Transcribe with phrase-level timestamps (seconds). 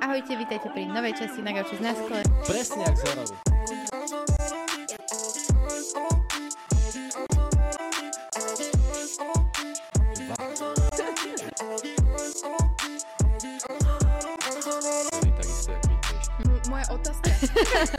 [0.00, 2.24] Ahojte, vítajte pri novej časti na Gauči z náskole.
[2.48, 3.34] Presne jak z hororu.
[16.72, 17.28] Moja otázka.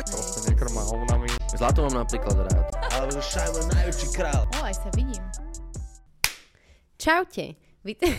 [0.09, 1.29] Proste nekrma hovnami.
[1.53, 2.65] Zlato mám napríklad rád.
[2.97, 4.49] Ale je najväčší král.
[4.57, 5.21] O, aj sa vidím.
[6.97, 7.53] Čaute.
[7.85, 8.09] Víte...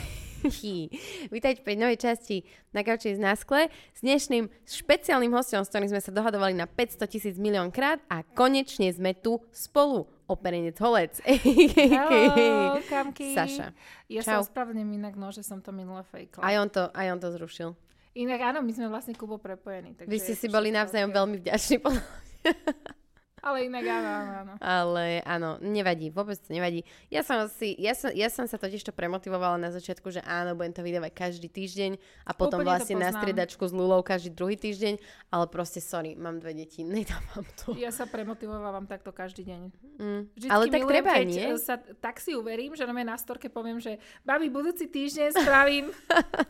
[1.32, 2.44] Vítajte pri novej časti
[2.76, 7.08] na Gauči z náskle s dnešným špeciálnym hostom, s ktorým sme sa dohadovali na 500
[7.08, 10.04] tisíc milión krát a konečne sme tu spolu.
[10.24, 11.20] Operenec Holec.
[11.24, 13.36] Hello, kamky.
[13.36, 13.76] Saša.
[14.08, 14.40] Ja Čau.
[14.40, 16.40] sa ospravedlním inak, no, že som to minule fejkla.
[16.40, 17.76] Aj on to, aj on to zrušil.
[18.16, 19.92] Inak áno, my sme vlastne Kubo prepojení.
[19.96, 21.76] Takže Vy ste si boli navzájom veľmi vďační.
[23.44, 24.52] Ale inak áno, áno, áno.
[24.56, 26.80] Ale áno, nevadí, vôbec to nevadí.
[27.12, 30.56] Ja som, si, ja som, ja som sa totiž to premotivovala na začiatku, že áno,
[30.56, 34.56] budem to vydávať každý týždeň a potom Úplne vlastne na striedačku s Lulou každý druhý
[34.56, 34.96] týždeň,
[35.28, 37.76] ale proste sorry, mám dve deti, nedávam to.
[37.76, 39.60] Ja sa premotivovávam takto každý deň.
[40.00, 40.22] Mm.
[40.32, 41.44] Vždycky Ale tak milujem, treba, nie?
[41.44, 45.92] e, Sa, tak si uverím, že na na storke poviem, že babi, budúci týždeň spravím.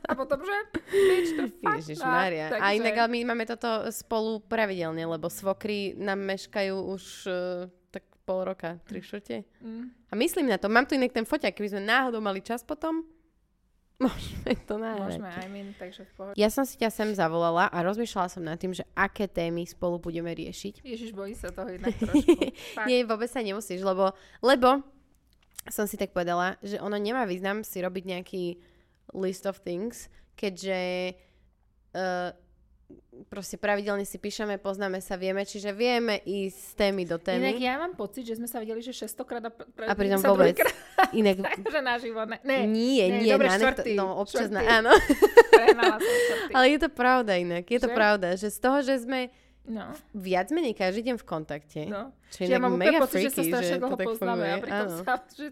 [0.06, 0.56] a potom, že
[1.58, 1.98] Ježiš.
[2.01, 2.55] Maria.
[2.62, 8.05] A inak ale my máme toto spolu pravidelne, lebo svokry nám meškajú už uh, tak
[8.27, 9.45] pol roka, tri štvrte.
[9.61, 9.93] Mm.
[10.11, 13.07] A myslím na to, mám tu inak ten foťak, keby sme náhodou mali čas potom,
[14.05, 15.23] môžeme to nahrať.
[15.23, 16.35] Môžeme, I mean, takže v pohode.
[16.35, 20.03] Ja som si ťa sem zavolala a rozmýšľala som nad tým, že aké témy spolu
[20.03, 20.83] budeme riešiť.
[20.83, 22.53] Ježiš, bojím sa toho inak trošku.
[22.91, 24.11] Nie, vôbec sa nemusíš, lebo,
[24.43, 24.83] lebo
[25.71, 28.45] som si tak povedala, že ono nemá význam si robiť nejaký
[29.15, 31.15] list of things, keďže
[31.95, 32.35] uh,
[33.31, 37.59] proste pravidelne si píšeme, poznáme sa, vieme, čiže vieme ísť z témy do Inak témy.
[37.59, 40.59] ja mám pocit, že sme sa videli, že 600 krát a, pre, A pritom vôbec.
[41.19, 42.39] Inak, Takže naživo, ne.
[42.45, 42.67] ne.
[42.69, 44.77] nie, nie, nie, dobre, na nekto, štvrtý, no občas na, štvrtý.
[44.79, 44.93] áno.
[46.05, 46.53] Som črty.
[46.53, 47.95] Ale je to pravda inak, je to Že?
[47.95, 49.31] pravda, že z toho, že sme
[49.65, 52.13] No, viac menej každý deň v kontakte, no.
[52.29, 54.45] čo je Že ja inak mám mega pocit, že sa freaky, strašne to dlho poznáme
[54.45, 54.98] a pritom áno.
[55.01, 55.47] sa, že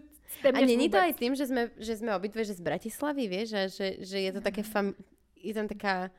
[0.53, 3.61] A není to aj tým, že sme, že sme obidve že z Bratislavy, vieš, a
[3.65, 4.93] že, že je to také fam...
[5.33, 6.13] je tam taká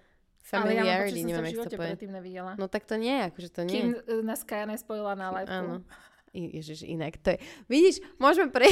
[0.44, 2.52] Ja familiarity, som neviem, jak to predtým nevidela.
[2.60, 3.80] No tak to nie, akože to nie.
[3.80, 3.88] Kým
[4.28, 5.48] nás Kaja nespojila na live.
[5.48, 5.80] Áno.
[6.34, 7.38] Ježiš, inak to je...
[7.70, 8.66] Vidíš, môžeme pre...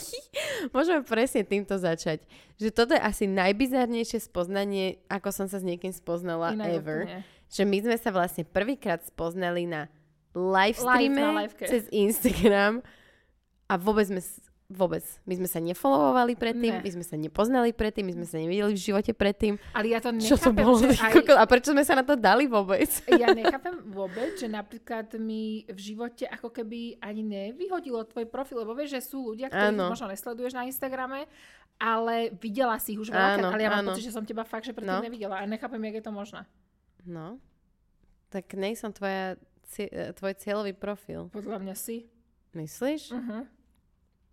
[0.74, 2.24] môžeme presne týmto začať.
[2.56, 7.00] Že toto je asi najbizarnejšie spoznanie, ako som sa s niekým spoznala Inak ever.
[7.04, 7.20] úplne.
[7.52, 9.92] Že my sme sa vlastne prvýkrát spoznali na
[10.32, 12.80] live streame Live na cez Instagram
[13.68, 14.24] a vôbec sme
[14.66, 15.06] vôbec.
[15.22, 16.82] My sme sa nefollowovali predtým, Ne.
[16.82, 19.54] my sme sa nepoznali predtým, my sme sa nevideli v živote predtým.
[19.70, 20.78] Ale ja to Čo to nechápem, bolo?
[20.82, 21.38] že Aj...
[21.38, 22.90] A prečo sme sa na to dali vôbec?
[23.06, 28.74] ja nechápem vôbec, že napríklad mi v živote ako keby ani nevyhodilo tvoj profil, lebo
[28.74, 29.86] vieš, že sú ľudia, Áno.
[29.86, 31.30] možno nesleduješ na Instagrame,
[31.78, 33.90] ale videla si ich už veľakrát, ale ja mám áno.
[33.92, 35.04] pocit, že som teba fakt, že predtým No.
[35.04, 36.42] nevidela a nechápem, jak je to možné.
[37.06, 37.38] No,
[38.28, 39.38] tak nej som tvoja,
[40.16, 41.30] tvoj cieľový profil.
[41.30, 42.10] Podľa mňa si.
[42.50, 43.12] Myslíš?
[43.12, 43.46] Uh-huh.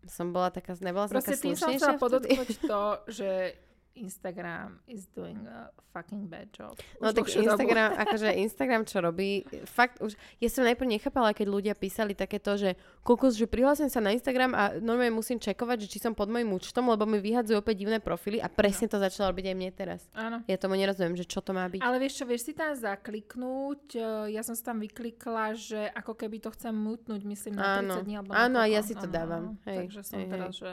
[0.03, 3.55] Som bola taká, nebola som Proste taká tým som chcela podotknúť to, že
[3.93, 6.73] Instagram is doing a fucking bad job.
[6.97, 7.49] No Už tak dlhšiu dobu.
[7.53, 12.57] Instagram, akože Instagram čo robí, fakt už, ja som najprv nechápala, keď ľudia písali takéto,
[12.57, 12.73] že
[13.05, 16.49] kokos, že prihlásim sa na Instagram a normálne musím čekovať, že či som pod mojim
[16.49, 20.01] účtom, lebo mi vyhadzujú opäť divné profily a presne to začalo robiť aj mne teraz.
[20.17, 20.41] Áno.
[20.49, 21.85] Ja tomu nerozumiem, že čo to má byť.
[21.85, 24.01] Ale vieš čo, vieš si tam zakliknúť, e,
[24.33, 28.01] ja som si tam vyklikla, že ako keby to chcem mutnúť, myslím na Áno.
[28.01, 29.43] 30 dní alebo Áno, na a ja si to Áno, dávam.
[29.53, 29.65] áno.
[29.69, 30.57] Hej, Takže som hej, teraz, hej.
[30.57, 30.71] že...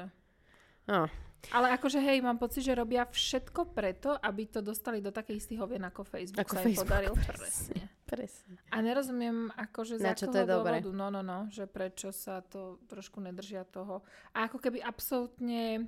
[0.88, 1.00] No.
[1.48, 5.58] Ale akože hej, mám pocit, že robia všetko preto, aby to dostali do takej istých
[5.58, 7.12] hovien ako Facebook Ako sa Facebook, podaril.
[7.16, 7.82] presne.
[8.04, 8.54] Presne.
[8.68, 10.82] A nerozumiem, akože Na z čo to je dobré?
[10.84, 14.04] No, no, no, že prečo sa to trošku nedržia toho.
[14.34, 15.86] A ako keby absolútne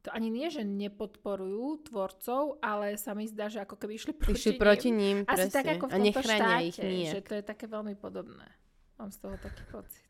[0.00, 4.36] to ani nie, že nepodporujú tvorcov, ale sa mi zdá, že ako keby išli proti
[4.36, 4.60] Išli ním.
[4.60, 5.54] proti ním, Asi presne.
[5.56, 7.12] tak ako v a tomto nechránia štáte, ich nijak.
[7.12, 8.46] že to je také veľmi podobné.
[8.96, 10.04] Mám z toho taký pocit.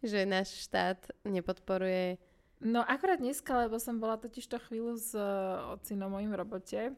[0.00, 2.16] Že náš štát nepodporuje
[2.62, 6.94] No akorát dneska, lebo som bola totiž to chvíľu s uh, ocinom mojim robote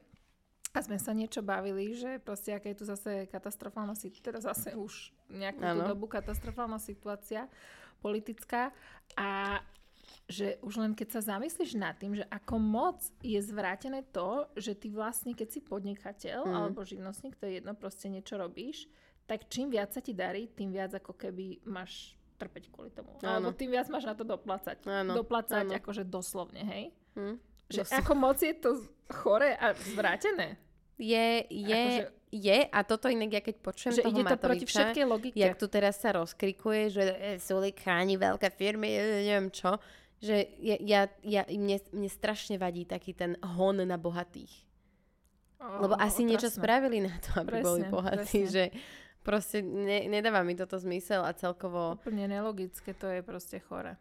[0.77, 4.77] a sme sa niečo bavili, že proste aká je tu zase katastrofálna situácia, teda zase
[4.77, 5.89] už nejakú tú Áno.
[5.89, 7.49] dobu katastrofálna situácia
[8.05, 8.77] politická
[9.17, 9.63] a
[10.29, 14.77] že už len keď sa zamyslíš nad tým, že ako moc je zvrátené to, že
[14.77, 16.53] ty vlastne, keď si podnikateľ Mm.
[16.53, 18.89] alebo živnostník, to je jedno, proste niečo robíš,
[19.25, 23.15] tak čím viac sa ti darí, tým viac ako keby máš trpeť kvôli tomu.
[23.19, 23.49] Áno.
[23.49, 24.83] Alebo tým viac máš na to doplácať.
[24.85, 25.75] Áno, Doplácať áno.
[25.75, 26.85] akože doslovne, hej?
[27.15, 27.37] Hm?
[27.67, 27.99] Že Doslovne.
[28.01, 28.71] ako moc je to
[29.09, 30.59] chore a zvrátené.
[30.95, 34.63] Je, je, Akože- je a toto inak, ja keď počujem Že toho ide to proti
[34.63, 35.37] Matoviča, všetkej logike.
[35.37, 39.75] jak tu teraz sa rozkrikuje, že e, Sulik chráni veľké firmy, e, neviem čo,
[40.19, 44.51] že ja, ja, ja, mne, mne strašne vadí taký ten hon na bohatých.
[45.57, 46.61] O, Lebo asi niečo otrasné.
[46.61, 48.53] spravili na to, aby Presne, boli bohatí, presne.
[48.53, 48.65] že
[49.25, 51.97] proste ne, nedáva mi toto zmysel a celkovo...
[52.05, 53.97] Úplne nelogické, to je proste chore.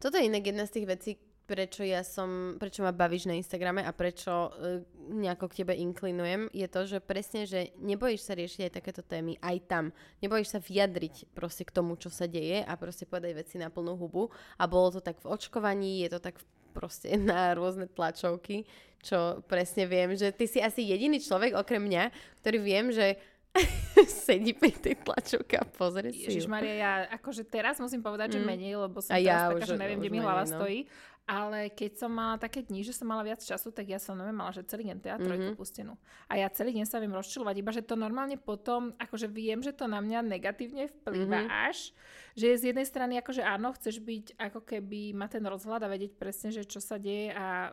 [0.00, 1.10] Toto je inak jedna z tých vecí,
[1.44, 4.80] prečo ja som, prečo ma bavíš na Instagrame a prečo uh,
[5.12, 9.36] nejako k tebe inklinujem, je to, že presne, že nebojíš sa riešiť aj takéto témy
[9.44, 9.84] aj tam.
[10.24, 14.00] Nebojíš sa vyjadriť proste k tomu, čo sa deje a proste povedať veci na plnú
[14.00, 14.32] hubu.
[14.56, 16.40] A bolo to tak v očkovaní, je to tak
[16.72, 18.64] proste na rôzne tlačovky,
[19.04, 22.08] čo presne viem, že ty si asi jediný človek okrem mňa,
[22.40, 23.20] ktorý viem, že
[24.26, 26.46] sedí pri tej tlačovke a pozrie si Ježiš.
[26.46, 28.46] Maria, ja akože teraz musím povedať, že Mm.
[28.46, 30.50] menej, lebo som A teraz ja taká, už- že neviem, už kde mi hlava no.
[30.50, 30.80] stojí.
[31.24, 34.34] Ale keď som mala také dni, že som mala viac času, tak ja som neviem,
[34.34, 35.56] mala, že celý deň teatrojku Mhm.
[35.56, 35.96] pustenú.
[36.28, 39.72] A ja celý deň sa viem rozčilovať, iba že to normálne potom, akože viem, že
[39.72, 41.48] to na mňa negatívne vplýva Mhm.
[41.64, 41.96] až,
[42.34, 46.12] že z jednej strany akože áno, chceš byť ako keby ma ten rozhľad a vedieť
[46.12, 47.72] presne, že čo sa deje a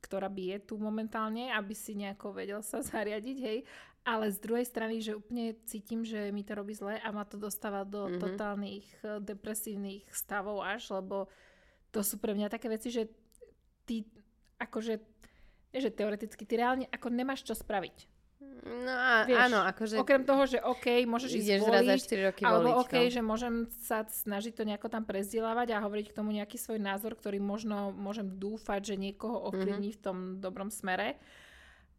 [0.00, 3.58] ktorá bije tu momentálne, aby si nejako vedel sa zariadiť, hej.
[4.02, 7.36] Ale z druhej strany, že úplne cítim, že mi to robí zle a ma to
[7.36, 8.16] dostáva do Mhm.
[8.18, 11.28] totálnych eh, depresívnych stavov až, lebo
[11.90, 13.10] to sú pre mňa také veci, že
[13.84, 14.06] ty
[14.56, 14.94] akože,
[15.70, 18.08] nie že teoreticky, ty reálne ako nemáš čo spraviť.
[18.60, 22.28] No a, Vieš, áno, akože Okrem toho, že OK, môžeš ísť raz za voliť, 4
[22.28, 22.80] roky alebo voliť.
[22.82, 23.12] OK, no.
[23.12, 23.54] že môžem
[23.84, 27.92] sa snažiť to nejako tam prezdielavať a hovoriť k tomu nejaký svoj názor, ktorý možno
[27.92, 29.96] môžem dúfať, že niekoho ovplyvní Mhm.
[29.96, 31.16] v tom dobrom smere.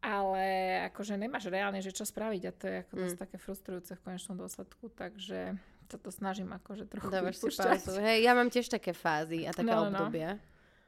[0.01, 0.43] Ale
[0.89, 3.21] akože nemáš reálne, že čo spraviť a to je ako dosť Mm.
[3.21, 5.53] také frustrujúce v konečnom dôsledku, takže
[5.85, 7.99] sa to snažím akože trochu Dávaš si pauzu.
[7.99, 9.97] Hej, ja mám tiež také fázy a také No, no, no.
[10.01, 10.41] obdobia.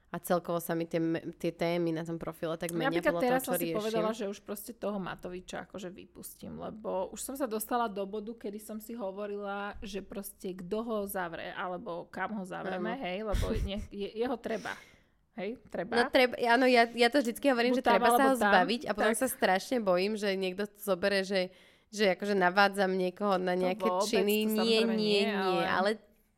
[0.07, 1.01] A celkovo sa mi tie,
[1.35, 3.79] tie témy na tom profile tak menia Napríklad podľa teraz toho, čo som si riešim.
[3.81, 8.29] povedala, že už proste toho Matoviča akože vypustím, lebo už som sa dostala do bodu,
[8.31, 13.45] kedy som si hovorila, že proste kto ho zavre, alebo kam ho zavreme, hej, lebo
[13.55, 14.77] je, jeho treba.
[15.33, 15.97] Hej, treba.
[15.97, 18.41] No treba, áno, ja, ja to vždycky hovorím, Buď že tam, treba sa ho tam,
[18.53, 19.21] zbaviť a potom tak.
[19.21, 21.49] sa strašne bojím, že niekto to zoberie, že,
[21.89, 24.45] že akože navádzam niekoho na nejaké vôbec, činy.
[24.45, 25.89] to Nie, nie, nie, nie, ale- ale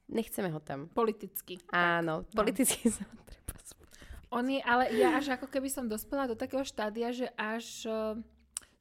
[0.08, 0.88] nechceme ho tam.
[0.96, 1.60] Politicky.
[1.76, 2.32] Áno, no.
[2.32, 4.32] politicky sa ho treba zbaviť.
[4.32, 8.16] On je, ale ja až ako keby som dospela do takého štádia, že až uh,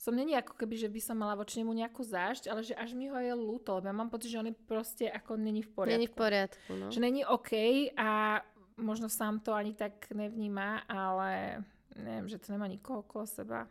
[0.04, 2.92] som není ako keby, že by som mala voči nemu nejakú zášť, ale že až
[2.92, 5.70] mi ho je ľúto, lebo ja mám pocit, že on je proste ako není v
[5.72, 5.96] poriadku.
[5.96, 6.86] Není v poriadku, no.
[6.92, 7.50] Že není OK
[7.96, 8.38] a
[8.76, 11.62] možno sám to ani tak nevníma, ale
[11.94, 13.66] neviem, že to nemá nikoho okolo seba.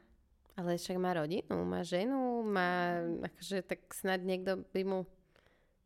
[0.54, 5.00] Ale však má rodinu, má ženu, má, akože tak snad niekto by mu...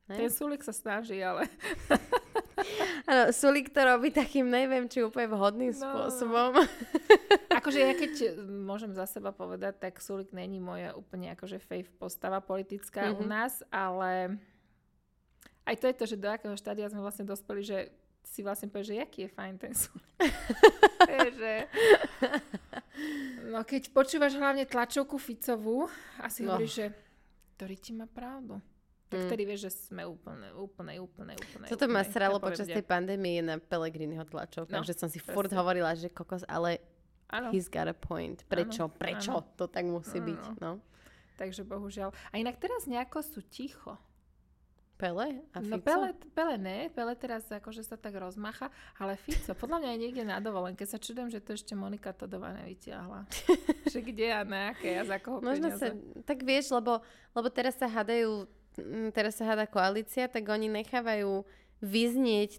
[0.08, 0.16] Ne?
[0.18, 1.48] Ten Sulik sa snaží, ale
[3.08, 5.80] Áno, Sulik to robí takým, neviem, či úplne vhodným No.
[5.80, 6.60] spôsobom.
[7.60, 12.40] akože ja keď môžem za seba povedať, tak Sulik není moja úplne akože fave postava
[12.40, 13.30] politická u Mhm.
[13.30, 14.36] nás, ale
[15.64, 17.78] aj to je to, že do akého štádia sme vlastne dospeli, že
[18.28, 19.72] si vlastne povie, že jaký je fajn ten.
[21.08, 21.54] Je, že...
[23.48, 25.88] No keď počúvaš hlavne tlačovku Ficovú
[26.18, 26.54] a si No.
[26.54, 26.86] hovoríš, že
[27.56, 28.60] ktorý ti má pravdu.
[29.08, 29.26] Tak Mm.
[29.26, 31.66] vtedy vieš, že sme úplne, úplne, úplne, úplne.
[31.66, 35.58] Toto ma sralo počas tej pandémie na Pelegriniho tlačovkách, No, že som si furt presne.
[35.58, 36.84] hovorila, že kokos, ale
[37.28, 38.44] Áno, he's got a point.
[38.44, 39.48] Prečo, prečo áno.
[39.56, 40.72] to tak musí Áno, byť, no.
[41.34, 42.12] takže bohužiaľ.
[42.30, 43.96] A inak teraz nejako sú ticho.
[44.98, 45.86] Pele a No Fico?
[45.86, 50.24] Pele, Pele ne, Pele teraz akože sa tak rozmacha, ale Fico, podľa mňa je niekde
[50.26, 50.84] na dovolenke.
[50.90, 53.30] Sa čudujem, že to ešte Monika Todová nevytiahla.
[53.94, 55.94] že kde a na aké a za koho Možno peniaze.
[55.94, 57.06] sa, tak vieš, lebo,
[57.38, 58.50] lebo teraz sa hádajú,
[58.82, 61.46] mm, teraz sa háda koalícia, tak oni nechávajú
[61.78, 62.58] vyznieť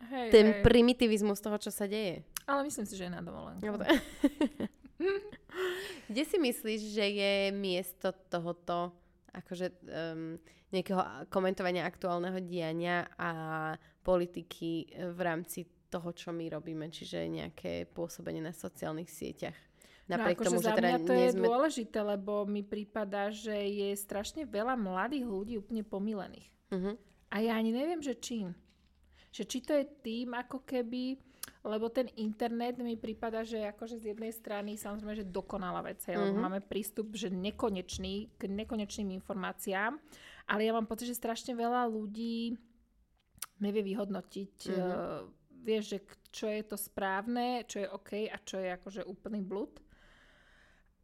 [0.00, 0.62] Hej, ten hej.
[0.64, 2.24] primitivizmus toho, čo sa deje.
[2.46, 3.66] Ale myslím si, že je na dovolenke.
[6.10, 8.94] Kde si myslíš, že je miesto tohoto
[9.34, 10.38] akože um,
[10.70, 13.30] nejakého komentovania aktuálneho diania a
[14.02, 19.58] politiky v rámci toho, čo my robíme, čiže nejaké pôsobenie na sociálnych sieťach.
[20.10, 21.46] Napriek no, tomu, že teda to nie je sme...
[21.46, 26.50] dôležité, lebo mi prípada, že je strašne veľa mladých ľudí úplne pomilených.
[26.70, 26.94] Uh-huh.
[27.30, 28.50] A ja ani neviem, že čím.
[29.30, 31.14] Že či to je tým, ako keby,
[31.60, 36.16] lebo ten internet mi prípada, že akože z jednej strany samozrejme, že dokonalá vec, hej,
[36.16, 36.42] lebo Mhm.
[36.42, 40.00] máme prístup, že nekonečný, k nekonečným informáciám,
[40.48, 42.56] ale ja mám pocit, že strašne veľa ľudí
[43.60, 44.76] nevie vyhodnotiť, Mhm.
[44.80, 45.28] uh,
[45.60, 45.98] vieš, že
[46.32, 49.76] čo je to správne, čo je OK a čo je akože úplný blud.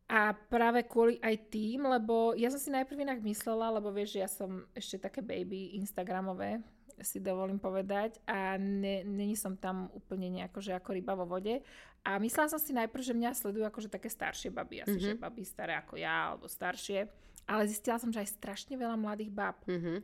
[0.06, 4.22] A práve kvôli aj tým, lebo ja som si najprv inak myslela, lebo vieš, že
[4.22, 6.62] ja som ešte také baby Instagramové,
[7.00, 11.60] si dovolím povedať, a ne, není som tam úplne nejako, že ako ryba vo vode.
[12.06, 15.02] A myslela som si najprv, že mňa sledujú akože také staršie baby, asi, Mhm.
[15.02, 17.10] že baby staré ako ja, alebo staršie.
[17.46, 19.58] Ale zistila som, že aj strašne veľa mladých bab.
[19.66, 20.02] Uh-huh.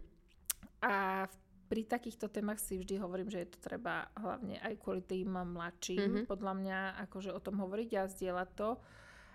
[0.79, 5.01] A v- pri takýchto témach si vždy hovorím, že je to treba hlavne aj kvôli
[5.01, 6.27] tým mladším, Mhm.
[6.29, 8.77] podľa mňa, akože o tom hovoriť a zdieľať to.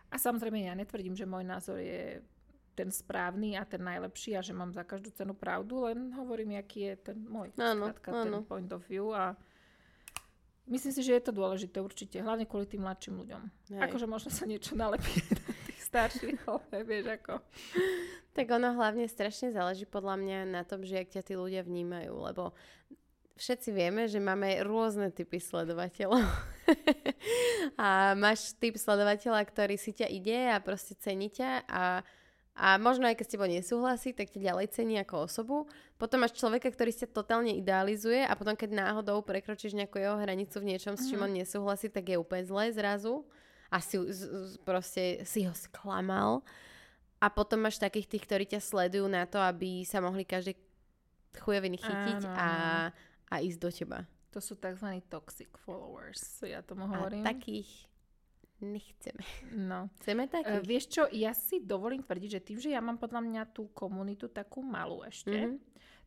[0.08, 2.22] A samozrejme ja netvrdím, že môj názor je
[2.78, 6.94] ten správny a ten najlepší a že mám za každú cenu pravdu, len hovorím, aký
[6.94, 8.46] je ten môj Áno, skrátka, ten áno.
[8.46, 9.34] point of view a
[10.70, 13.42] myslím si, že je to dôležité určite, hlavne kvôli tým mladším ľuďom.
[13.74, 13.82] Hej.
[13.82, 15.10] Akože možno sa niečo nalepí
[15.50, 17.42] na tých starších, ale vieš ako.
[18.38, 22.14] Tak ono hlavne strašne záleží podľa mňa na tom, že jak ťa tí ľudia vnímajú,
[22.14, 22.54] lebo
[23.38, 26.22] všetci vieme, že máme rôzne typy sledovateľov.
[27.82, 32.02] a máš typ sledovateľa, ktorý si ťa ide a proste cení ťa a,
[32.58, 35.70] a možno aj keď s tebou nesúhlasí, tak ťa ďalej cení ako osobu.
[36.02, 40.58] Potom máš človeka, ktorý sa totálne idealizuje a potom keď náhodou prekročíš nejakú jeho hranicu
[40.58, 43.22] v niečom, s čím on nesúhlasí, tak je úplne zle zrazu
[43.70, 46.42] a si, z, z, proste si ho sklamal.
[47.22, 50.58] A potom máš takých tých, ktorí ťa sledujú na to, aby sa mohli každý
[51.38, 52.50] chujoviny chytiť Áno, a,
[53.30, 54.00] a ísť do teba.
[54.34, 54.98] To sú tzv.
[55.10, 57.22] toxic followers, ja tomu A hovorím.
[57.22, 57.70] takých
[58.60, 59.24] nechceme.
[59.52, 59.90] No.
[59.98, 60.64] Chceme Uh, takých?
[60.64, 64.28] vieš čo, ja si dovolím tvrdiť, že tým, že ja mám podľa mňa tú komunitu
[64.28, 65.58] takú malú ešte, Mhm.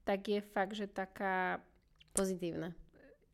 [0.02, 1.62] tak je fakt, že taká,
[2.10, 2.74] Pozitívne.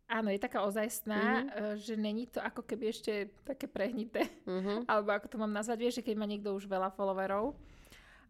[0.07, 1.47] áno, je taká ozajstná, Mhm.
[1.49, 4.85] uh, že není to ako keby ešte také prehnité, Mhm.
[4.85, 7.57] alebo ako to mám nazvať, vieš, že keď má niekto už veľa followerov.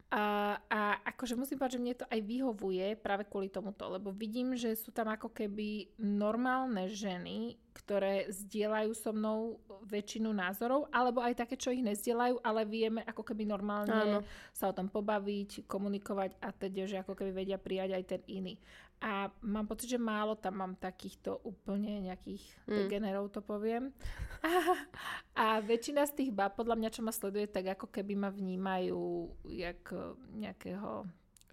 [0.06, 4.54] A, a akože musím povedať, že mne to aj vyhovuje práve kvôli tomuto, lebo vidím,
[4.54, 11.42] že sú tam ako keby normálne ženy, ktoré zdieľajú so mnou väčšinu názorov, alebo aj
[11.42, 14.18] také, čo ich nezdieľajú, ale vieme ako keby normálne Áno.
[14.54, 18.62] sa o tom pobaviť, komunikovať a teda, že ako keby vedia prijať aj ten iný.
[18.96, 22.76] A mám pocit, že málo tam mám takýchto úplne nejakých Mm.
[22.80, 23.92] degenerov, to poviem.
[24.40, 24.48] A,
[25.42, 29.02] a väčšina z tých bab, podľa mňa, čo ma sleduje, tak ako keby ma vnímajú
[29.46, 31.04] jak eh, nejakého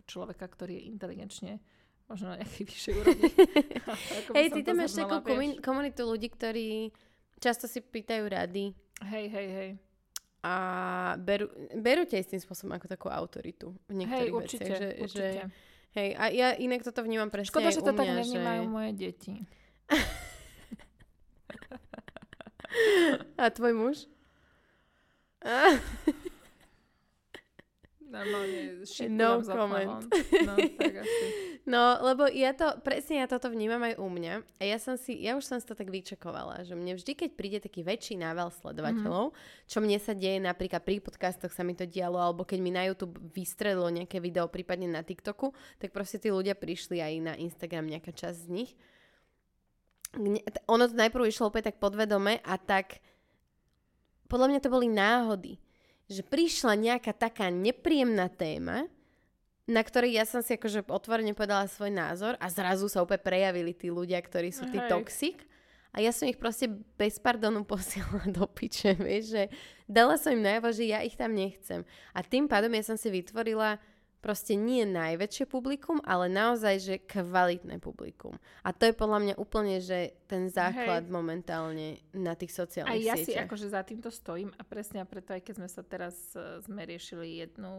[0.03, 1.53] človeka, ktorý je inteligenčne
[2.07, 3.31] možno na nejakej vyššej úrovni.
[4.39, 5.19] Hej, ty tam máš takú
[5.59, 6.91] komunitu ľudí, ktorí
[7.39, 8.71] často si pýtajú rady
[9.03, 9.69] Hej, hej, hej.
[10.39, 10.53] a
[11.19, 14.79] berú, berú ťa istým spôsobom ako takú autoritu v Hej, niektorých určite, veciach.
[14.79, 15.27] Že, určite.
[15.43, 18.69] Že, hej, a ja inak toto vnímam presne Škoda, že to tak mňa, nevnímajú že...
[18.69, 19.33] moje deti.
[23.37, 24.07] A tvoj muž?
[28.13, 30.05] Normálne No comment.
[30.45, 31.25] No, tak asi.
[31.63, 35.15] No, lebo ja to, presne ja toto vnímam aj u mňa a ja som si,
[35.23, 38.51] ja už som si to tak vyčakovala, že mne vždy, keď príde taký väčší nával
[38.51, 39.63] sledovateľov, mm-hmm.
[39.71, 42.83] čo mne sa deje napríklad pri podcastoch sa mi to dialo, alebo keď mi na
[42.83, 47.87] YouTube vystrelilo nejaké video, prípadne na TikToku, tak proste tí ľudia prišli aj na Instagram,
[47.87, 48.71] nejaká časť z nich.
[50.67, 52.99] Ono to najprv išlo opäť tak podvedome a tak
[54.27, 55.62] podľa mňa to boli náhody,
[56.13, 58.85] že prišla nejaká taká nepríjemná téma,
[59.65, 63.73] na ktorej ja som si akože otvorene povedala svoj názor a zrazu sa úplne prejavili
[63.73, 64.91] tí ľudia, ktorí sú tí Hej.
[64.91, 65.37] toxic
[65.93, 66.67] a ja som ich proste
[66.97, 69.43] bez pardonu posielala do piče, vieš, že
[69.85, 71.85] dala som im najavo, že ja ich tam nechcem.
[72.11, 73.77] A tým pádom ja som si vytvorila
[74.23, 78.31] proste nie najväčšie publikum, ale naozaj, že kvalitné publikum.
[78.61, 81.11] A to je podľa mňa úplne, že ten základ Hej.
[81.11, 83.45] momentálne na tých sociálnych A ja si sieťach.
[83.45, 86.81] akože za týmto stojím a presne a preto aj keď sme sa teraz, e, sme
[86.81, 87.69] riešili jednu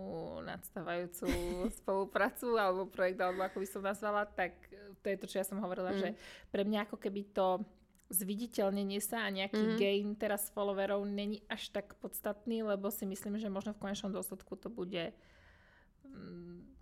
[0.45, 1.25] nadstávajúcu
[1.81, 5.45] spoluprácu alebo projekt, alebo ako by som nazvala, tak e, to je to, čo ja
[5.45, 5.99] som hovorila, Mm.
[5.99, 6.09] že
[6.49, 7.65] pre mňa ako keby to
[8.11, 9.77] zviditeľnenie sa a nejaký Mhm.
[9.77, 14.55] gain teraz followerov není až tak podstatný, lebo si myslím, že možno v konečnom dôsledku
[14.55, 15.11] to bude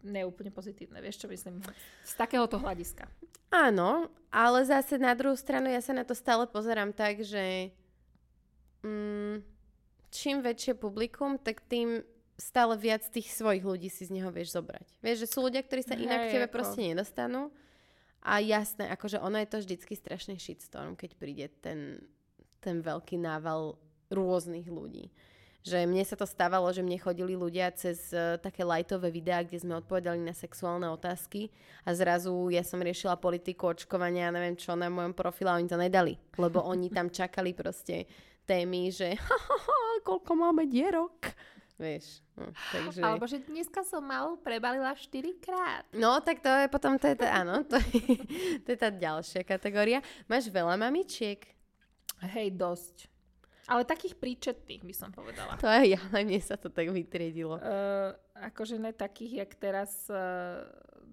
[0.02, 0.98] neúplne pozitívne.
[0.98, 1.62] Vieš, čo myslím?
[2.02, 3.06] Z takéhoto hľadiska.
[3.54, 7.70] Áno, ale zase na druhú stranu ja sa na to stále pozerám tak, že
[8.82, 9.44] mm,
[10.10, 12.02] čím väčšie publikum, tak tým
[12.36, 14.86] stále viac tých svojich ľudí si z neho vieš zobrať.
[15.04, 17.54] Vieš, že sú ľudia, ktorí sa inak Hej, k tebe ako- proste nedostanú.
[18.22, 22.06] A jasné, akože ono je to vždycky strašný shitstorm, keď príde ten,
[22.62, 23.74] ten veľký nával
[24.14, 25.10] rôznych ľudí.
[25.62, 29.62] Že mne sa to stávalo, že mne chodili ľudia cez uh, také lightové videá, kde
[29.62, 31.54] sme odpovedali na sexuálne otázky
[31.86, 35.70] a zrazu ja som riešila politiku očkovania a neviem čo na mojom profile a oni
[35.70, 38.10] to nedali, lebo oni tam čakali proste
[38.42, 39.14] témy, že
[40.08, 41.30] koľko máme dierok.
[41.82, 43.00] Vieš, no, takže...
[43.02, 45.10] Alebo že dneska som mal prebalila 4
[45.42, 45.82] krát.
[45.90, 48.22] No, tak to je potom, to je tá, áno, to je,
[48.62, 49.98] to je tá ďalšia kategória.
[50.30, 51.42] Máš veľa mamičiek?
[52.22, 53.11] Hej, dosť.
[53.70, 55.54] Ale takých príčetných by som povedala.
[55.62, 57.58] To aj ja, ale mne sa to tak vytriedilo.
[57.62, 60.66] Uh, akože ne takých, jak teraz uh,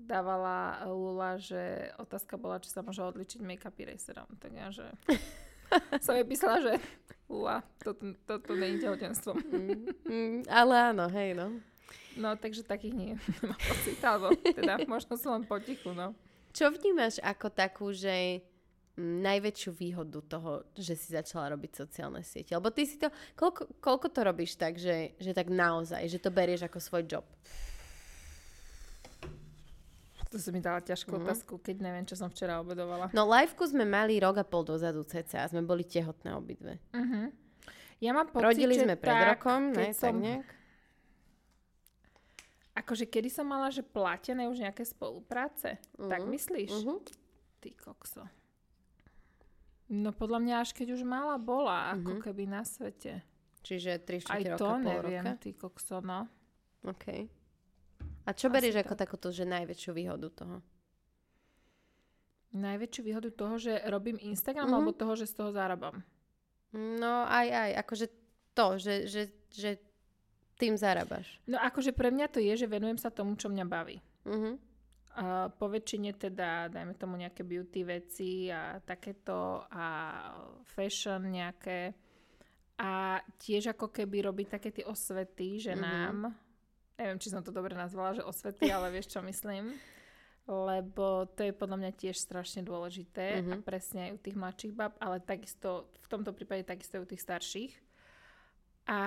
[0.10, 4.26] dávala Lula, že otázka bola, či sa môže odličiť make-up eraserom.
[4.42, 4.90] Tak ja, že
[6.06, 6.74] som jej písala, že
[7.30, 9.38] Lula, toto, toto je tehotenstvom.
[9.38, 9.80] Mm,
[10.10, 11.62] mm, ale áno, hej, no.
[12.18, 13.12] No, takže takých nie.
[13.40, 16.18] Nemám pocit, alebo teda možno som len potichu, no.
[16.50, 18.42] Čo vnímaš ako takú, že
[19.00, 22.52] najväčšiu výhodu toho, že si začala robiť sociálne siete?
[22.54, 23.08] Lebo ty si to,
[23.40, 27.26] koľko, koľko to robíš tak, že, že tak naozaj, že to berieš ako svoj job?
[30.30, 31.26] To si mi dala ťažkú mm-hmm.
[31.26, 33.10] otázku, keď neviem, čo som včera obedovala.
[33.18, 36.78] No liveku sme mali rok a pol dozadu cca, sme boli tehotné obidve.
[36.94, 37.26] Mm-hmm.
[38.00, 40.48] Ja mám pocit, Rodili že sme pred tak, rokom, ne, som, tak nejak?
[42.80, 45.82] Akože kedy som mala, že platené už nejaké spolupráce?
[45.98, 46.72] Tak Mhm, myslíš?
[46.86, 46.96] Mhm.
[47.60, 48.24] Ty kokso.
[49.90, 52.22] No podľa mňa až keď už mala bola, ako Mhm.
[52.22, 53.26] keby na svete.
[53.60, 55.34] Čiže 3 Aj 4 roka, to pol neviem, roka.
[55.38, 56.30] ty kokso, no.
[56.84, 57.06] OK.
[58.24, 58.86] A čo Asi berieš tak.
[58.86, 60.62] ako takúto, že najväčšiu výhodu toho?
[62.52, 64.76] Najväčšiu výhodu toho, že robím Instagram, Mhm.
[64.76, 66.02] alebo toho, že z toho zarábam.
[66.72, 68.06] No aj, aj, akože
[68.54, 69.78] to, že, že, že
[70.56, 71.26] tým zarábaš.
[71.46, 73.98] No akože pre mňa to je, že venujem sa tomu, čo mňa baví.
[74.24, 74.69] Mhm.
[75.52, 79.86] Po väčšine teda, dajme tomu nejaké beauty veci a takéto a
[80.64, 81.92] fashion nejaké.
[82.80, 85.82] A tiež ako keby robiť také tie osvety, že Mhm.
[85.82, 86.16] nám,
[86.96, 89.76] neviem, či som to dobre nazvala, že osvety, ale vieš, čo myslím.
[90.48, 93.62] Lebo to je podľa mňa tiež strašne dôležité a Mhm.
[93.62, 97.22] presne aj u tých mladších bab, ale takisto, v tomto prípade takisto aj u tých
[97.22, 97.74] starších.
[98.90, 98.98] A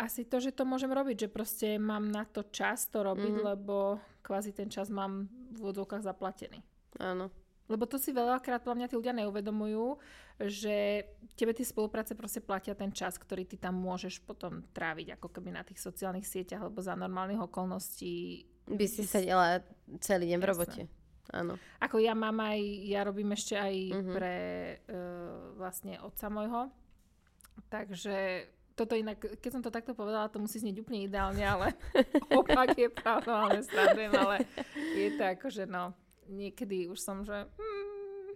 [0.00, 3.44] asi to, že to môžem robiť, že proste mám na to čas to robiť, Mhm.
[3.44, 6.64] lebo kvázi ten čas mám v úvodzovkách zaplatený.
[6.96, 7.28] Áno.
[7.66, 9.98] Lebo to si veľakrát podľa mňa tí ľudia neuvedomujú,
[10.40, 11.02] že
[11.34, 15.50] tebe tie spolupráce proste platia ten čas, ktorý ty tam môžeš potom tráviť ako keby
[15.52, 18.46] na tých sociálnych sieťach, alebo za normálnych okolností.
[18.70, 19.60] By si sedela
[20.00, 20.82] celý deň v robote.
[21.34, 21.58] Áno.
[21.82, 24.12] Ako ja mám aj, ja robím ešte aj Mhm.
[24.14, 24.36] pre
[24.86, 24.94] uh,
[25.58, 26.70] vlastne otca môjho.
[27.66, 31.72] Takže toto inak, keď som to takto povedala, to musí znieť úplne ideálne, ale
[32.38, 34.36] opak je pravda, ale srandujem, ale
[34.92, 35.96] je to ako, že no,
[36.28, 38.30] niekedy už som, že mm,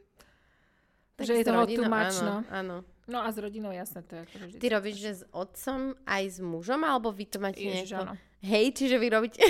[1.21, 2.37] Tak že je toho much, áno, no.
[2.49, 2.77] áno.
[3.11, 4.59] No a s rodinou jasné, to je akože vždy.
[4.63, 8.03] Ty robíš, že s otcom aj s mužom, alebo vy to máte Ježiš, nejako...
[8.09, 8.15] áno.
[8.41, 9.45] Hej, čiže vy robíte...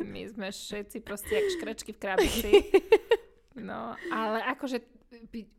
[0.00, 2.48] My sme všetci proste jak škrečky v krabici.
[3.62, 4.82] No, ale akože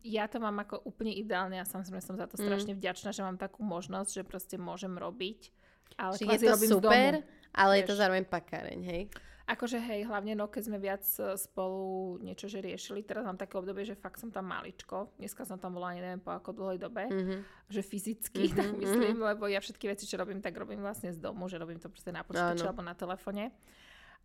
[0.04, 2.44] ja to mám ako úplne ideálne a samozrejme som za to Mm.
[2.44, 5.54] strašne vďačná, že mám takú možnosť, že proste môžem robiť.
[5.96, 7.12] Ale Čiže je to super,
[7.52, 8.02] ale je to vieš.
[8.02, 9.04] zároveň pakáreň, hej?
[9.46, 11.84] Akože hej, hlavne no, keď sme viac e, spolu
[12.18, 15.12] niečo že riešili, teraz mám také obdobie, že fakt som tam maličko.
[15.18, 17.36] Dneska som tam bola ani neviem po ako dlhej dobe, Mhm.
[17.68, 21.20] že fyzicky, Mhm, tak myslím, lebo ja všetky veci, čo robím, tak robím vlastne z
[21.20, 23.52] domu, že robím to proste na počítači alebo na telefone.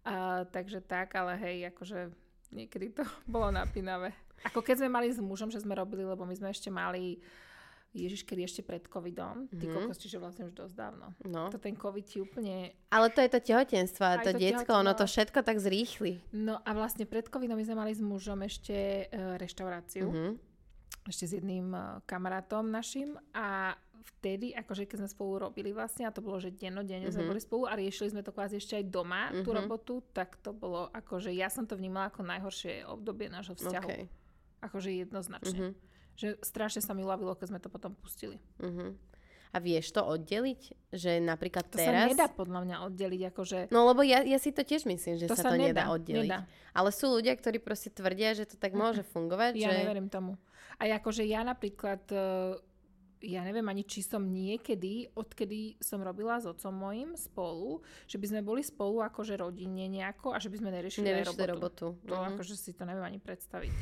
[0.04, 2.14] A, takže tak, ale hej, akože
[2.50, 4.12] niekedy to bolo napínavé.
[4.44, 7.18] Ako keď sme mali s mužom, že sme robili, lebo my sme ešte mali
[7.90, 9.74] Ježiš, kedy ešte pred covidom, ty Mhm.
[9.74, 11.16] kokos, čiže vlastne už dosť dávno.
[11.24, 11.48] No.
[11.48, 14.92] To ten covid ti úplne Ale to je to tehotenstvo a to to diecko, ono
[14.92, 16.20] to všetko tak zrýchli.
[16.30, 20.30] No a vlastne pred covidom my sme mali s mužom ešte e, reštauráciu, Mhm.
[21.08, 23.74] Ešte s jedným e, kamarátom našim a
[24.10, 27.28] vtedy, akože keď sme spolu robili vlastne, a to bolo, že dennodenne sme Mhm.
[27.28, 29.56] boli spolu a riešili sme to kvázi ešte aj doma, tú Mhm.
[29.58, 33.88] robotu, tak to bolo akože, ja som to vnímala ako najhoršie obdobie nášho vzťahu.
[33.88, 34.08] OK.
[34.60, 35.60] Akože jednoznačne.
[35.60, 35.72] Mhm.
[36.14, 38.40] Že strašne sa mi ľavilo, keď sme to potom pustili.
[38.58, 38.96] Mhm.
[39.48, 40.60] A vieš to oddeliť?
[40.90, 42.12] Že napríklad To sa teraz...
[42.12, 45.32] nedá podľa mňa oddeliť, akože No lebo ja, ja si to tiež myslím, že to
[45.32, 46.28] sa, to nedá, nedá, oddeliť.
[46.28, 46.40] nedá.
[46.70, 49.56] Ale sú ľudia, ktorí proste tvrdia, že to tak môže fungovať.
[49.56, 49.84] Ja že...
[49.84, 50.36] neverím tomu.
[50.76, 52.54] A akože ja napríklad, eh,
[53.20, 58.26] ja neviem ani, či som niekedy, odkedy som robila s otcom mojim spolu, že by
[58.28, 61.50] sme boli spolu akože rodinne nejako a že by sme neriešili robotu.
[61.50, 61.86] robotu.
[62.06, 62.26] To Mhm.
[62.32, 63.74] akože si to neviem ani predstaviť.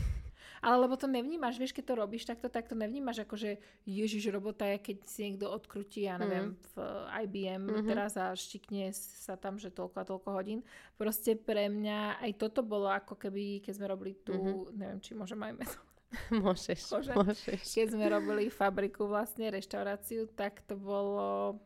[0.57, 3.51] Ale lebo to nevnímaš, vieš, keď to robíš takto, tak to nevnímaš ako, že
[3.85, 6.75] ježiš, robota je, keď si niekto odkrutí, ja neviem, v
[7.20, 7.85] IBM Mhm.
[7.85, 10.64] teraz a štikne sa tam, že toľko a toľko hodín.
[10.96, 14.72] Proste pre mňa aj toto bolo ako keby, keď sme robili tú, Mhm.
[14.72, 15.77] neviem, či môžem aj meno
[16.31, 17.12] Môžeš, Môže.
[17.12, 17.61] môžeš.
[17.66, 21.59] keď sme robili fabriku vlastne, reštauráciu, tak to bolo...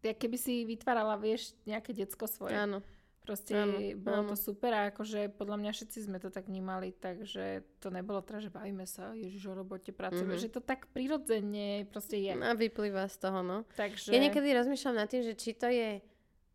[0.00, 2.54] Ja keby si vytvárala, vieš, nejaké decko svoje.
[2.54, 2.84] Áno.
[3.18, 4.28] Proste áno, bolo áno.
[4.32, 8.40] to super a akože podľa mňa všetci sme to tak vnímali, takže to nebolo teda,
[8.40, 10.40] že bavíme sa, ježiš o robote, pracujeme, Mhm.
[10.40, 12.32] že to tak prirodzene proste je.
[12.32, 13.68] A vyplýva z toho, no.
[13.76, 14.12] Takže...
[14.12, 16.00] Ja niekedy rozmýšľam nad tým, že či to je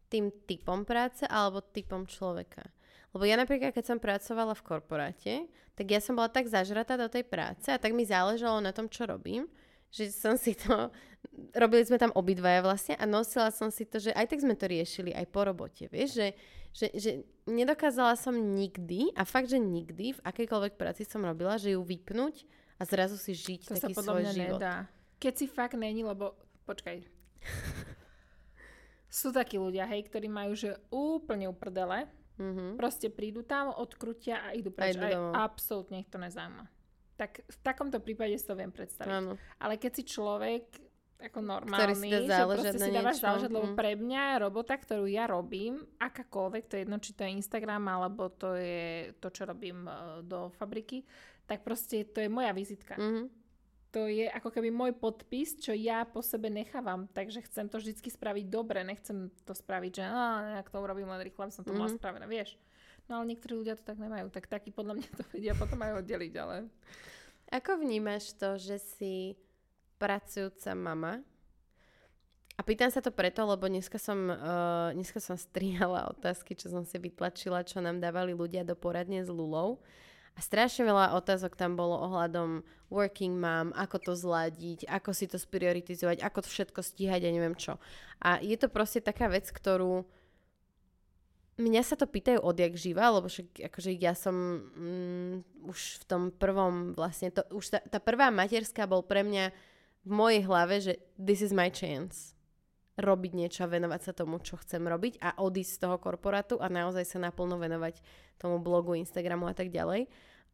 [0.10, 2.66] tým typom práce alebo typom človeka.
[3.14, 5.34] Lebo ja napríklad, keď som pracovala v korporáte,
[5.78, 8.90] tak ja som bola tak zažratá do tej práce a tak mi záležalo na tom,
[8.90, 9.46] čo robím,
[9.94, 10.90] že som si to,
[11.54, 14.66] robili sme tam obidvaja vlastne a nosila som si to, že aj tak sme to
[14.66, 16.28] riešili aj po robote, vieš, že,
[16.74, 17.12] že, že
[17.46, 22.50] nedokázala som nikdy a fakt, že nikdy v akejkoľvek práci som robila, že ju vypnúť
[22.82, 24.58] a zrazu si žiť to sa taký podľa svoj život.
[24.58, 24.76] nedá.
[25.22, 26.34] Keď si fakt není, lebo...
[26.66, 26.98] Počkaj.
[29.14, 32.82] Sú takí ľudia, hej, ktorí majú, že úplne uprdele, Mhm.
[32.82, 34.98] proste prídu tam, odkrutia a idú preč.
[34.98, 36.66] idú A, absolútne ich to nezaujíma.
[37.14, 39.14] Tak v takomto prípade si to viem predstaviť.
[39.14, 39.38] Áno.
[39.62, 40.66] Ale keď si človek
[41.24, 43.78] ako normálny, Ktorý si dá že proste si dávaš záležať, lebo mm.
[43.80, 48.28] pre mňa robota, ktorú ja robím, akákoľvek, to je jedno, či to je Instagram, alebo
[48.28, 51.08] to je to, čo robím e, do fabriky,
[51.48, 53.00] tak proste to je moja vizitka.
[53.00, 53.43] Mhm.
[53.94, 57.94] To je ako keby môj podpis, čo ja po sebe nechávam, takže chcem to vždy
[57.94, 60.26] spraviť dobre, nechcem to spraviť, že á,
[60.58, 61.98] nejak to urobím len rýchlo, aby som to mala Mhm.
[62.02, 62.58] spravené, vieš.
[63.06, 66.02] No ale niektorí ľudia to tak nemajú, tak takí podľa mňa to vedia potom aj
[66.02, 66.56] oddeliť, ale...
[67.54, 69.38] Ako vnímaš to, že si
[70.02, 71.22] pracujúca mama?
[72.54, 76.82] A pýtam sa to preto, lebo dneska som, uh, dneska som strihala otázky, čo som
[76.82, 79.82] si vytlačila, čo nám dávali ľudia do poradne s Lulou.
[80.34, 85.38] A strašne veľa otázok tam bolo ohľadom working mom, ako to zladiť, ako si to
[85.38, 87.78] sprioritizovať, ako to všetko stíhať a neviem čo.
[88.18, 90.06] A je to proste taká vec, ktorú
[91.62, 94.34] mňa sa to pýtajú odjak živa, lebo však akože ja som
[94.74, 99.54] mm, už v tom prvom vlastne, to, už tá, tá prvá materská bol pre mňa
[100.04, 102.34] v mojej hlave, že this is my chance
[102.94, 106.70] robiť niečo a venovať sa tomu, čo chcem robiť a odísť z toho korporátu a
[106.70, 107.98] naozaj sa naplno venovať
[108.38, 110.06] tomu blogu, Instagramu a tak ďalej.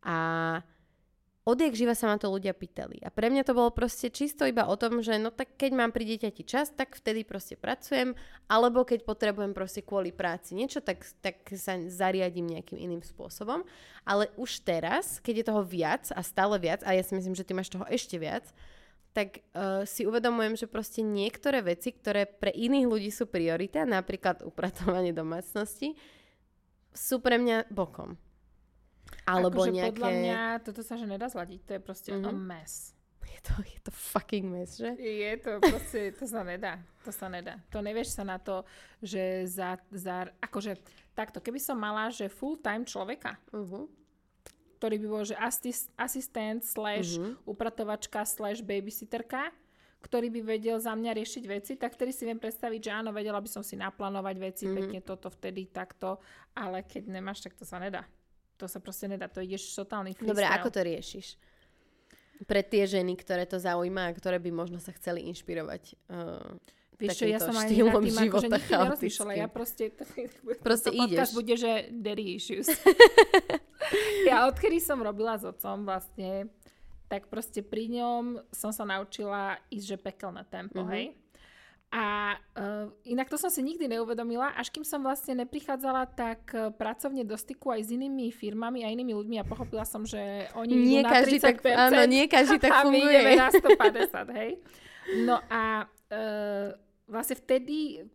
[0.08, 0.18] A
[1.44, 3.04] odjak živa sa ma to ľudia pýtali.
[3.04, 5.92] A pre mňa to bolo proste čisto iba o tom, že no tak keď mám
[5.92, 8.16] pri dieťati čas, tak vtedy proste pracujem,
[8.48, 13.68] alebo keď potrebujem proste kvôli práci niečo, tak, tak sa zariadím nejakým iným spôsobom.
[14.08, 17.44] Ale už teraz, keď je toho viac a stále viac, a ja si myslím, že
[17.44, 18.48] ty máš toho ešte viac,
[19.10, 24.46] tak uh, si uvedomujem, že proste niektoré veci, ktoré pre iných ľudí sú priorita, napríklad
[24.46, 25.98] upratovanie domácnosti,
[26.94, 28.18] sú pre mňa bokom.
[29.26, 29.90] Alebo akože nejaké...
[29.98, 32.26] podľa mňa toto sa že nedá zladiť, to je proste Mhm.
[32.26, 32.94] a mess.
[33.30, 34.98] Je to, je to fucking mess, že?
[35.00, 36.82] Je to proste, to sa nedá.
[37.06, 37.62] To sa nedá.
[37.72, 38.66] To nevieš sa na to,
[39.00, 40.76] že za, za akože
[41.16, 43.88] takto, keby som mala, že full time človeka, Uh-huh.
[44.80, 47.44] Ktorý by bol, že asist, asistent slash Mhm.
[47.44, 49.52] upratovačka slash babysitterka,
[50.00, 53.38] ktorý by vedel za mňa riešiť veci, tak vtedy si viem predstaviť, že áno, vedela
[53.38, 54.74] by som si naplánovať veci, Mhm.
[54.74, 58.08] pekne toto, vtedy, takto, ale keď nemáš, tak to sa nedá.
[58.56, 60.32] To sa proste nedá, to ideš totálny freestyle.
[60.32, 61.28] Dobre, ako to riešiš?
[62.40, 65.96] Pre tie ženy, ktoré to zaujíma a ktoré by možno sa chceli inšpirovať.
[66.08, 66.56] Uh,
[66.96, 69.32] Vieš čo, ja som nad štýlom tým akože života nikdy nerozmýšľala.
[69.34, 69.84] Ja proste,
[70.68, 71.36] Proste podcast ideš.
[71.36, 72.68] bude, že daddy issues.
[74.24, 76.48] ja odkedy som robila s otcom vlastne,
[77.06, 80.92] tak proste pri ňom som sa naučila ísť, že pekelné tempo, Mhm.
[80.92, 81.06] hej.
[81.90, 86.70] A uh, inak to som si nikdy neuvedomila, až kým som vlastne neprichádzala tak uh,
[86.70, 90.22] pracovne do styku aj s inými firmami a inými ľuďmi a pochopila som, že
[90.54, 93.10] oni Nie idú na každý 30%, tak, áno, nie každý tak a my funguje.
[93.10, 94.52] ideme na 150, hej.
[95.26, 96.68] No a uh,
[97.10, 98.06] vlastne vtedy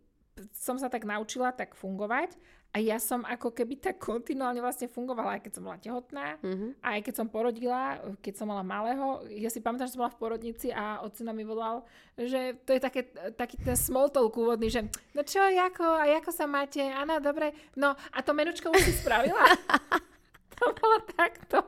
[0.54, 2.30] som sa tak naučila tak fungovať
[2.74, 6.66] a ja som ako keby tak kontinuálne vlastne fungovala, aj keď som bola tehotná, Mhm.
[6.82, 7.80] a aj keď som porodila,
[8.18, 9.22] keď som mala malého.
[9.30, 11.87] Ja si pamätám, že som bola v porodnici a ocina mi volal,
[12.18, 13.06] že to je také,
[13.38, 14.82] taký ten small talk úvodný, že
[15.14, 16.82] no čo, ako, a ako sa máte?
[16.82, 17.54] Áno, dobre.
[17.78, 19.38] No a to menučko už si spravila?
[20.58, 21.62] to bolo takto.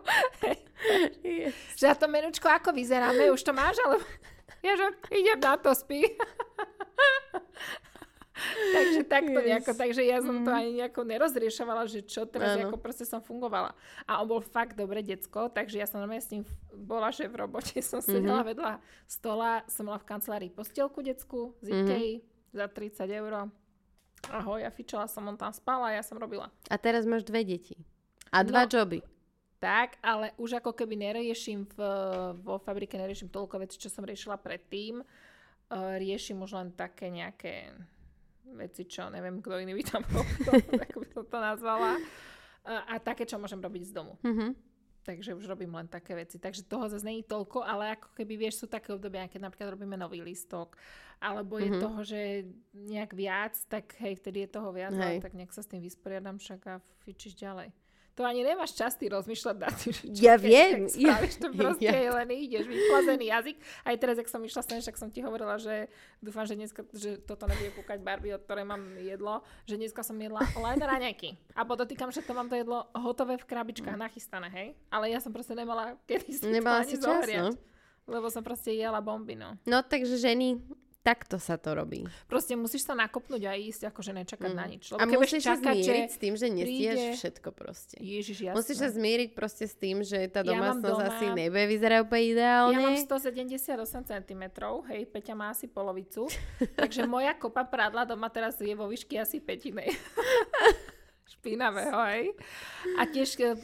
[1.22, 1.54] Yes.
[1.78, 3.30] Že a to menučko ako vyzeráme?
[3.30, 3.78] Už to máš?
[3.86, 4.02] Ale
[4.66, 6.02] ja že idem na to, spí.
[8.98, 9.46] Takže takto Yes.
[9.46, 12.68] nejako, takže ja som to ani nejako nerozriešovala, že čo teraz, Áno.
[12.68, 13.76] ako proste som fungovala.
[14.04, 17.36] A on bol fakt dobre decko, takže ja som normálne s ním bola, že v
[17.38, 18.48] robote som sedela Mhm.
[18.48, 18.72] vedľa
[19.06, 22.08] stola, som mala v kancelárii postielku decku z Ikei
[22.50, 23.52] za 30 eur.
[24.26, 26.48] Ahoj, ja fičala som, on tam spal a ja som robila.
[26.66, 27.76] A teraz máš dve deti.
[28.28, 28.70] A dva No.
[28.72, 28.98] joby.
[29.56, 31.78] Tak, ale už ako keby neriešim v,
[32.38, 35.00] vo fabrike, neriešim toľko vecí, čo som riešila predtým.
[35.66, 37.72] Uh, riešim už len také nejaké
[38.54, 40.22] veci, čo neviem, kto iný by tam bol,
[40.86, 41.98] ako by som to nazvala.
[42.66, 44.14] Uh, a také, čo môžem robiť z domu.
[44.22, 44.54] Mhm.
[45.02, 46.34] Takže už robím len také veci.
[46.34, 49.94] Takže toho zase je toľko, ale ako keby vieš, sú také obdobia, keď napríklad robíme
[49.94, 50.74] nový listok,
[51.22, 51.78] alebo je Mhm.
[51.78, 52.42] toho, že
[52.74, 55.02] nejak viac, tak hej, vtedy je toho viac, Hej.
[55.06, 56.74] ale tak nejak sa s tým vysporiadam však a
[57.06, 57.70] fičíš ďalej.
[58.16, 61.48] To ani nemáš čas ty rozmýšľať nad tým, čo Ja keď viem, tak ja- to
[61.52, 63.56] proste ja- len ideš, vyplazený jazyk.
[63.84, 67.20] Aj teraz, ak som išla sem, však som ti hovorila, že dúfam, že dneska, že
[67.20, 71.36] toto nebude kúkať Barbie, od ktorej mám jedlo, že dneska som jedla len raňajky.
[71.52, 74.68] A podotýkam, že to mám to jedlo hotové v krabičkách, nachystané, hej?
[74.88, 77.42] Ale ja som proste nemala kedy si Nemala si to ani čas, zohriať.
[77.44, 77.50] no.
[78.06, 79.60] Lebo som proste jela bomby, no.
[79.68, 80.56] No takže ženy,
[81.06, 82.02] takto sa to robí.
[82.26, 84.56] Proste musíš sa nakopnúť a ísť, akože nečakať Mm.
[84.56, 84.82] na nič.
[84.88, 87.96] Lebo A musíš sa zmieriť že s tým, že nestíhaš príde- všetko proste.
[87.96, 88.56] Ježiš, jasné.
[88.56, 92.24] Musíš sa zmieriť proste s tým, že tá Ja domácnosť doma- asi nebude vyzerať úplne
[92.24, 92.78] Ja ideálne.
[92.82, 93.70] mám 178
[94.02, 94.42] cm,
[94.88, 96.26] hej, Peťa má asi polovicu,
[96.76, 99.94] takže moja kopa prádla doma teraz je vo výšky asi petinej.
[101.46, 102.24] špinavého, hej.
[102.98, 103.54] A tiež e,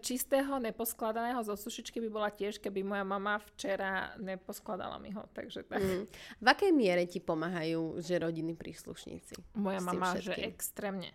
[0.00, 5.28] čistého, neposkladaného zo sušičky by bola tiež, keby moja mama včera neposkladala mi ho.
[5.36, 5.84] Takže tak.
[5.84, 6.04] Mm.
[6.40, 9.60] V akej miere ti pomáhajú, že rodiny príslušníci?
[9.60, 11.12] Moja mama, že extrémne.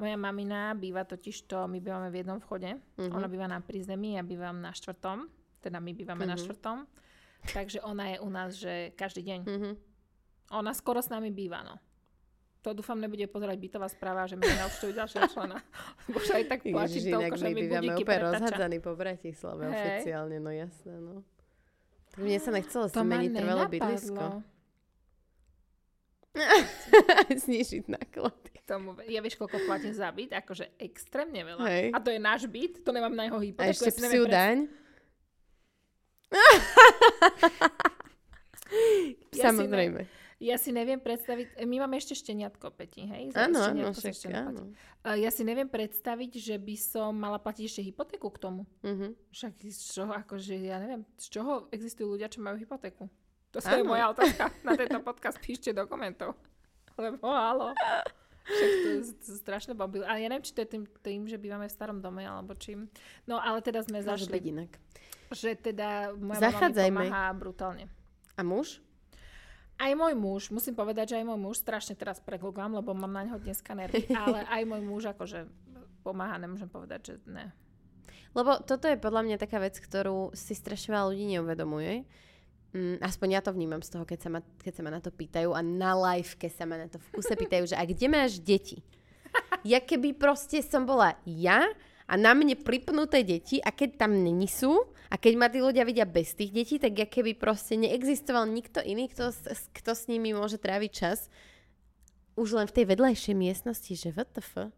[0.00, 3.12] Moja mamina býva totiž to, my bývame v jednom vchode, mm-hmm.
[3.12, 5.28] ona býva na prízemí, ja bývam na štvrtom,
[5.60, 6.32] teda my bývame mm-hmm.
[6.32, 6.78] na štvrtom,
[7.52, 9.40] takže ona je u nás, že každý deň.
[9.44, 9.74] Mm-hmm.
[10.56, 11.76] Ona skoro s nami býva, no.
[12.62, 15.58] To dúfam nebude pozerať bytová správa, že mi neobštujú ďalšieho člena.
[16.06, 19.74] Už aj tak platí toľko, že mi budíky úplne rozhádzaní po Bratislave hey.
[19.74, 21.26] oficiálne, no jasné, no.
[22.22, 24.46] Mne sa nechcelo si meniť trvalé bydlisko.
[27.44, 28.54] Znižiť náklady.
[28.62, 30.38] Tomu, ja vieš, koľko platím za byt?
[30.38, 31.66] Akože extrémne veľa.
[31.66, 31.90] Hej.
[31.92, 33.66] A to je náš byt, to nemám na jeho hypotéku.
[33.66, 34.70] A ešte psiu daň?
[39.44, 40.00] Samozrejme.
[40.06, 43.30] Ne, ja si neviem predstaviť, my máme ešte šteniatko, Peti, hej?
[43.38, 44.74] Áno, áno, však áno.
[45.14, 48.66] Ja si neviem predstaviť, že by som mala platiť ešte hypotéku k tomu.
[48.82, 49.14] Uh-huh.
[49.30, 53.06] Však z čoho, akože ja neviem, z čoho existujú ľudia, čo majú hypotéku?
[53.54, 56.34] To je moja otázka na tento podcast, píšte do komentov.
[56.98, 57.76] Lebo halo.
[58.42, 60.02] Však to je, to je strašné bomby.
[60.02, 62.90] Ale ja neviem, či to je tým, tým, že bývame v starom dome, alebo čím.
[63.28, 64.42] No ale teda sme Môže zašli.
[64.42, 64.72] inak.
[65.30, 67.86] Že teda moja mi pomáha brutálne.
[68.34, 68.82] A muž?
[69.82, 73.26] Aj môj muž, musím povedať, že aj môj muž, strašne teraz preglugám, lebo mám na
[73.26, 75.50] neho dneska nervy, ale aj môj muž akože
[76.06, 77.50] pomáha, nemôžem povedať, že ne.
[78.30, 82.06] Lebo toto je podľa mňa taká vec, ktorú si strašne veľa ľudí neuvedomuje.
[82.72, 85.12] Mm, aspoň ja to vnímam z toho, keď sa, ma, keď sa ma na to
[85.12, 88.06] pýtajú a na live, keď sa ma na to v kuse pýtajú, že a kde
[88.08, 88.80] máš deti?
[89.64, 91.68] Ja keby proste som bola ja
[92.12, 95.88] a na mne pripnuté deti a keď tam není sú a keď ma tí ľudia
[95.88, 99.32] vidia bez tých detí, tak ja keby proste neexistoval nikto iný, kto,
[99.72, 101.32] kto s nimi môže tráviť čas,
[102.36, 104.72] už len v tej vedľajšej miestnosti, že WTF.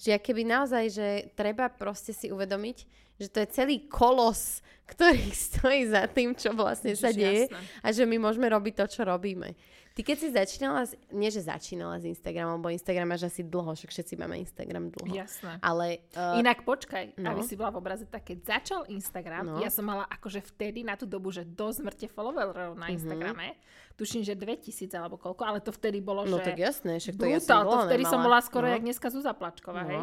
[0.00, 2.76] Že ja keby naozaj, že treba proste si uvedomiť,
[3.20, 7.60] že to je celý kolos, ktorý stojí za tým, čo vlastne Ježiš, sa deje jasné.
[7.84, 9.56] a že my môžeme robiť to, čo robíme.
[9.90, 13.90] Ty keď si začínala, nie že začínala s Instagramom, bo Instagram máš asi dlho, však
[13.90, 15.18] všetci máme Instagram dlho.
[15.18, 15.58] Jasné.
[15.58, 17.34] Ale, uh, Inak počkaj, no.
[17.34, 19.58] aby si bola v obraze, tak keď začal Instagram, no.
[19.58, 22.94] ja som mala akože vtedy na tú dobu, že do smrte followerov na mhm.
[22.94, 23.46] Instagrame.
[23.58, 23.98] Mm-hmm.
[23.98, 26.40] Tuším, že 2000 alebo koľko, ale to vtedy bolo, no, že...
[26.40, 28.12] No tak jasné, však to brutál, ja som bola to vtedy nemala.
[28.14, 28.72] som bola skoro no.
[28.72, 29.90] jak dneska Zuzá Plačková, no.
[29.90, 30.00] hej?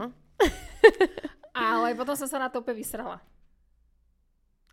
[1.58, 3.17] ale potom som sa na to úplne vysrala.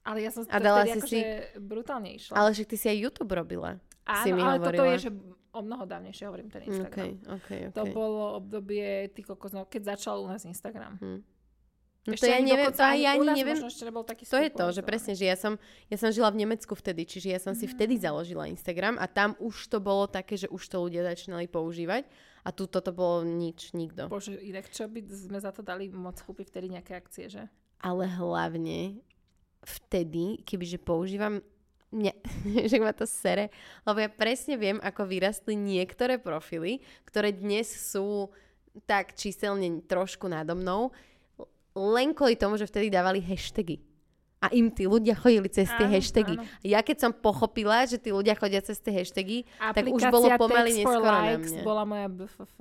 [0.04, 1.20] Ale ja som a dala si akože si...
[1.56, 2.36] brutálne išla.
[2.36, 3.80] Ale však ty si aj YouTube robila.
[4.04, 4.68] Áno, si mi ale hovorila.
[4.68, 5.10] toto je, že
[5.54, 6.92] o mnoho dávnejšie hovorím ten Instagram.
[6.92, 7.76] Okay, okay, okay.
[7.78, 10.98] To bolo obdobie, ty kokos, no, keď začal u nás Instagram.
[11.00, 11.20] Hmm.
[12.04, 13.56] No to ja neviem, to aj ja ani neviem.
[14.04, 15.56] taký to je to, že presne, že ja som,
[15.88, 18.04] ja som žila v Nemecku vtedy, čiže ja som si vtedy mm.
[18.04, 22.04] založila Instagram a tam už to bolo také, že už to ľudia začínali používať
[22.44, 24.12] a tu toto bolo nič, nikto.
[24.12, 27.48] Bože, inak čo by sme za to dali moc kúpiť vtedy nejaké akcie, že?
[27.80, 29.00] Ale hlavne
[29.64, 31.40] vtedy, kebyže používam
[31.92, 32.14] mňa,
[32.70, 33.52] že ma to sere,
[33.84, 38.30] lebo ja presne viem, ako vyrastli niektoré profily, ktoré dnes sú
[38.88, 40.90] tak číselne trošku nado mnou,
[41.74, 43.82] len kvôli tomu, že vtedy dávali hashtagy.
[44.44, 46.36] A im tí ľudia chodili cez tie áno, hashtagy.
[46.36, 46.44] Áno.
[46.60, 50.26] Ja keď som pochopila, že tí ľudia chodia cez tie hashtagy, Aplikácia tak už bolo
[50.36, 51.60] pomaly neskoro na mne.
[51.64, 52.52] bola moja BFF.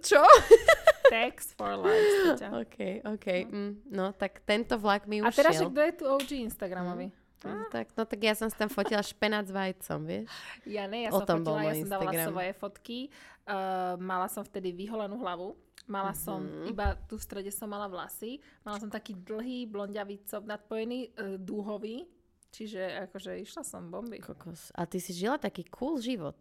[0.00, 0.22] Čo?
[1.12, 2.40] Text for likes.
[2.64, 3.26] OK, OK.
[3.46, 7.12] Mm, no, tak tento vlak mi už A teraz, že kto je tu OG Instagramový?
[7.12, 7.25] Mm.
[7.44, 10.32] No, tak, no tak ja som si tam fotila špenát s vajcom, vieš?
[10.64, 12.98] Ja ne, ja o som fotila, ja som dávala svoje fotky.
[13.44, 15.52] Uh, mala som vtedy vyholenú hlavu.
[15.86, 16.24] Mala mm-hmm.
[16.24, 18.40] som, iba tu v strede som mala vlasy.
[18.64, 22.08] Mala som taký dlhý blondiavý cop nadpojený, uh, dúhový.
[22.56, 24.16] Čiže akože išla som bomby.
[24.24, 24.72] Kokos.
[24.72, 26.40] A ty si žila taký cool život.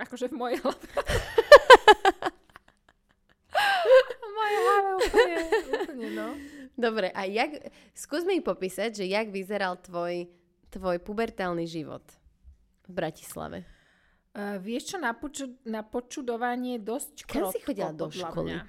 [0.00, 0.80] Akože v mojej hlave.
[4.16, 5.36] v mojej hlave úplne,
[5.76, 6.28] úplne, no.
[6.80, 10.24] Dobre, a jak, skús mi popísať, že jak vyzeral tvoj,
[10.72, 12.02] tvoj pubertálny život
[12.88, 13.68] v Bratislave.
[14.30, 18.50] Uh, vieš čo, na, poču, na počudovanie dosť krotko, Kam si chodila do školy?
[18.56, 18.60] Mňa.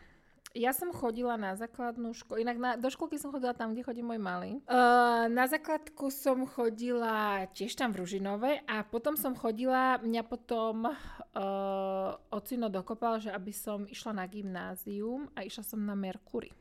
[0.52, 4.04] Ja som chodila na základnú školu, inak na, do školky som chodila tam, kde chodí
[4.04, 4.60] môj malý.
[4.68, 10.92] Uh, na základku som chodila tiež tam v Ružinove a potom som chodila, mňa potom
[10.92, 16.52] uh, ocino dokopal, že aby som išla na gymnázium a išla som na Merkury.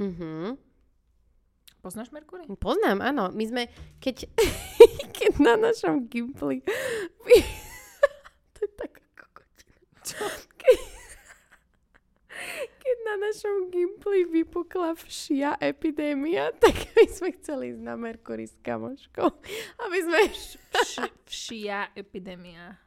[0.00, 0.56] Mhm.
[1.84, 2.48] Poznáš Merkury?
[2.56, 3.28] Poznám, áno.
[3.36, 3.62] My sme,
[4.00, 4.24] keď,
[5.20, 6.64] keď na našom Gimply...
[8.56, 9.84] to je taká kokotina.
[10.00, 10.24] Čo?
[10.56, 10.80] Keď,
[12.80, 18.56] keď na našom Gimply vypukla všia epidémia, tak my sme chceli ísť na Merkury s
[18.64, 19.28] kamoškou.
[19.84, 20.18] Aby sme...
[20.32, 22.80] Vš, všia epidémia.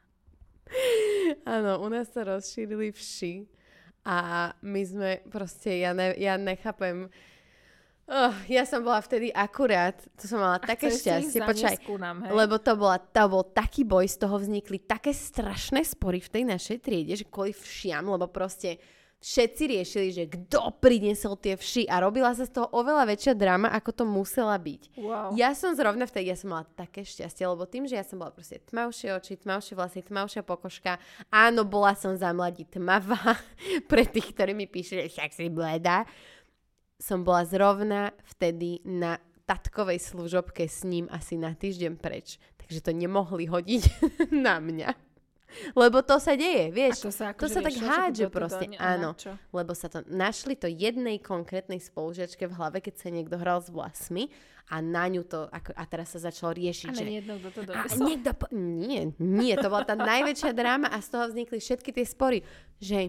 [1.46, 3.46] Áno, u nás sa rozšírili vši
[4.02, 7.06] A my sme proste, ja, ne, ja nechápem,
[8.08, 11.76] Oh, ja som bola vtedy akurát, to som mala A také šťastie, počkaj,
[12.32, 16.42] lebo to, bola, to bol taký boj, z toho vznikli také strašné spory v tej
[16.48, 18.80] našej triede, že kvôli všiam, lebo proste
[19.18, 23.66] všetci riešili, že kto priniesol tie vši a robila sa z toho oveľa väčšia drama,
[23.74, 24.82] ako to musela byť.
[24.94, 25.34] Wow.
[25.34, 28.30] Ja som zrovna vtedy, ja som mala také šťastie, lebo tým, že ja som bola
[28.30, 31.02] proste tmavšie oči, tmavšie vlasy, tmavšia pokožka,
[31.34, 33.36] áno, bola som za mladí tmavá,
[33.90, 36.06] pre tých, ktorí mi píšu, že však si bleda,
[36.98, 42.36] som bola zrovna vtedy na tatkovej služobke s ním asi na týždeň preč.
[42.60, 43.82] Takže to nemohli hodiť
[44.46, 45.08] na mňa.
[45.72, 47.08] Lebo to sa deje, A vieš.
[47.08, 49.10] to sa, to akože sa tak hádže to proste, a na áno.
[49.16, 49.32] čo?
[49.48, 53.72] Lebo sa to, našli to jednej konkrétnej spolužiačke v hlave, keď sa niekto hral s
[53.72, 54.28] vlasmi
[54.68, 57.04] a na ňu to, ako, a teraz sa začalo riešiť, A že...
[57.64, 58.44] to A niekto po...
[58.52, 62.44] Nie, nie, to bola tá najväčšia dráma a z toho vznikli všetky tie spory,
[62.76, 63.08] že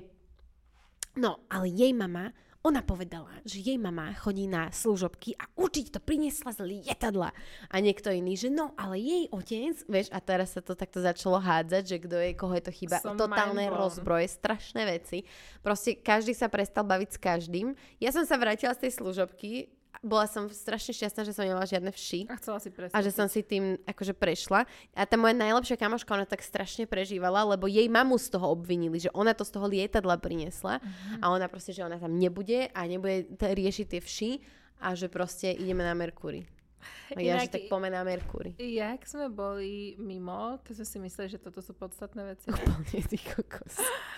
[1.19, 5.99] no, ale jej mama, ona povedala, že jej mama chodí na služobky a určite to
[6.03, 7.31] priniesla z lietadla.
[7.71, 11.39] A niekto iný, že no, ale jej otec, vieš, a teraz sa to takto začalo
[11.39, 12.99] hádzať, že kto je, koho je to chyba.
[12.99, 15.23] Som Totálne rozbroje, strašné veci.
[15.63, 17.67] Proste každý sa prestal baviť s každým.
[18.03, 21.89] Ja som sa vrátila z tej služobky, bola som strašne šťastná, že som nemala žiadne
[21.89, 22.27] vši.
[22.27, 22.93] A chcela si presne.
[22.93, 24.63] A že som si tým akože prešla.
[24.93, 28.97] A tá moja najlepšia kamoška, ona tak strašne prežívala, lebo jej mamu z toho obvinili,
[28.97, 31.19] že ona to z toho lietadla priniesla Mhm.
[31.19, 34.31] a ona proste, že ona tam nebude a nebude t- riešiť tie vši
[34.79, 36.47] a že proste ideme na Merkury.
[37.11, 38.51] Ja, že Inak- tak poďme na Merkury.
[38.55, 42.47] Jak sme boli mimo, keď sme si mysleli, že toto sú podstatné veci.
[42.47, 42.61] ne?
[42.79, 43.75] Úplne ty kokos.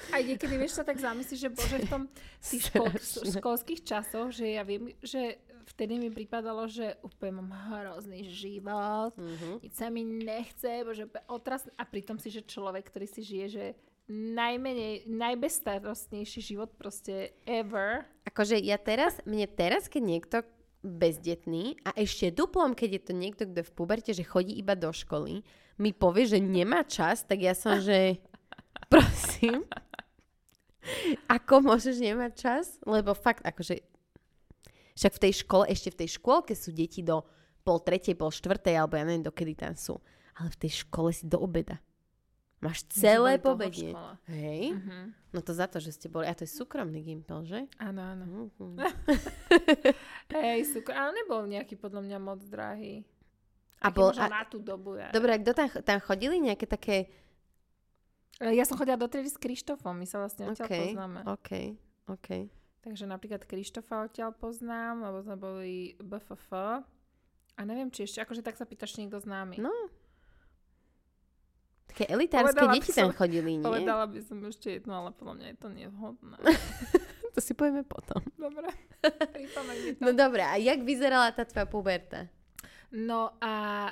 [0.10, 2.04] A niekedy, vieš, sa tak zamyslíš, že bože, v tom
[2.40, 2.88] tých škol,
[3.32, 9.62] školských časoch, že ja viem, že vtedy mi pripadalo, že úplne mám hrozný život, Mhm.
[9.62, 11.64] nic sa mi nechce, bože, úplne otras...
[11.74, 13.66] A pritom si, že človek, ktorý si žije, že
[14.10, 18.04] najmenej, najbezstarostnejší život proste ever.
[18.26, 20.38] Akože ja teraz, mne teraz, keď niekto
[20.82, 24.74] bezdetný a ešte duplom, keď je to niekto, kto je v puberte, že chodí iba
[24.74, 25.46] do školy,
[25.78, 28.18] mi povie, že nemá čas, tak ja som, že
[28.94, 29.66] prosím,
[31.30, 32.66] ako môžeš nemať čas?
[32.86, 33.86] Lebo fakt, akože
[34.98, 37.24] však v tej škole, ešte v tej škôlke sú deti do
[37.62, 40.02] pol tretej, pol štvrtej, alebo ja neviem, dokedy tam sú.
[40.38, 41.78] Ale v tej škole si do obeda.
[42.62, 43.90] Máš celé pobedie.
[44.30, 44.78] Hej?
[44.78, 45.18] Mhm.
[45.34, 46.30] No to za to, že ste boli.
[46.30, 47.66] A to je súkromný gimpel, že?
[47.82, 48.24] Áno, áno.
[48.54, 48.78] Mhm.
[50.38, 53.02] Hej, sú, ale nebol nejaký podľa mňa moc drahý.
[53.82, 54.94] A Taký bol, a, na tú dobu.
[54.94, 55.10] Ja.
[55.10, 56.38] dobre, a kto tam, tam chodili?
[56.38, 57.10] Nejaké také...
[58.38, 61.20] Ja som chodila do triedy s Krištofom, my sa vlastne odtiaľ OK, poznáme.
[61.30, 61.50] OK,
[62.10, 62.30] OK.
[62.82, 66.50] Takže napríklad Krištofa odtiaľ poznám, lebo sme boli BFF.
[67.54, 69.62] A neviem, či ešte, akože tak sa pýtaš, niekto známy.
[69.62, 69.70] No.
[71.92, 73.64] Také elitárske Povedala deti som- tam chodili, nie?
[73.64, 76.36] Povedala by som ešte jednu, ale podľa mňa je to nevhodné.
[77.32, 78.20] To si povieme potom.
[78.36, 78.68] Dobre.
[80.00, 82.28] No dobre, a jak vyzerala tá tvoja puberta?
[82.90, 83.88] No a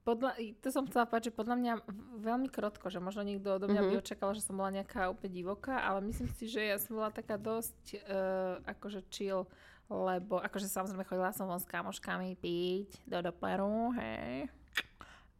[0.00, 1.72] podľa, to som chcela povedať, že podľa mňa
[2.18, 4.00] veľmi krotko, že možno niekto odo mňa by Mhm.
[4.00, 7.36] očakal, že som bola nejaká úplne divoká, ale myslím si, že ja som bola taká
[7.36, 9.44] dosť uh, akože chill,
[9.86, 14.48] lebo akože samozrejme chodila som von s kamoškami piť do Doperu, hej.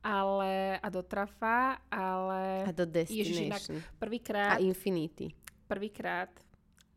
[0.02, 3.82] Ale, a do Trafa, ale A do Ježiš, Destination.
[3.98, 5.34] prvýkrát, A Infinity.
[5.66, 6.30] prvýkrát,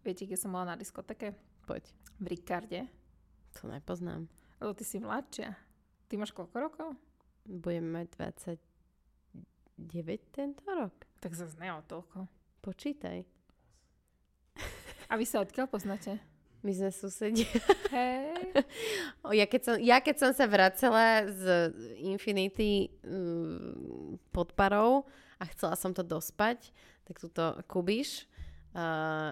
[0.06, 1.34] viete, kde som bola na diskoteke?
[1.66, 1.90] Poď.
[2.22, 2.86] V Ricarde.
[3.60, 4.30] To nepoznám.
[4.62, 5.58] Lebo ty si mladšia.
[6.08, 6.88] Ty máš koľko rokov?
[7.44, 8.62] Budeme mať 29
[10.32, 10.94] tento rok.
[11.20, 12.30] Tak zase ne o toľko.
[12.62, 13.26] Počítaj.
[15.10, 16.22] A vy sa odkiaľ poznáte?
[16.62, 17.50] My sme susedia.
[17.90, 18.30] Hej.
[19.26, 21.72] O, ja, keď som, ja keď som sa vracela z
[22.02, 25.06] Infinity mm, pod parou
[25.38, 26.74] a chcela som to dospať,
[27.06, 28.26] tak túto Kubiš
[28.74, 29.32] uh,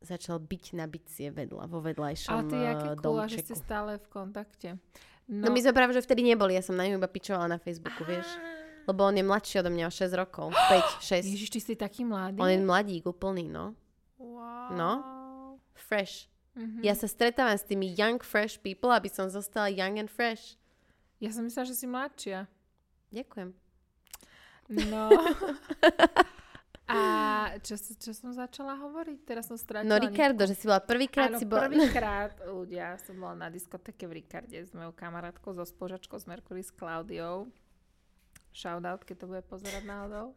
[0.00, 3.98] začal byť na bicie vedľa, vo vedľajšom Ale ty, aké uh, cool, že ste stále
[3.98, 4.68] v kontakte.
[5.28, 5.52] No.
[5.52, 8.26] my sme práve, že vtedy neboli, ja som na ňu iba pičovala na Facebooku, vieš.
[8.88, 10.46] Lebo on je mladší odo mňa o 6 rokov.
[10.72, 11.36] 5, 6.
[11.36, 12.40] Ježiš, ty si taký mladý.
[12.40, 13.76] On je mladík úplný, no.
[14.16, 14.72] Wow.
[14.72, 14.90] No.
[15.76, 16.32] Fresh.
[16.58, 16.82] Mhm.
[16.82, 20.58] Ja sa stretávam s tými young, fresh people, aby som zostala young and fresh.
[21.22, 22.50] ja som myslela, že si mladšia.
[23.14, 23.54] Ďakujem.
[24.90, 25.06] No.
[26.88, 27.00] A
[27.60, 29.18] čo, čo som začala hovoriť?
[29.28, 29.92] Teraz som stratila.
[29.92, 31.68] No Ricardo, že si bola prvýkrát si bola...
[31.68, 36.64] prvýkrát, ľudia, som bola na diskotéke v Ricarde s mojou kamarátkou, so spolužačkou z Mercury
[36.64, 37.52] s Klaudiou.
[38.56, 40.32] Shoutout, keď to bude pozerať náhodou.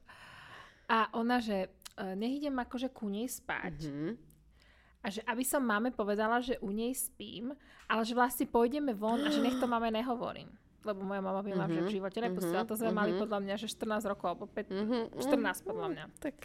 [0.92, 3.88] A ona, že e, nech idem akože ku nej spať.
[3.88, 4.31] Mhm.
[5.02, 7.58] A že aby som máme povedala, že u nej spím,
[7.90, 10.50] ale že vlastne pôjdeme von a že nech to máme nehovorím.
[10.82, 12.66] Lebo moja mama by ma Mhm, v živote nepustila.
[12.66, 13.20] To sme mhm, mali mhm.
[13.22, 16.06] podľa mňa, že 14 rokov, alebo 5, Mhm, 14 podľa mňa.
[16.22, 16.38] Tak.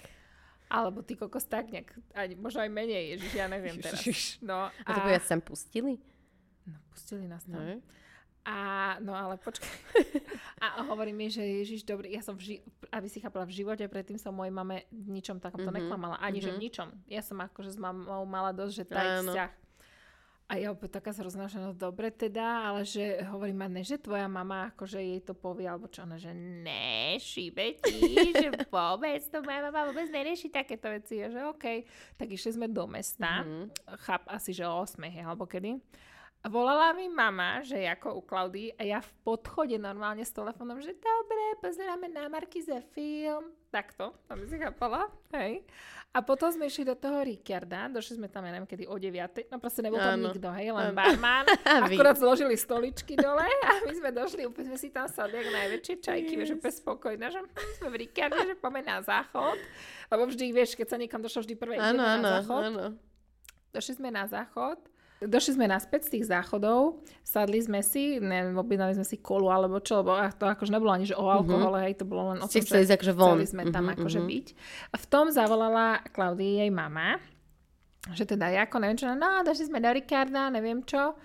[0.67, 4.03] Alebo ty kokos tak nejak, ani, možno aj menej, ježiš, ja neviem teraz.
[4.43, 6.03] No, A to by vás sem pustili?
[6.67, 7.61] no pustili nás tam.
[7.63, 7.79] No.
[8.47, 8.57] A,
[9.01, 9.67] no ale počkaj.
[10.63, 13.83] A hovorí mi, že Ježiš, dobrý, ja som, v ži- aby si chápala, v živote
[13.85, 16.17] predtým som mojej mame ničom takomto Mhm, neklamala.
[16.17, 16.63] Ani, že v mhm.
[16.63, 16.89] ničom.
[17.07, 19.29] Ja som akože s mamou mala dosť, že Áno.
[19.29, 19.53] vzťah.
[20.47, 23.99] A ja opäť taká zrozná, že no dobre teda, ale že hovorí ma, ne, že
[23.99, 27.99] tvoja mama akože jej to povie, alebo čo, ona, že ne, šíbe ti,
[28.31, 31.19] že vôbec, to moja mama vôbec nerieši takéto veci.
[31.19, 31.83] A že okej,
[32.15, 33.75] tak išli sme do mesta, Mhm.
[33.99, 35.83] cháp asi, že o 8 hej, alebo kedy.
[36.47, 40.79] A volala mi mama, že ako u Klaudy a ja v podchode normálne s telefónom,
[40.79, 43.51] že dobre, pozeráme na Markize film.
[43.67, 45.67] Takto, aby si chápala, hej.
[46.15, 49.51] A potom sme išli do toho Ricciarda, došli sme tam, ja neviem, kedy o 9.
[49.51, 50.31] No proste nebol tam Áno.
[50.31, 51.51] nikto, hej, len barman.
[51.83, 55.95] Akurát zložili stoličky dole a my sme došli, úplne sme si tam sadli jak najväčšie
[55.99, 57.43] čajky, vieš, úplne spokojné, že
[57.83, 59.59] sme v Ricciarde, že poďme na záchod.
[60.15, 62.63] Lebo vždy, vieš, keď sa niekam došlo, vždy prvé áno, na záchod.
[62.71, 62.87] áno.
[63.75, 64.79] Došli sme na záchod,
[65.25, 69.81] došli sme naspäť z tých záchodov, sadli sme si, neviem, objednali sme si kolu alebo
[69.81, 72.53] čo, lebo to akože nebolo ani že o alkohole, hej, to bolo len o Mhm.
[72.53, 73.29] Ste tom, chceli ísť akože von.
[73.33, 74.27] chceli sme tam Mhm, akože mhm.
[74.29, 74.47] byť.
[74.93, 77.17] A v tom zavolala Klaudii jej mama,
[78.13, 81.17] že teda ja ako neviem čo, no došli sme do Ricarda, neviem čo.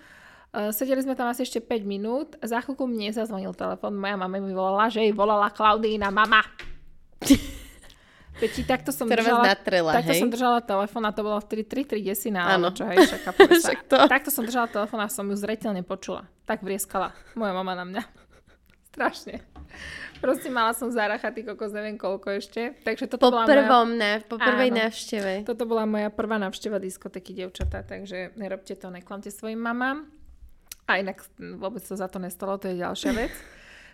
[0.52, 2.36] Uh, sedeli sme tam asi ešte 5 minút.
[2.44, 3.96] Za chvíľku mne zazvonil telefon.
[3.96, 6.44] Moja mama mi volala, že jej volala Klaudína mama.
[8.42, 10.18] Peti, takto som Ktorá držala, natrela, takto hej?
[10.18, 13.54] som držala telefón a to bolo vtedy 3 3 desina, alebo čo, hej, však, chápeme
[13.62, 13.70] sa.
[13.70, 13.96] Však to.
[14.10, 16.26] Takto som držala telefón a som ju zretelne počula.
[16.42, 18.02] Tak vrieskala moja mama na mňa.
[18.90, 19.46] Strašne.
[20.18, 22.74] Proste mala som zárachaty kokos, neviem koľko ešte.
[22.82, 24.78] Takže toto Po bola moja, prvom, na, po prvej Áno.
[24.86, 25.32] návšteve.
[25.46, 30.06] toto bola moja prvá návšteva diskotéky, devčatá, takže nerobte to, neklamte svojim mamám.
[30.90, 33.34] A inak vôbec sa za to nestalo, to je ďalšia vec.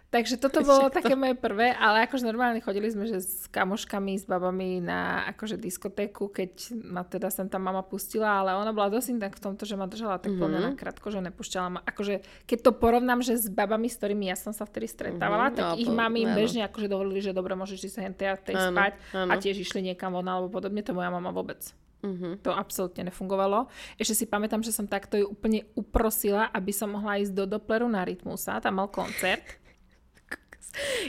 [0.09, 4.25] Takže toto bolo také moje prvé, ale akože normálne chodili sme že s kamoškami, s
[4.25, 9.21] babami na akože diskotéku, keď ma teda sem tam mama pustila, ale ona bola dosť
[9.21, 10.41] inak v tomto, že ma držala tak mm-hmm.
[10.41, 11.81] plne na krátko, že nepúšťala ma.
[11.85, 15.57] Akože keď to porovnám, že s babami, s ktorými ja som sa vtedy stretávala, Mhm,
[15.57, 18.55] tak no, ich mami im bežne akože dovolili, že dobre, môžeš ísť hen tej tej
[18.57, 21.61] Áno, spať a tiež išli niekam von alebo podobne, to moja mama vôbec.
[22.03, 22.47] Mhm.
[22.47, 23.67] To absolútne nefungovalo.
[23.99, 27.91] Ešte si pamätám, že som takto ju úplne uprosila, aby som mohla ísť do Doppleru
[27.91, 29.43] na Rytmusa, tam mal koncert.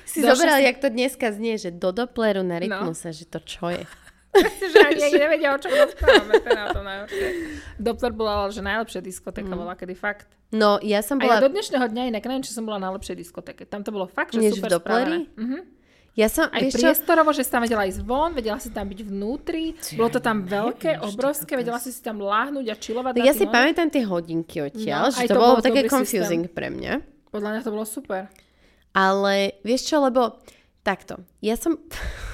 [0.02, 3.70] Si zoberal, si- jak to dneska znie, že do Doppleru na rytmuse, že to čo
[3.70, 3.84] je.
[4.64, 7.28] že ani, ani nevedia, o čom rozprávame, to je na to najhoršie.
[7.78, 10.30] Doppler bola, že najlepšia diskotéka bola, kedy fakt.
[10.50, 11.46] No, ja som A ja bola...
[11.46, 13.66] do dnešného dňa inak neviem, či som bola na lepšej diskotéke.
[13.66, 15.26] Tam to bolo fakt, že Než v super Doppleri?
[15.26, 15.38] spravené.
[15.38, 15.60] Mhm.
[16.18, 19.00] Ja som, Aj vieš priestorovo, že si tam vedela ísť von, vedela si tam byť
[19.08, 23.12] vnútri, bolo to tam veľké, obrovské, vedela si si tam láhnuť a čilovať.
[23.16, 26.50] Tak ja si pamätám tie hodinky odtiaľ, No, že to, to bolo bol také confusing
[26.52, 26.94] pre mňa.
[27.30, 28.28] Podľa mňa to bolo super.
[28.94, 30.42] Ale vieš čo, lebo
[30.82, 31.78] takto, ja som...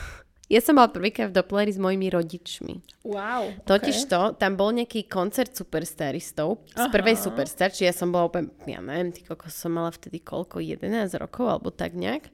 [0.46, 3.02] Ja som bola prvýkrát v Doppleri s mojimi rodičmi.
[3.02, 3.66] Wow.
[3.66, 4.10] Totiž okay.
[4.14, 8.78] to, tam bol nejaký koncert superstaristov, z prvej superstar, či ja som bola úplne, ja
[8.78, 12.30] neviem, ty kokos som mala vtedy koľko, 11 rokov, alebo tak nejak.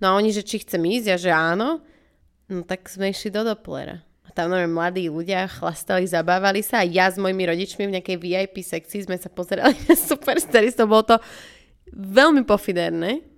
[0.00, 1.84] No a oni, že či chcem ísť, ja že áno,
[2.48, 4.00] no tak sme išli do Dopplera.
[4.24, 8.16] A tam nové mladí ľudia chlastali, zabávali sa a ja s mojimi rodičmi v nejakej
[8.24, 11.16] VIP sekcii sme sa pozerali na superstaristov, bolo to
[11.92, 13.33] veľmi pofiderné.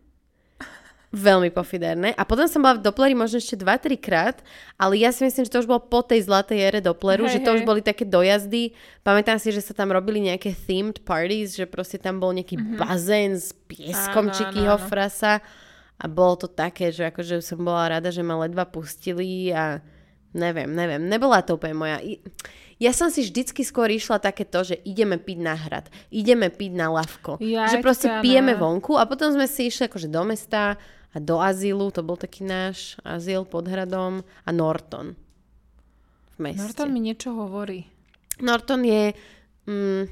[1.15, 2.13] Veľmi pofiderné.
[2.19, 4.37] A potom som bola v Doppleri možno ešte 2-3 krát,
[4.75, 7.45] ale ja si myslím, že to už bolo po tej zlatej ére Doppleru, Hej, že
[7.47, 7.69] to už hej.
[7.69, 8.75] boli také dojazdy.
[9.07, 13.39] Pamätám si, že sa tam robili nejaké themed parties, že proste tam bol nejaký bazén
[13.39, 15.39] s pieskom Áno, frasa.
[15.97, 19.81] A bolo to také, že akože som bola rada, že ma ledva pustili a
[20.37, 21.01] neviem, neviem.
[21.01, 21.97] Nebola to úplne moja...
[22.77, 26.77] Ja som si vždycky skôr išla také to, že ideme piť na hrad, ideme piť
[26.77, 27.41] na lavko.
[27.41, 28.61] Jaj, že proste ja pijeme ne.
[28.61, 30.77] vonku a potom sme si išli akože do mesta
[31.17, 35.17] a do azylu, to bol taký náš azyl pod hradom a Norton
[36.31, 36.61] v meste.
[36.61, 37.89] Norton mi niečo hovorí.
[38.39, 39.17] Norton je...
[39.65, 40.05] Mm,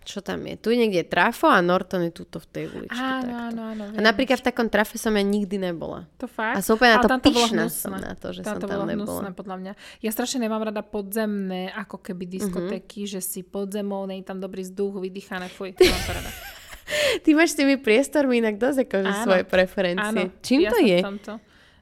[0.00, 0.56] čo tam je?
[0.56, 2.96] Tu je niekde trafo a Norton je tuto v tej uličke.
[2.96, 3.82] Áno, áno, áno.
[3.92, 6.08] A napríklad v takom trafe som ja nikdy nebola.
[6.16, 6.56] To fakt?
[6.56, 8.84] A som úplne na to pyšná som na to, že Tam som to tam bolo
[8.88, 9.04] nebola.
[9.04, 9.72] hnusné, podľa mňa.
[10.00, 12.32] Ja strašne nemám rada podzemné, ako keby Mhm.
[12.32, 16.30] diskotéky, že si pod zemou, nie je tam dobrý vzduch, vydýchané, fuj, nemám to rada.
[17.22, 19.22] Ty máš s tými priestormi inak dosť akože Áno.
[19.22, 20.04] svoje preferencie.
[20.24, 20.98] Áno, Čím ja to je?
[21.00, 21.32] Tomto.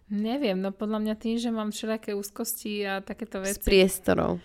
[0.08, 3.64] Neviem, no podľa mňa tým, že mám všelijaké úzkosti a takéto S veci.
[3.64, 4.38] priestorov.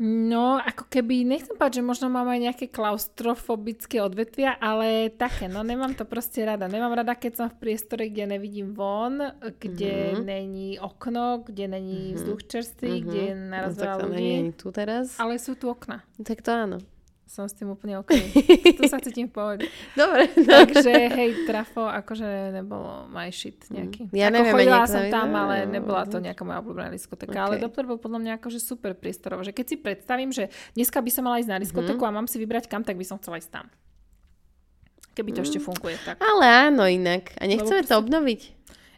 [0.00, 5.60] No, ako keby, nechcem povedať, že možno mám aj nejaké klaustrofobické odvetvia, ale také, no
[5.60, 6.64] nemám to proste rada.
[6.64, 9.20] Nemám rada, keď som v priestore, kde nevidím von,
[9.52, 10.24] kde Mhm.
[10.24, 13.02] není okno, kde není vzduch čerstvý, Mhm.
[13.04, 14.32] kde je No, naraz tak veľa to ľudí.
[14.54, 15.06] tu teraz.
[15.16, 16.00] Ale sú tu okna.
[16.18, 16.78] Tak to áno.
[17.30, 18.10] Som s tým úplne OK.
[18.74, 19.64] tu sa cítim v pohode.
[19.94, 20.26] Dobre.
[20.34, 24.10] Takže hej, trafo akože nebolo my shit nejaký.
[24.10, 26.26] Ja Ako neviem, chodila som tam, ale no, nebola to no.
[26.26, 27.30] nejaká moja obľúbená diskotéka.
[27.30, 27.38] OK.
[27.38, 29.46] Ale Doppler bol podľa mňa akože super priestorov.
[29.46, 32.08] Že keď si predstavím, že dneska by som mala ísť na diskotéku Mhm.
[32.10, 33.70] a mám si vybrať kam, tak by som chcela ísť tam.
[35.10, 36.18] Keby to ešte funguje tak.
[36.18, 37.34] Ale áno, inak.
[37.36, 38.40] A nechceme to proste- obnoviť.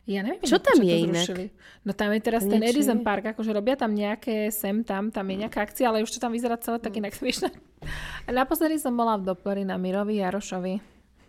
[0.02, 1.22] Ja neviem, Čo tam je inak?
[1.22, 1.54] zrušili.
[1.82, 3.04] No tam je teraz To ten niečo Edison je.
[3.04, 6.30] Park, akože robia tam nejaké sem tam, tam je nejaká akcia, ale už to tam
[6.30, 7.54] vyzerá celé tak inak smiešne.
[8.24, 10.74] A naposledy som bola v Dopleri na Mirovi Jarošovi.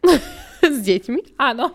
[0.65, 1.37] S deťmi?
[1.37, 1.69] Áno.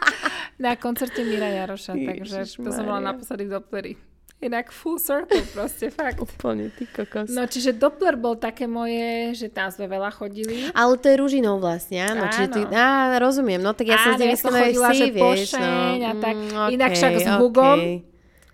[0.62, 3.08] na koncerte Mira Jaroša, takže to som bola Ježišmaria.
[3.10, 3.92] naposledy v Dopleri.
[4.36, 6.20] Inak full circle proste, fakt.
[6.20, 7.32] Úplne, ty kokos.
[7.32, 10.68] No čiže Doppler bol také moje, že tam sme veľa chodili.
[10.76, 12.28] Ale to je Ružinou vlastne, áno.
[12.28, 12.76] Čiže ty, Áno.
[12.76, 13.56] á, rozumiem.
[13.58, 15.24] No tak ja som Áno, si ja som chodila, si, že vieš,
[15.56, 15.64] pošeň
[15.96, 16.04] no.
[16.04, 16.34] a tak.
[16.36, 17.78] Mm, Inak však s Hugom.
[17.80, 17.94] okej.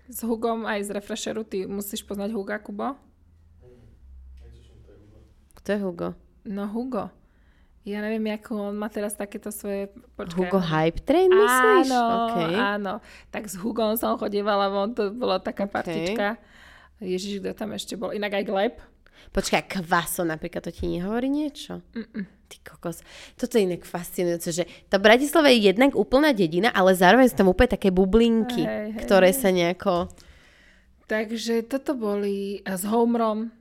[0.07, 2.95] S Hugom aj z Refresheru, ty musíš poznať Huga, Kubo?
[5.53, 6.09] Kto je Hugo?
[6.43, 7.11] No Hugo.
[7.83, 9.91] Ja neviem, ako on má teraz takéto svoje...
[10.15, 11.91] Počkaj, Hugo Hype Train, myslíš?
[11.91, 12.53] Áno, Okay.
[12.55, 12.93] áno.
[13.27, 15.71] Tak s Hugom som chodievala von, to bola taká OK.
[15.75, 16.39] partička.
[17.03, 18.15] Ježiš, kto tam ešte bol?
[18.15, 18.75] Inak aj Gleb.
[19.35, 21.83] Počkaj, kvaso napríklad, to ti nehovorí niečo?
[21.91, 22.23] Mm-mm.
[22.47, 23.03] Ty kokos.
[23.35, 27.51] Toto je inak fascinujúce, že tá Bratislava je jednak úplná dedina, ale zároveň sú tam
[27.51, 29.39] úplne také bublinky, Hej, hej, ktoré hej.
[29.43, 29.93] sa nejako...
[31.03, 33.51] Takže toto boli s Homerom.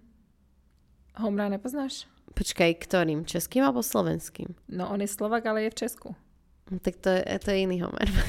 [1.19, 2.07] Homera nepoznáš?
[2.33, 3.23] Počkaj, ktorým?
[3.23, 4.53] Českým alebo slovenským?
[4.67, 6.09] No, on je Slovak, ale je v Česku.
[6.67, 8.09] No, tak to je, to je iný Homer.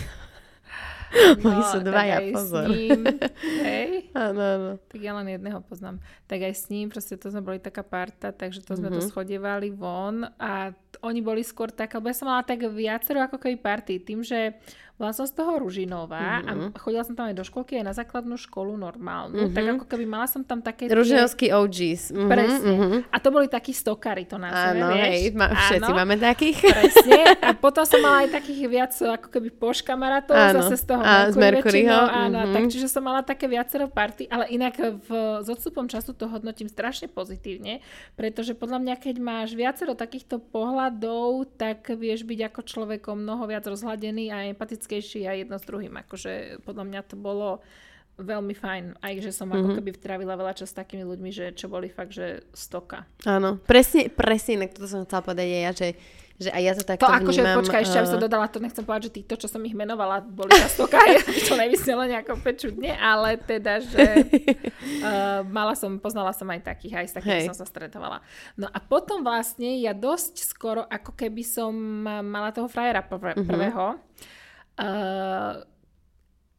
[1.13, 2.67] No, Moji sú tak dvaja, aj s pozor.
[2.67, 3.01] ním,
[3.69, 4.69] hej, Áno, áno.
[4.81, 6.01] tak ja len jedného poznám.
[6.25, 8.97] Tak aj s ním, proste to sme boli taká parta, takže to sme Mhm.
[8.97, 13.21] to schodievali von a t- oni boli skôr tak, lebo ja som mala tak viacero
[13.21, 14.57] ako keby party, tým, že
[15.03, 16.79] bola som z toho Ružinova a Mhm.
[16.79, 20.23] chodila som tam aj do školky, aj na základnú školu normálnu, tak ako keby mala
[20.25, 20.87] som tam také...
[20.87, 22.09] tie- Ružinovský OGs.
[22.09, 22.71] Mhm, Presne.
[22.71, 22.97] mhm.
[23.05, 25.03] A to boli takí stokary, to nazveme, Áno, vieš?
[25.03, 25.97] hej, ma, všetci Áno.
[25.97, 26.57] máme takých.
[26.63, 27.19] Presne.
[27.37, 30.61] A potom som mala aj takých viac ako keby poš kamarátov Áno.
[30.61, 32.53] zase z toho A, z Mercury Mercuryho, Áno, mhm.
[32.53, 35.09] tak čiže som mala také viacero party, ale inak v,
[35.43, 37.83] s odstupom času to hodnotím strašne pozitívne,
[38.13, 43.63] pretože podľa mňa, keď máš viacero takýchto pohľadov, tak vieš byť ako človekom mnoho viac
[43.63, 44.37] rozhladený a
[44.95, 45.93] empatickejší aj jedno s druhým.
[45.97, 46.31] Akože
[46.61, 47.59] podľa mňa to bolo
[48.13, 49.57] veľmi fajn, aj že som Mhm.
[49.57, 53.09] ako keby trávila veľa čas s takými ľuďmi, že čo boli fakt, že stoka.
[53.25, 55.87] Áno, presne, presne, inak toto som chcela povedať aj ja, že,
[56.37, 57.57] že aj ja to takto To akože, vnímam.
[57.57, 60.21] počkaj, ešte aby som eh, dodala, to nechcem povedať, že týchto, čo som ich menovala,
[60.21, 66.29] boli na stoka, ja to nevysnelo nejako pečudne, ale teda, že uh, mala som, poznala
[66.31, 67.49] som aj takých, aj s takými Hej.
[67.49, 68.21] som sa stretovala.
[68.53, 71.73] No a potom vlastne ja dosť skoro, ako keby som
[72.21, 73.41] mala toho frajera prv, Mhm.
[73.43, 73.97] prvého,
[74.79, 75.63] uh,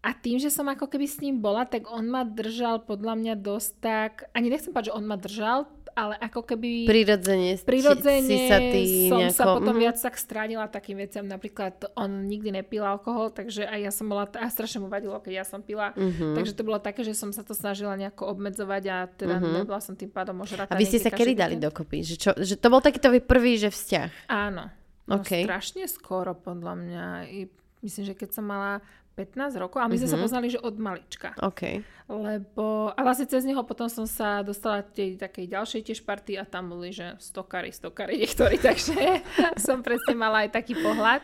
[0.05, 3.35] a tým, že som ako keby s ním bola, tak on ma držal podľa mňa
[3.41, 5.65] dosť tak, ani nechcem povedať, že on ma držal,
[5.97, 6.85] ale ako keby...
[6.85, 9.39] Prirodzene, Prirodzene si sa ty som nejako...
[9.39, 9.81] sa potom mhm.
[9.81, 11.25] viac tak stránila takým veciam.
[11.25, 15.41] Napríklad on nikdy nepil alkohol, takže aj ja som bola, a strašne mu vadilo, keď
[15.41, 15.97] ja som pila.
[15.97, 16.37] Mhm.
[16.37, 19.65] Takže to bolo také, že som sa to snažila nejako obmedzovať a teda Mhm.
[19.65, 20.75] nebola som tým pádom ožratá.
[20.75, 22.05] A vy ste sa kedy dali dokopy?
[22.05, 24.29] Že, čo, že to bol taký to prvý, že vzťah.
[24.29, 24.69] Áno.
[25.05, 25.45] No OK.
[25.49, 27.05] strašne skoro podľa mňa.
[27.29, 27.41] I
[27.85, 28.81] myslím, že keď som mala
[29.15, 30.23] 15 rokov, a my sme sa Mhm.
[30.23, 31.39] poznali, že od malička.
[31.39, 31.63] OK.
[32.09, 36.43] Lebo, a vlastne cez neho potom som sa dostala tej takej ďalšej tiež party a
[36.43, 39.23] tam boli, že stokary, stokary niektorí, takže
[39.57, 41.23] som presne mala aj taký pohľad.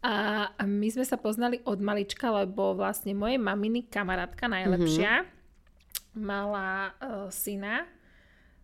[0.00, 0.14] A
[0.52, 5.26] a my sme sa poznali od malička, lebo vlastne moje maminy kamarátka najlepšia
[6.12, 7.86] mala uh, syna,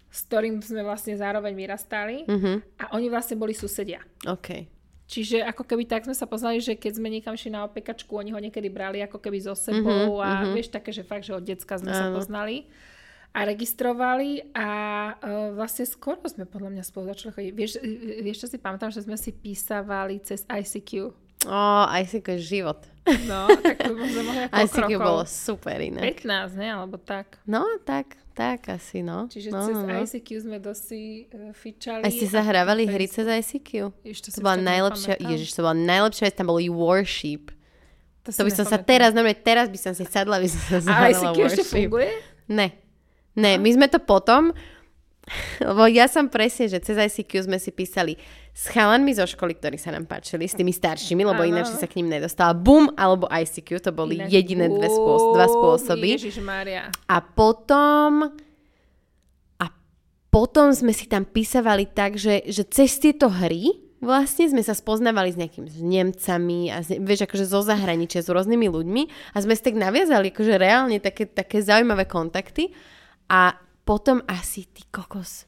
[0.06, 2.52] s ktorým sme vlastne zároveň vyrastali Mhm.
[2.78, 4.00] a oni vlastne boli susedia.
[4.24, 4.77] OK.
[5.08, 8.28] Čiže ako keby tak sme sa poznali, že keď sme niekam šli na opekačku, oni
[8.28, 10.52] ho niekedy brali ako keby so sebou Mhm, a mhm.
[10.52, 12.20] vieš také, že fakt, že od decka sme sa Áno.
[12.20, 12.68] poznali
[13.32, 14.68] a registrovali a
[15.12, 17.52] uh, vlastne skoro sme podľa mňa spolu začali chodiť.
[17.52, 17.72] Vieš,
[18.20, 21.12] vieš, čo si pamätám, že sme si písavali cez ICQ.
[21.44, 21.60] Ó,
[21.94, 22.80] ICQ je život.
[23.24, 25.00] No, tak to sme mohli ako ICQ krokov.
[25.00, 26.04] bolo super inak.
[26.20, 26.68] 15, ne?
[26.68, 27.40] Alebo tak.
[27.44, 29.26] No, tak, tak asi, no.
[29.26, 29.98] Čiže no, cez no, no.
[29.98, 32.06] ICQ sme dosí uh, fičali.
[32.06, 33.90] A ste a potom hry cez ICQ?
[34.06, 37.50] Ježiš, to bola najlepšia, ježiš, to bola najlepšia vec, tam boli Warship.
[38.22, 38.86] To, To by som sa nepamätám.
[38.86, 41.66] teraz, normálne teraz by som si sadla, by som sa A zahrala ICQ ešte Warship.
[41.90, 42.10] funguje?
[42.46, 42.68] Ne.
[43.34, 44.54] Ne, my sme to potom,
[45.68, 48.14] lebo ja som presne, že cez ICQ sme si písali
[48.58, 51.78] s chalanmi zo školy, ktorí sa nám páčili, s tými staršími, lebo Áno, ináč si
[51.78, 52.58] sa k ním nedostala.
[52.58, 56.18] Boom alebo ICQ, to boli Inak jediné dve spôs- dva spôsoby.
[56.18, 56.90] Ježišmária.
[57.06, 58.34] A potom...
[59.62, 59.66] A
[60.34, 65.34] potom sme si tam písavali tak, že, že cez tieto hry vlastne sme sa spoznávali
[65.34, 69.02] s nejakými s Nemcami a s, vieš, akože zo zahraničia, s rôznymi ľuďmi
[69.34, 72.74] a sme si tak naviazali akože reálne také, také zaujímavé kontakty
[73.30, 73.54] a
[73.86, 75.47] potom asi ty kokos.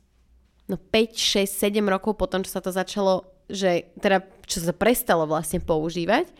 [0.70, 5.26] No 5, 6, 7 rokov potom, čo sa to začalo, že teda, čo sa prestalo
[5.26, 6.30] vlastne používať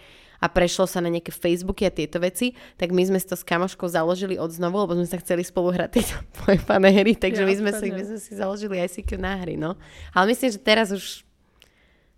[0.41, 3.45] a prešlo sa na nejaké Facebooky a tieto veci, tak my sme si to s
[3.45, 6.17] kamoškou založili od znovu, lebo sme sa chceli spolu hrať tieto
[6.47, 9.77] pojpané hry, takže my, sme si, my sme si založili ICQ na hry, no.
[10.17, 11.27] Ale myslím, že teraz už,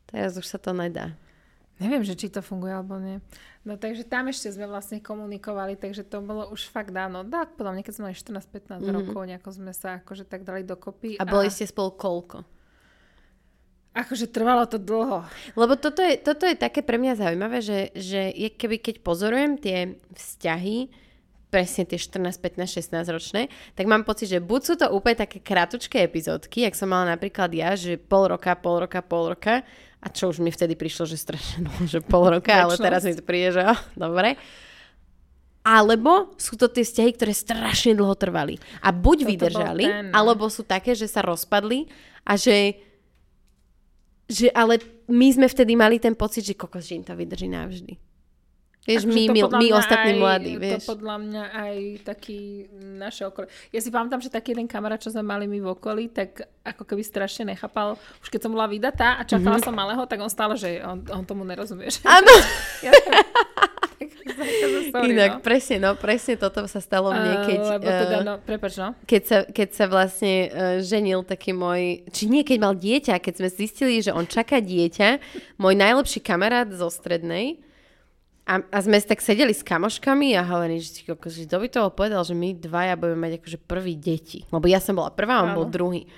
[0.06, 1.18] teraz už sa to nedá.
[1.82, 3.18] Neviem, že či to funguje alebo nie.
[3.62, 7.22] No takže tam ešte sme vlastne komunikovali, takže to bolo už fakt dávno.
[7.22, 8.90] Tak podľa mňa, keď sme mali 14-15 mm-hmm.
[8.90, 11.14] rokov, nejako sme sa akože tak dali dokopy.
[11.22, 11.54] A boli a...
[11.54, 12.42] ste spolu koľko?
[13.92, 15.22] Akože trvalo to dlho.
[15.54, 19.60] Lebo toto je, toto je také pre mňa zaujímavé, že, že je, keby keď pozorujem
[19.60, 20.90] tie vzťahy,
[21.52, 25.44] presne tie 14, 15, 16 ročné, tak mám pocit, že buď sú to úplne také
[25.44, 29.60] kratučké epizódky, jak som mala napríklad ja, že pol roka, pol roka, pol roka,
[30.02, 33.14] a čo už mi vtedy prišlo, že strašne dlho, že pol roka, ale teraz mi
[33.14, 34.34] to príde, že oh, dobre.
[35.62, 38.58] Alebo sú to tie vzťahy, ktoré strašne dlho trvali.
[38.82, 40.14] A buď Toto vydržali, ten, no.
[40.18, 41.86] alebo sú také, že sa rozpadli
[42.26, 42.82] a že,
[44.26, 47.94] že ale my sme vtedy mali ten pocit, že kokos, že im to vydrží navždy.
[48.82, 50.82] Vieš, my, my, my ostatní aj, mladí, vieš.
[50.82, 53.46] To podľa mňa aj taký naše okolie.
[53.70, 56.82] Ja si pamätám, že taký jeden kamarát, čo sme mali my v okolí, tak ako
[56.82, 59.66] keby strašne nechápal, už keď som bola vydatá a čakala mm-hmm.
[59.70, 61.94] som malého, tak on stále, že on, on tomu nerozumie.
[62.02, 62.34] Áno.
[62.86, 62.90] ja,
[64.90, 65.42] Sorry, Inak, no.
[65.46, 67.58] presne, no, presne toto sa stalo mne, keď...
[67.62, 68.98] Uh, lebo teda, no, prepač, no.
[69.06, 70.50] Keď sa, keď sa vlastne uh,
[70.82, 72.02] ženil taký môj...
[72.10, 75.22] Či nie, keď mal dieťa, keď sme zistili, že on čaká dieťa,
[75.58, 77.62] môj najlepší kamarát zo strednej,
[78.42, 82.26] a, a sme tak sedeli s kamoškami a hovorím, že, že kto by toho povedal,
[82.26, 84.42] že my dvaja budeme mať akože prvý deti.
[84.50, 86.10] Lebo ja som bola prvá, on bol druhý.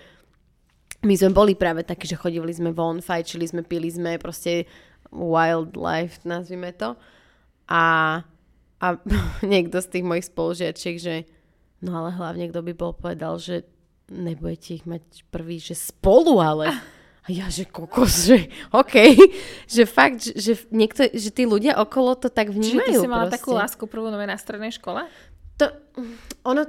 [1.04, 4.64] My sme boli práve takí, že chodili sme von, fajčili sme, pili sme, proste
[5.12, 6.96] wildlife, nazvime to.
[7.68, 8.24] A,
[8.80, 8.86] a
[9.44, 11.14] niekto z tých mojich spolužiačiek, že
[11.84, 13.68] no ale hlavne kto by bol povedal, že
[14.08, 16.72] nebudete ich mať prvý, že spolu ale.
[17.24, 19.16] A ja, že kokos, že OK,
[19.64, 22.84] že fakt, že, že, niekto, že tí ľudia okolo to tak vnímajú.
[22.84, 23.36] Čiže ty si mala proste.
[23.40, 25.08] takú lásku prvú nové na strednej škole?
[25.56, 25.72] To,
[26.44, 26.68] ono,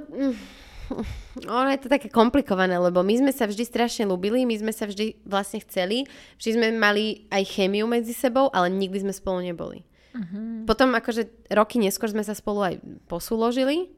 [1.44, 4.88] ono je to také komplikované, lebo my sme sa vždy strašne ľúbili, my sme sa
[4.88, 6.08] vždy vlastne chceli,
[6.40, 9.84] vždy sme mali aj chémiu medzi sebou, ale nikdy sme spolu neboli.
[10.16, 10.64] Uh-huh.
[10.64, 13.92] Potom akože roky neskôr sme sa spolu aj posúložili.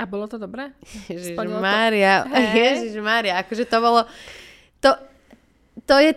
[0.00, 0.72] A bolo to dobré?
[1.12, 2.24] Ježiš Mária,
[2.56, 4.08] Ježiš Mária, akože to bolo,
[4.80, 4.96] to,
[5.84, 6.16] to je,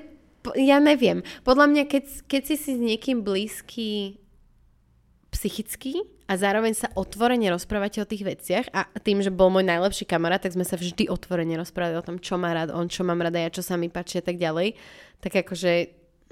[0.56, 1.26] ja neviem.
[1.44, 4.16] Podľa mňa, keď, keď si si s niekým blízky
[5.30, 10.10] psychicky a zároveň sa otvorene rozprávate o tých veciach a tým, že bol môj najlepší
[10.10, 13.22] kamarát, tak sme sa vždy otvorene rozprávali o tom, čo má rád on, čo mám
[13.22, 14.74] rada ja, čo sa mi páči a tak ďalej.
[15.22, 15.74] Tak akože,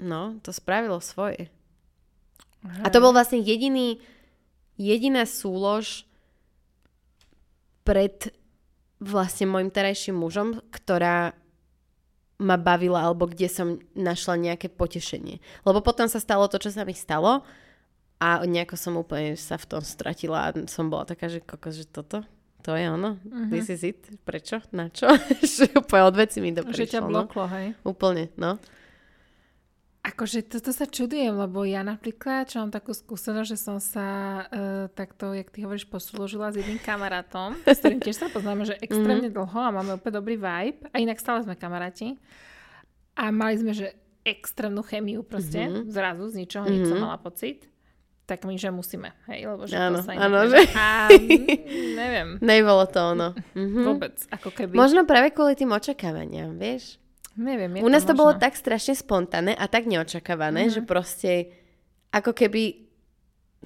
[0.02, 1.50] no, to spravilo svoje.
[2.66, 2.86] Aha.
[2.86, 4.02] A to bol vlastne jediný,
[4.74, 6.02] jediná súlož
[7.86, 8.34] pred
[8.98, 11.38] vlastne môjim terajším mužom, ktorá
[12.38, 15.42] ma bavila alebo kde som našla nejaké potešenie.
[15.66, 17.42] Lebo potom sa stalo to, čo sa mi stalo
[18.22, 21.86] a nejako som úplne sa v tom stratila a som bola taká, že kokos, že
[21.86, 22.22] toto,
[22.62, 23.50] to je ono, uh-huh.
[23.50, 25.06] this is it, prečo, na čo?
[25.58, 26.78] že úplne od veci mi to prišlo.
[26.78, 27.08] Že ťa no.
[27.10, 27.52] bloklo, no.
[27.54, 27.66] hej?
[27.86, 28.58] Úplne, no.
[30.08, 34.08] Akože toto sa čudujem, lebo ja napríklad, čo mám takú skúsenosť, že som sa
[34.48, 38.80] uh, takto, jak ty hovoríš, posúložila s jedným kamarátom, s ktorým tiež sa poznáme, že
[38.80, 39.36] extrémne mm.
[39.36, 42.16] dlho a máme úplne dobrý vibe a inak stále sme kamaráti.
[43.20, 43.92] A mali sme, že
[44.24, 45.92] extrémnu chemiu proste, mm-hmm.
[45.92, 46.80] zrazu z ničoho mm-hmm.
[46.80, 47.68] nič som mala pocit.
[48.28, 50.60] Tak my, že musíme, hej, lebo že áno, to sa áno, že...
[50.76, 51.08] A,
[51.96, 52.36] neviem.
[52.44, 53.28] Nebolo to ono.
[53.56, 53.84] Mm-hmm.
[53.88, 54.72] Vôbec, ako keby.
[54.76, 57.00] Možno práve kvôli tým očakávaniam, vieš?
[57.38, 60.74] Neviem, U nás to, to bolo tak strašne spontánne a tak neočakávané, mm-hmm.
[60.74, 61.30] že proste
[62.10, 62.88] ako keby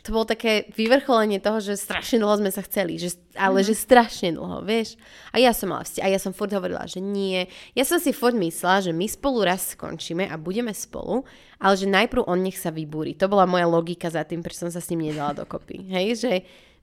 [0.00, 3.68] to bolo také vyvrcholenie toho, že strašne dlho sme sa chceli, že, ale mm-hmm.
[3.68, 4.96] že strašne dlho, vieš.
[5.32, 7.44] A ja som mala vzťah, a ja som furt hovorila, že nie.
[7.76, 11.28] Ja som si furt myslela, že my spolu raz skončíme a budeme spolu,
[11.60, 13.12] ale že najprv on nech sa vybúri.
[13.20, 15.84] To bola moja logika za tým, prečo som sa s ním nedala dokopy.
[15.96, 16.32] Hej, že,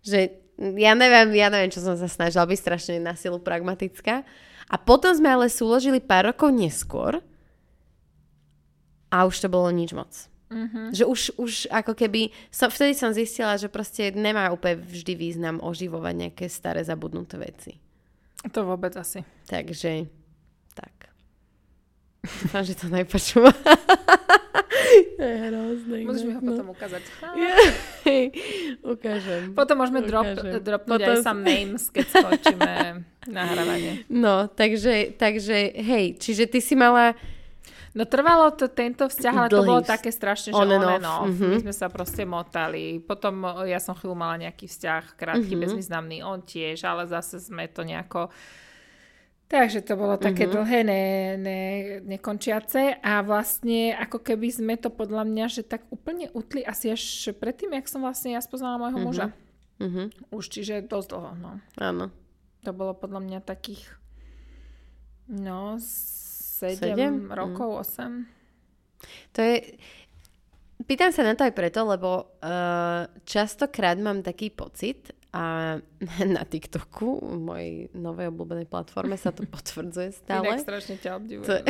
[0.05, 0.19] že
[0.77, 4.21] ja neviem, ja neviem, čo som sa snažila byť strašne na silu pragmatická.
[4.69, 7.19] A potom sme ale súložili pár rokov neskôr
[9.09, 10.13] a už to bolo nič moc.
[10.49, 10.85] Mm-hmm.
[10.93, 15.61] Že už, už ako keby, som, vtedy som zistila, že proste nemá úplne vždy význam
[15.61, 17.77] oživovať nejaké staré zabudnuté veci.
[18.53, 19.21] To vôbec asi.
[19.45, 20.09] Takže,
[20.73, 21.13] tak.
[22.21, 23.53] Dúfam, že to nepočúva.
[25.17, 25.97] to je hrozné.
[26.05, 26.49] Môžeš mi ho no.
[26.53, 27.03] potom ukázať.
[28.07, 28.23] Hej,
[28.81, 29.53] ukážem.
[29.53, 30.25] Potom môžeme drop,
[30.61, 31.13] dropnúť potom...
[31.13, 32.73] aj some names, keď skončíme
[33.29, 34.03] nahrávanie.
[34.09, 37.13] No, takže, takže hej, čiže ty si mala
[37.89, 39.65] No trvalo to tento vzťah, ale Dlhý.
[39.65, 41.25] to bolo také strašne, že on, on and off.
[41.25, 41.49] Mm-hmm.
[41.49, 43.01] My sme sa proste motali.
[43.01, 45.63] Potom ja som chvíľu mala nejaký vzťah, krátky, mm-hmm.
[45.65, 48.29] bezvýznamný, on tiež, ale zase sme to nejako
[49.49, 50.51] Takže to bolo také Mhm.
[50.53, 51.03] dlhé, ne,
[51.41, 51.61] ne,
[52.05, 57.01] nekončiace a vlastne ako keby sme to podľa mňa, že tak úplne utli asi až
[57.33, 59.27] predtým, jak som vlastne ja spoznala môjho muža.
[59.81, 60.29] Mhm.
[60.29, 61.51] Už čiže dosť dlho, no.
[61.81, 62.13] Áno.
[62.61, 63.89] To bolo podľa mňa takých
[65.25, 67.33] no, 7 Sedem?
[67.33, 68.29] rokov, 8.
[69.33, 69.79] To je...
[70.79, 75.77] Pýtam sa na to aj preto, lebo uh, častokrát mám taký pocit a
[76.35, 80.45] na TikToku, mojej novej obľúbenej platforme sa to potvrdzuje stále.
[80.49, 81.65] Inak strašne ťa obdivujem, To-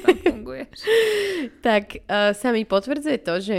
[0.00, 0.78] tam funguješ.
[1.66, 3.56] tak uh, sa mi potvrdzuje to, že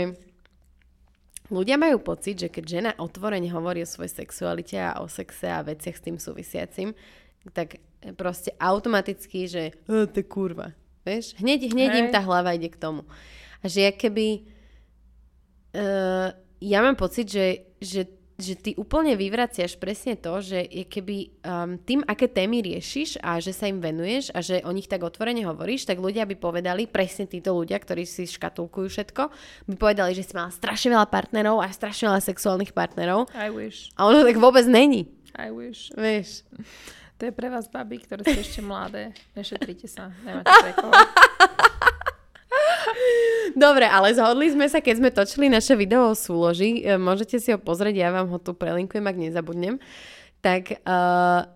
[1.46, 5.62] ľudia majú pocit, že keď žena otvorene hovorí o svojej sexualite a o sexe a
[5.62, 6.90] veciach s tým súvisiacim,
[7.54, 7.78] tak
[8.18, 10.74] proste automaticky, že "E, to kurva.
[11.06, 11.38] Vieš?
[11.38, 12.00] Hneď, hneď Hej.
[12.02, 13.06] im tá hlava ide k tomu.
[13.62, 14.42] A že ja keby...
[15.70, 21.32] Uh, ja mám pocit, že, že, že ty úplne vyvraciaš presne to, že je keby
[21.40, 25.00] um, tým, aké témy riešiš a že sa im venuješ a že o nich tak
[25.00, 29.22] otvorene hovoríš, tak ľudia by povedali, presne títo ľudia, ktorí si škatulkujú všetko,
[29.72, 33.32] by povedali, že si mala strašne veľa partnerov a strašne veľa sexuálnych partnerov.
[33.32, 35.08] I wish, A ono tak vôbec není.
[35.32, 35.88] I wish.
[35.96, 36.44] Vieš.
[37.16, 39.16] To je pre vás baby, ktoré ste ešte mladé.
[39.32, 40.52] Nešetrite sa, nemáte.
[43.54, 46.82] Dobre, ale zhodli sme sa, keď sme točili naše video o súloži.
[46.82, 49.78] E, Môžete si ho pozrieť, ja vám ho tu prelinkujem, ak nezabudnem.
[50.42, 51.48] Tak uh,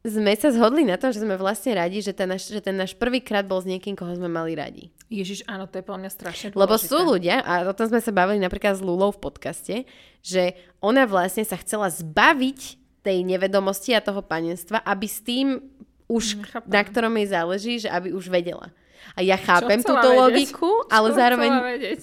[0.00, 2.96] sme sa zhodli na tom, že sme vlastne radi, že ten náš, že ten náš
[2.96, 4.88] prvýkrát bol s niekým, koho sme mali radi.
[5.08, 6.64] Ježiš, áno, to je podľa mňa strašne dôležité.
[6.64, 9.76] Lebo sú ľudia, a o tom sme sa bavili napríklad s Lulou v podcaste,
[10.20, 12.60] že ona vlastne sa chcela zbaviť
[13.00, 15.60] tej nevedomosti a toho panenstva, aby s tým
[16.08, 16.68] už, Mm, chápem.
[16.72, 18.72] na ktorom jej záleží, že aby už vedela.
[19.12, 20.20] A ja chápem túto vedieť?
[20.20, 21.50] logiku, ale Čo zároveň...
[21.68, 21.98] vedieť?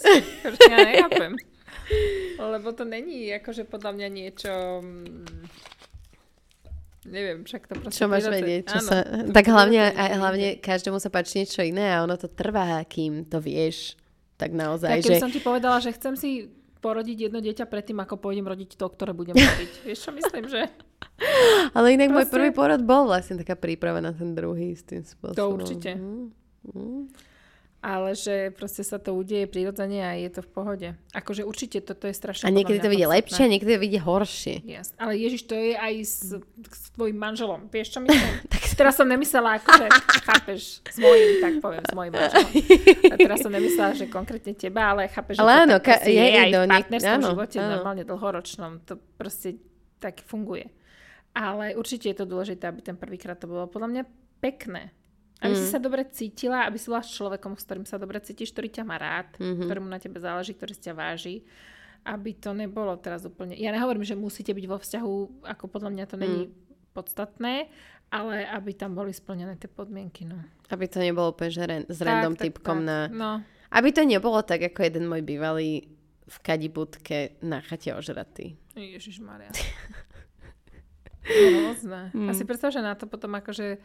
[0.65, 1.31] Ja nechápem.
[2.53, 4.51] Lebo to není akože podľa mňa niečo...
[4.81, 5.73] mm,
[7.05, 7.93] Neviem, však to proste...
[7.93, 8.63] Čo máš prirodze- vedieť?
[8.65, 8.95] Čo Áno, sa...
[8.99, 12.81] to Tak hlavne, prirodzene aj, hlavne každému sa páči niečo iné a ono to trvá,
[12.83, 13.93] kým to vieš.
[14.35, 15.21] Tak naozaj, Tak že...
[15.21, 16.49] som ti povedala, že chcem si
[16.81, 19.71] porodiť jedno dieťa predtým, ako pôjdem rodiť to, ktoré budem rodiť.
[19.85, 20.65] Vieš čo myslím, že?
[21.71, 25.01] Ale inak môj proste- prvý porod bol vlastne taká príprava na ten druhý s tým
[25.01, 25.61] spôsobom.
[25.61, 25.93] určite.
[25.95, 26.33] Mm,
[26.73, 27.03] mm.
[27.85, 30.87] Ale že proste sa to udeje prirodzene a je to v pohode.
[31.13, 34.65] Akože určite toto je strašne A niekedy to vidie lepšie, a niekedy to vidie horšie.
[34.65, 34.89] Yes.
[34.97, 36.33] Ale Ježiš, to je aj s,
[36.65, 37.69] s tvojim manželom.
[37.69, 38.41] Vieš, čo myslím?
[38.73, 39.85] teraz som nemyslela, akože,
[40.25, 42.49] chápeš, s mojím, tak poviem, s mojim manželom.
[43.05, 46.09] A teraz som nemyslela, že konkrétne teba, ale chápeš, Ale že áno, to tak ka-
[46.09, 47.71] je je, aj v partnerskom áno, živote, áno.
[47.79, 48.71] normálne dlhoročnom.
[48.89, 49.61] To proste
[50.01, 50.73] tak funguje.
[51.37, 54.03] Ale určite je to dôležité, aby ten prvýkrát to bolo podľa mňa
[54.41, 54.89] pekné.
[55.45, 55.59] Aby Mm.
[55.59, 58.69] si sa dobre cítila, aby si bola s človekom, s ktorým sa dobre cítiš, ktorý
[58.71, 59.61] ťa má rád, Mhm.
[59.63, 61.45] ktorému na tebe záleží, ktorý ťa váži.
[62.03, 63.53] Aby to nebolo teraz úplne...
[63.53, 66.53] Ja nehovorím, že musíte byť vo vzťahu, ako podľa mňa to není Mm.
[66.91, 67.53] podstatné,
[68.07, 70.23] ale aby tam boli splnené tie podmienky.
[70.23, 70.37] No.
[70.67, 72.85] Aby to nebolo úplne že ren- s random tak, typkom tak.
[72.85, 72.97] na...
[73.07, 73.31] No,
[73.67, 75.89] Aby to nebolo tak, ako jeden môj bývalý
[76.23, 78.55] v kadibudke na chate ožratý.
[78.73, 79.49] Ježiš Maria.
[81.25, 82.13] Rôzne.
[82.13, 82.29] Mm.
[82.29, 83.81] A si predstav, že na to potom akože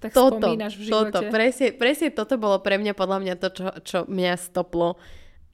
[0.00, 1.12] tak Toto, spomínaš v živote.
[1.12, 4.96] toto, presne, presne toto bolo pre mňa podľa mňa to, čo, čo mňa stoplo,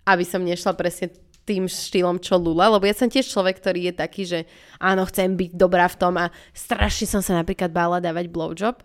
[0.06, 1.12] aby som nešla presne
[1.48, 4.38] tým štýlom, čo Lula, lebo ja som tiež človek, ktorý je taký, že
[4.78, 8.76] áno, chcem byť dobrá v tom a strašne som sa napríklad bála dávať blowjob,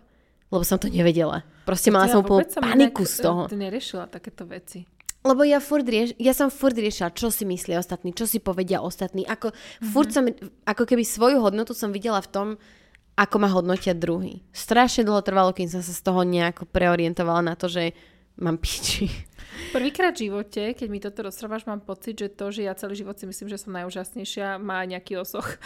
[0.50, 1.46] lebo som to nevedela.
[1.62, 3.46] Proste mala Ja som úplnú paniku z toho.
[3.46, 4.86] eh, neriešila takéto veci.
[5.26, 8.78] Lebo ja, furt rieš, ja som furt riešila, čo si myslia ostatní, čo si povedia
[8.78, 9.26] ostatní.
[9.26, 9.90] Ako, mm-hmm.
[9.90, 10.22] furt som,
[10.62, 12.48] ako keby svoju hodnotu som videla v tom,
[13.16, 14.44] ako ma hodnotia druhý.
[14.52, 17.96] Strašne dlho trvalo, kým som sa z toho nejako preorientovala na to, že
[18.36, 19.08] mám piči.
[19.72, 23.16] Prvýkrát v živote, keď mi toto rozprávaš, mám pocit, že to, že ja celý život
[23.16, 25.48] si myslím, že som najúžasnejšia, má nejaký osoch.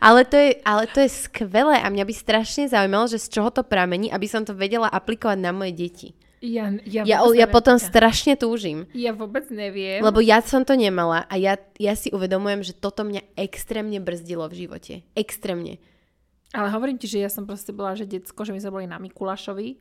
[0.00, 3.52] Ale to, je, ale to je skvelé a mňa by strašne zaujímalo, že z čoho
[3.52, 6.08] to pramení, aby som to vedela aplikovať na moje deti.
[6.40, 7.84] Ja, ja, Ja, ja potom také.
[7.92, 8.88] strašne túžim.
[8.96, 10.00] Ja vôbec neviem.
[10.00, 14.48] Lebo ja som to nemala a ja, ja si uvedomujem, že toto mňa extrémne brzdilo
[14.48, 14.94] v živote.
[15.12, 15.76] Extrémne.
[16.56, 18.96] Ale hovorím ti, že ja som proste bola, že decko, že my sme boli na
[18.98, 19.78] Mikulášovi, eh,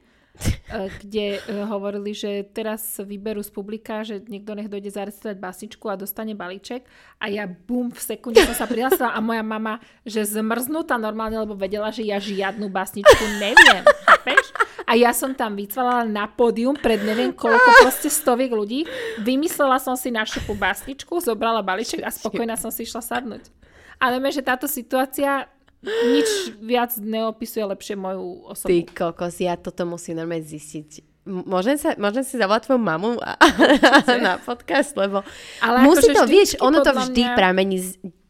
[0.70, 6.00] kde eh, hovorili, že teraz vyberú z publika, že niekto nech dojde zarecitovať básničku a
[6.00, 6.88] dostane balíček
[7.20, 11.58] a ja bum, v sekunde som sa prihlásila a moja mama, že zmrznutá normálne, lebo
[11.58, 14.46] vedela, že ja žiadnu básničku neviem, chápeš?
[14.90, 18.90] A ja som tam vycvalala na pódium pred neviem koľko proste stoviek ľudí.
[19.22, 23.54] Vymyslela som si našupú básničku, zobrala balíček a spokojná som si išla sadnúť.
[24.02, 25.46] Ale že táto situácia
[25.84, 28.68] nič viac neopisuje lepšie moju osobu.
[28.68, 31.08] Ty kokos, ja toto musím normálne zistiť.
[31.30, 33.38] Môžem, sa, môžem si zavolať tvoju mamu a,
[34.26, 35.22] na podcast, lebo
[35.62, 37.90] Ale musí akože to, vieš, ono to vždy mňa- pramení z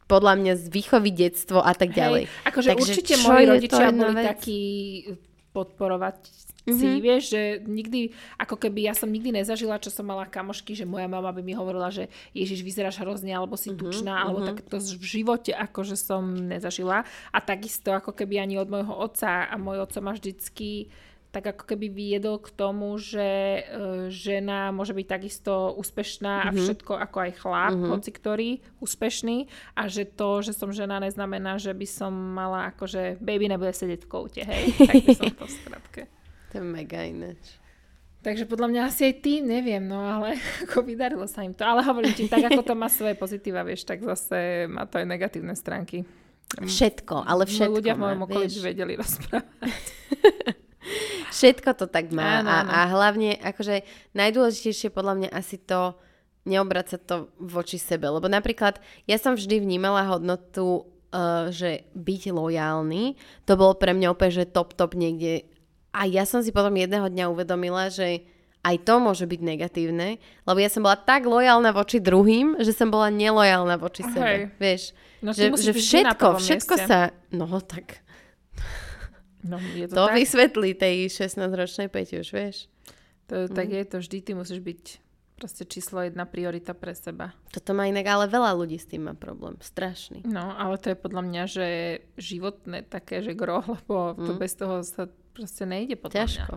[0.09, 2.25] podľa mňa z výchovy, detstvo a tak ďalej.
[2.25, 4.25] Hej, akože Takže určite moji rodičia boli vec?
[4.25, 4.61] takí
[5.53, 6.17] podporovať
[6.71, 6.99] si, Mhm.
[6.99, 7.99] vieš, že nikdy,
[8.35, 11.51] ako keby ja som nikdy nezažila, čo som mala kamošky, že moja mama by mi
[11.51, 15.93] hovorila, že Ježiš, vyzeráš hrozne, alebo Mhm, si tučná, alebo tak to v živote akože
[15.93, 17.03] som nezažila.
[17.29, 20.87] A takisto ako keby ani od môjho otca, a môj otco ma vždycky
[21.29, 23.61] tak ako keby viedol k tomu, že e,
[24.09, 28.49] žena môže byť takisto úspešná a všetko ako aj chlap, hoci ktorý
[28.81, 33.69] úspešný a že to, že som žena neznamená, že by som mala akože baby nebude
[33.71, 34.73] sedieť v koute, hej?
[34.79, 36.01] Tak by som to v skratke.
[36.49, 37.59] To je mega ináč.
[38.19, 40.35] Takže podľa mňa asi aj ty, neviem, no ale
[40.67, 41.63] ako vydarilo sa im to.
[41.63, 45.07] Ale hovorím ti, tak ako to má svoje pozitíva, vieš, tak zase má to aj
[45.07, 46.03] negatívne stránky.
[46.49, 49.83] Všetko, ale Všetko všetko ľudia v mojom okolí by vedeli rozprávať.
[51.37, 52.69] Všetko to tak má Áno, a, áno.
[52.73, 53.85] a hlavne akože
[54.17, 55.93] najdôležitejšie podľa mňa asi to
[56.49, 58.09] neobrať sa to voči sebe.
[58.09, 63.13] Lebo napríklad ja som vždy vnímala hodnotu, uh, že byť lojálny,
[63.45, 65.45] to bolo pre mňa úplne, že top, top niekde.
[65.91, 68.23] A ja som si potom jedného dňa uvedomila, že
[68.59, 72.87] aj to môže byť negatívne, lebo ja som bola tak lojálna voči druhým, že som
[72.87, 74.11] bola nelojálna voči Hej.
[74.11, 74.33] sebe.
[74.55, 74.83] Vieš,
[75.19, 76.87] No, že, že všetko, všetko mieste.
[76.87, 76.99] sa...
[77.29, 77.99] No tak
[79.41, 80.15] No, je to, to tak.
[80.15, 82.57] vysvetlí tej 16-ročnej Peti už, vieš.
[83.25, 83.53] To, Mhm.
[83.53, 84.81] tak je to vždy, ty musíš byť
[85.33, 87.31] proste číslo jedna priorita pre seba.
[87.47, 89.55] Toto má inak, ale veľa ľudí s tým má problém.
[89.57, 90.23] Strašný.
[90.25, 91.67] No, ale to je podľa mňa, že
[92.15, 94.39] životné také, že gro, lebo to Mm.
[94.39, 95.07] bez toho sa
[95.39, 96.53] proste nejde podľa Ťažko.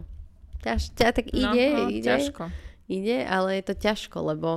[0.62, 1.39] Ťaž, ťa, tak mňa.
[1.39, 2.43] ide, no, no, ide, ťažko.
[2.91, 4.51] ide, ale je to ťažko, lebo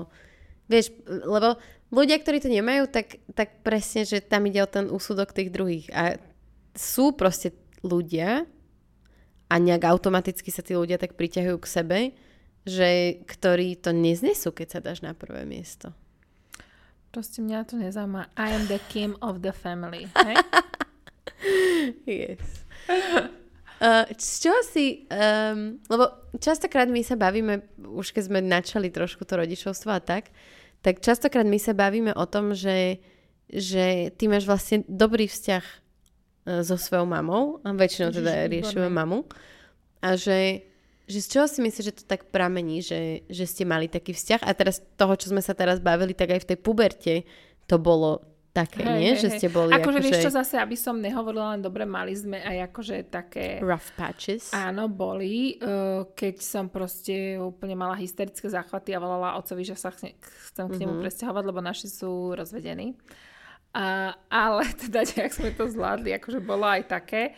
[0.66, 1.62] vieš, lebo
[1.94, 5.90] ľudia, ktorí to nemajú, tak, tak presne, že tam ide o ten úsudok tých druhých.
[5.94, 6.18] A
[6.74, 7.54] sú proste
[7.86, 8.50] ľudia
[9.46, 12.00] a nejak automaticky sa tí ľudia tak priťahujú k sebe,
[12.66, 15.94] že ktorí to neznesú, keď sa dáš na prvé miesto.
[17.14, 18.34] Proste mňa to nezaujíma.
[18.36, 20.10] I am the king of the family.
[20.18, 20.38] Hej?
[22.06, 22.66] Yes.
[23.76, 26.08] Uh, z čoho si, um, lebo
[26.40, 30.32] častokrát my sa bavíme, už keď sme načali trošku to rodičovstvo a tak,
[30.80, 33.04] tak častokrát my sa bavíme o tom, že,
[33.52, 38.52] že ty máš vlastne dobrý vzťah uh, so svojou mamou, a väčšinou Ježiš, teda výborné.
[38.56, 39.20] riešime mamu,
[40.00, 40.64] a že,
[41.10, 44.46] že z čoho si myslíš, že to tak pramení, že, že ste mali taký vzťah
[44.46, 47.16] a teraz toho, čo sme sa teraz bavili, tak aj v tej puberte
[47.66, 49.12] to bolo také, Hej, nie?
[49.12, 52.16] hej, že ste boli akože, vieš čo, akože zase, aby som nehovorila len dobre, mali
[52.16, 53.60] sme aj akože také...
[53.60, 54.56] rough patches.
[54.56, 59.92] Áno, boli, uh, keď som proste úplne mala hysterické záchvaty a volala otcovi, že sa
[59.92, 60.16] chce,
[60.56, 62.96] chcem k nemu presťahovať, lebo naši sú rozvedení.
[63.76, 67.36] A, ale teda nejak sme to zvládli, akože bolo aj také.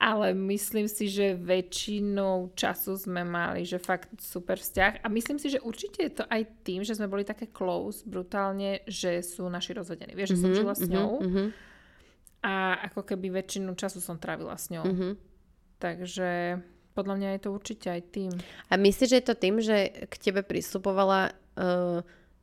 [0.00, 5.04] Ale myslím si, že väčšinou času sme mali, že fakt super vzťah.
[5.04, 8.80] A myslím si, že určite je to aj tým, že sme boli také close brutálne,
[8.88, 10.16] že sú naši rozvedení.
[10.16, 11.44] Vieš, že som žila s ňou Mhm,
[12.40, 14.88] a ako keby väčšinu času som trávila s ňou.
[14.88, 15.10] mhm.
[15.76, 16.60] Takže
[16.96, 18.32] podľa mňa je to určite aj tým.
[18.68, 19.76] A myslíš, že je to tým, že
[20.08, 22.00] k tebe pristupovala uh,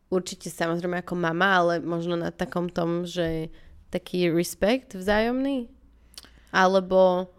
[0.10, 3.50] určite samozrejme ako mama, ale možno na takom tom, že
[3.90, 5.70] taký respekt vzájomný?
[6.54, 7.34] Alebo...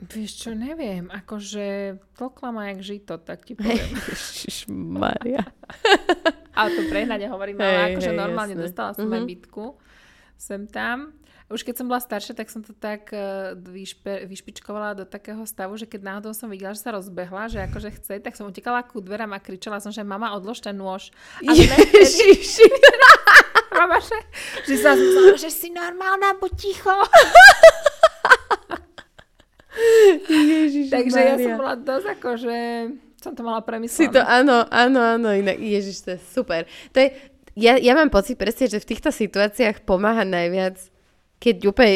[0.00, 1.66] Vieš čo, neviem, akože
[2.14, 3.98] tlkla ma jak žito, tak ti poviem.
[4.68, 5.42] Maria.
[6.58, 8.64] Ale to prehnane hovorím, Hej, ale akože hej, normálne jasné.
[8.64, 9.28] dostala som aj Mhm.
[9.28, 9.64] bytku
[10.34, 11.14] sem tam.
[11.48, 15.74] Už keď som bola staršia, tak som to tak uh, vyšpe, vyšpičkovala do takého stavu,
[15.74, 18.98] že keď náhodou som videla, že sa rozbehla, že akože chce, tak som utekala ku
[18.98, 21.08] dverám a kričala som, že mama, odlož ten nôž.
[21.40, 22.68] A Ježiši.
[23.72, 24.18] mama, že,
[24.62, 24.92] že sa
[25.34, 26.92] že si normálna, buď ticho.
[30.28, 32.56] Ježiši Takže ja som bola dosť akože,
[33.18, 33.98] som to mala premyslené.
[33.98, 36.64] Si to, áno, áno, áno, inak, ježiš, to je super.
[36.94, 37.08] To je,
[37.58, 40.78] ja, ja mám pocit presne, že v týchto situáciách pomáha najviac,
[41.42, 41.94] keď úplne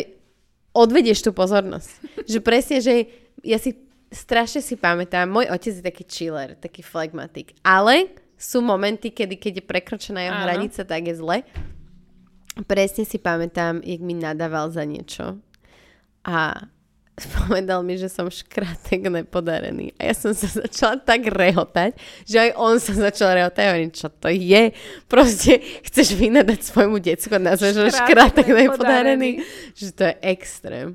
[0.74, 1.90] odvedieš tú pozornosť.
[2.32, 3.06] že presne, že
[3.46, 3.78] ja si
[4.12, 9.52] strašne si pamätám, môj otec je taký chiller, taký flegmatik, ale sú momenty, kedy keď
[9.62, 10.44] je prekročená jeho Áno.
[10.50, 11.46] hranica, tak je zle.
[12.66, 15.38] Presne si pamätám, jak mi nadával za niečo.
[16.26, 16.66] A
[17.44, 19.92] povedal mi, že som škratek nepodarený.
[20.00, 21.92] A ja som sa začala tak rehotať,
[22.24, 23.60] že aj on sa začal rehotať.
[23.60, 24.72] Ja hovorím, čo to je?
[25.12, 28.64] Proste chceš vynadať svojmu decku na že Škratek škratek nepodarený.
[28.64, 29.30] nepodarený.
[29.76, 30.88] Že to je extrém.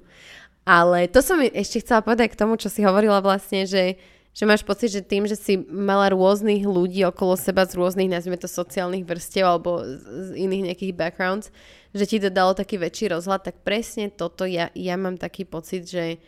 [0.68, 3.95] Ale to som ešte chcela povedať k tomu, čo si hovorila vlastne, že,
[4.36, 8.36] že máš pocit, že tým, že si mala rôznych ľudí okolo seba z rôznych, nazvime
[8.36, 11.55] to sociálnych vrstiev alebo z, z iných nejakých backgrounds,
[11.98, 15.89] že ti to dalo taký väčší rozhľad, tak presne toto ja, ja mám taký pocit,
[15.89, 16.22] že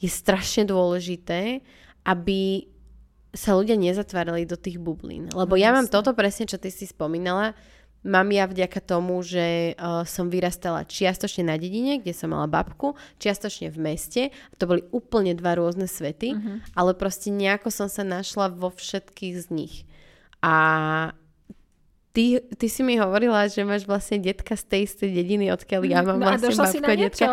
[0.00, 1.60] je strašne dôležité,
[2.08, 2.64] aby
[3.30, 5.28] sa ľudia nezatvárali do tých bublín.
[5.30, 7.54] Lebo No, ja mám toto presne, čo ty si spomínala,
[8.00, 12.96] mám ja vďaka tomu, že uh, som vyrastala čiastočne na dedine, kde som mala babku,
[13.20, 14.22] čiastočne v meste.
[14.56, 16.74] To boli úplne dva rôzne svety, Mhm.
[16.74, 19.74] ale proste nejako som sa našla vo všetkých z nich.
[20.40, 21.12] A
[22.10, 26.00] ty, ty si mi hovorila, že máš vlastne detka z tej istej dediny, odkiaľ ja
[26.00, 27.26] mám no vlastne došla si na detka.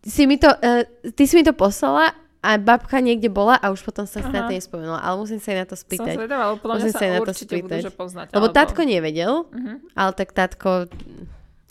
[0.00, 3.82] Si mi to, uh, ty si mi to poslala a babka niekde bola a už
[3.82, 4.50] potom sa na to Aha.
[4.52, 4.98] nespomenula.
[4.98, 6.14] Ale musím sa jej na to Som spýtať.
[6.16, 7.80] zvedavá, podľa mňa Musím sa sa jej na to určite budú spýtať.
[7.80, 8.26] že poznať.
[8.30, 9.72] Lebo alebo- tatko nevedel, Mhm.
[9.92, 10.70] ale tak tatko...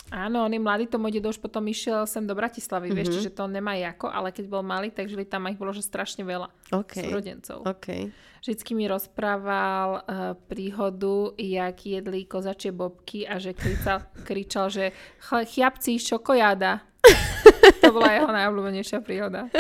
[0.09, 3.15] Áno, on je mladý, to môj dedo už potom išiel sem do Bratislavy, vieš, Mhm.
[3.17, 6.23] čiže to nemá ako, ale keď bol malý, tak žili tam ich bolo, že strašne
[6.23, 7.63] veľa OK, súrodencov.
[7.65, 8.07] OK.
[8.39, 10.01] Vždycky mi rozprával uh,
[10.41, 16.79] príhodu, jak jedli kozačie bobky a že kričal, kričal že "Ch- chiapci, šokojáda.
[17.81, 19.51] to bola jeho najobľúbenejšia príhoda.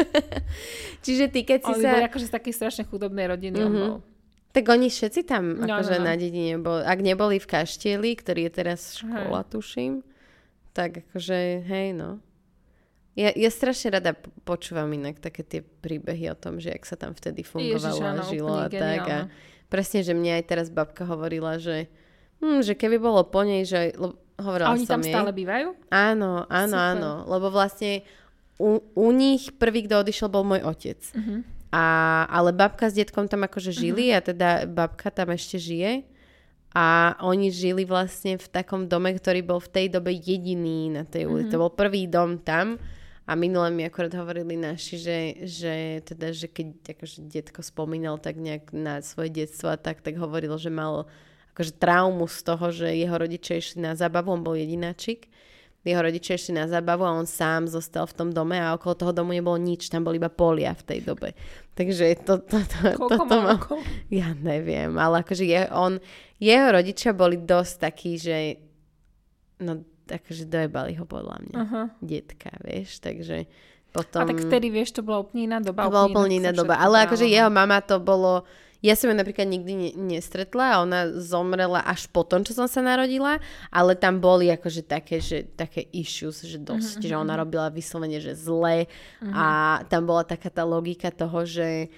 [1.01, 1.91] Čiže ty, keď si On sa...
[1.91, 3.57] bol akože z takej strašne chudobnej rodiny.
[3.57, 3.81] on Mhm.
[3.81, 3.97] bol.
[4.49, 6.05] Tak oni všetci tam No, akože no, no.
[6.05, 6.81] na dedine boli.
[6.81, 10.01] Ak neboli v Kaštieli, ktorý je teraz škola, tuším,
[10.77, 12.21] tak akože, hej, no.
[13.17, 14.13] Ja, ja strašne rada
[14.45, 18.21] počúvam inak také tie príbehy o tom, že jak sa tam vtedy fungovalo Ježiš, áno,
[18.21, 19.01] a žilo a tak.
[19.09, 19.17] A
[19.73, 21.89] presne, že mne aj teraz babka hovorila, že,
[22.45, 23.97] hm, že keby bolo po nej, že
[24.37, 25.17] hovorila A oni som tam jej.
[25.17, 25.73] stále bývajú?
[25.89, 26.89] Áno, áno, Super.
[26.93, 27.11] áno.
[27.25, 28.05] Lebo vlastne
[28.61, 31.01] u, u nich prvý, kto odišiel, bol môj otec.
[31.17, 31.57] Mhm.
[31.73, 31.83] A,
[32.31, 36.05] ale babka s detkom tam akože žili a teda babka tam ešte žije.
[36.77, 41.25] A oni žili vlastne v takom dome, ktorý bol v tej dobe jediný na tej
[41.25, 41.49] ulici.
[41.49, 42.77] To bol prvý dom tam.
[43.25, 45.19] A minule mi akorát hovorili naši, že,
[45.49, 45.73] že
[46.05, 50.53] teda, že keď akože detko spomínal tak nejak na svoje detstvo a tak, tak hovoril,
[50.61, 51.09] že mal
[51.57, 55.27] akože traumu z toho, že jeho rodičia išli na zábavu, on bol jedináčik.
[55.87, 59.11] Jeho rodičia išli na zábavu a on sám zostal v tom dome a okolo toho
[59.15, 61.31] domu nebolo nič, tam boli iba polia v tej dobe.
[61.79, 63.51] Takže to, to, to, Koľko toto má ma...
[63.55, 63.79] rokov?
[64.11, 66.03] Ja neviem, ale akože je, on,
[66.43, 68.59] jeho rodičia boli dosť takí, že
[69.63, 71.55] no akože dojebali ho podľa mňa.
[71.55, 71.83] Aha.
[71.99, 74.23] Detka, vieš, takže A potom...
[74.23, 75.87] tak vtedy, vieš, to bola úplne iná doba.
[75.87, 76.79] To bola úplne iná doba.
[76.79, 77.31] Ale akože no.
[77.31, 78.47] jeho mama to bolo...
[78.79, 82.65] Ja som ju napríklad nikdy ne, nestretla a ona zomrela až po tom, čo som
[82.65, 87.33] sa narodila, ale tam boli akože také, že, také issues, že dosť, Mhm, že ona
[87.35, 88.85] robila vyslovene, že zle
[89.23, 89.45] a
[89.83, 91.89] tam bola taká tá logika toho, že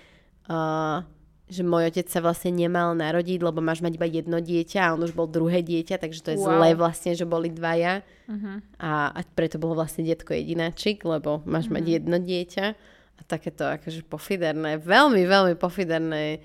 [0.47, 1.03] uh,
[1.49, 5.01] že môj otec sa vlastne nemal narodiť, lebo máš mať iba jedno dieťa a on
[5.01, 6.45] už bol druhé dieťa, takže to je Wow.
[6.47, 8.77] zle vlastne, že boli dvaja Mhm.
[8.77, 11.91] a, a preto bolo vlastne detko jedináčik, lebo máš mať Mhm.
[11.91, 12.65] jedno dieťa
[13.17, 16.39] a takéto akože pofiderné, veľmi, veľmi pofiderné.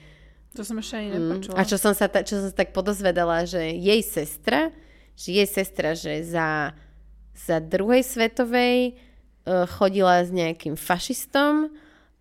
[0.55, 1.19] To som ešte ani Mm.
[1.19, 1.55] nepočula.
[1.55, 4.71] A čo som, sa ta, čo som sa tak podozvedala, že jej sestra,
[5.15, 6.71] že jej sestra, že za,
[7.35, 11.75] za druhej svetovej uh, chodila s nejakým fašistom,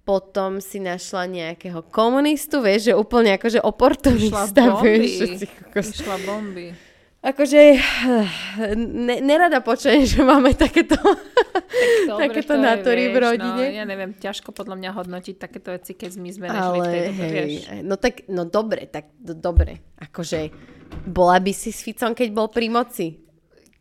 [0.04, 5.00] potom si našla nejakého komunistu, vieš, že úplne akože oportunista, bomby.
[5.00, 5.48] vieš,
[5.96, 6.76] Išla bomby.
[7.24, 7.80] Akože
[9.08, 11.00] ne, nerada počujem, že máme takéto,
[12.04, 13.64] Dobre, takéto nátory v rodine.
[13.72, 17.00] No, ja neviem, ťažko podľa mňa hodnotiť takéto veci, keď my sme nežili v tej
[17.00, 17.54] Ale dobe, hej, vieš.
[17.88, 19.80] no tak, no dobre, tak do, dobre.
[20.04, 20.52] Akože
[21.08, 23.08] bola by si s Ficom, keď bol pri moci.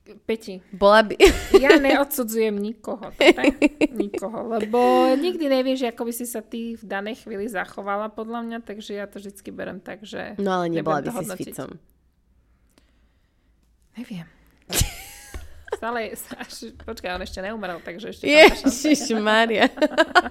[0.03, 1.15] Peti, Bola by...
[1.65, 3.55] ja neodsudzujem nikoho, tak?
[3.95, 4.79] nikoho, lebo
[5.15, 9.07] nikdy nevieš, ako by si sa ty v danej chvíli zachovala podľa mňa, takže ja
[9.07, 11.55] to vždycky berem tak, že No ale nebola by si s hodnotiť.
[13.95, 14.05] Ficom.
[14.05, 14.27] Neviem.
[15.83, 18.23] Stále, až, počkaj, on ešte neumrel, takže ešte.
[18.25, 19.67] Ježiš Maria.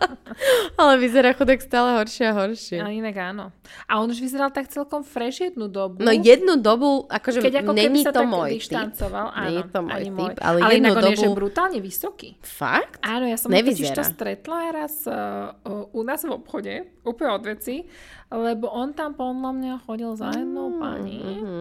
[0.79, 2.79] ale vyzerá chudák stále horšie a horšie.
[2.79, 3.51] A inak áno.
[3.83, 5.99] A on už vyzeral tak celkom fresh jednu dobu.
[5.99, 8.55] No jednu dobu, akože keď ako není to tak môj typ.
[8.63, 9.27] vyštancoval.
[9.29, 12.29] Áno, Není to môj typ, ale ale jednu inak on je, že dobu- brutálne vysoký.
[12.39, 13.03] Fakt?
[13.03, 16.73] Áno, ja som totiž to stretla raz uh, uh, u nás v obchode,
[17.03, 17.83] úplne od veci,
[18.29, 21.59] lebo on tam podľa mňa chodil za jednou pani, Mhm.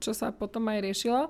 [0.00, 1.28] čo sa potom aj riešilo.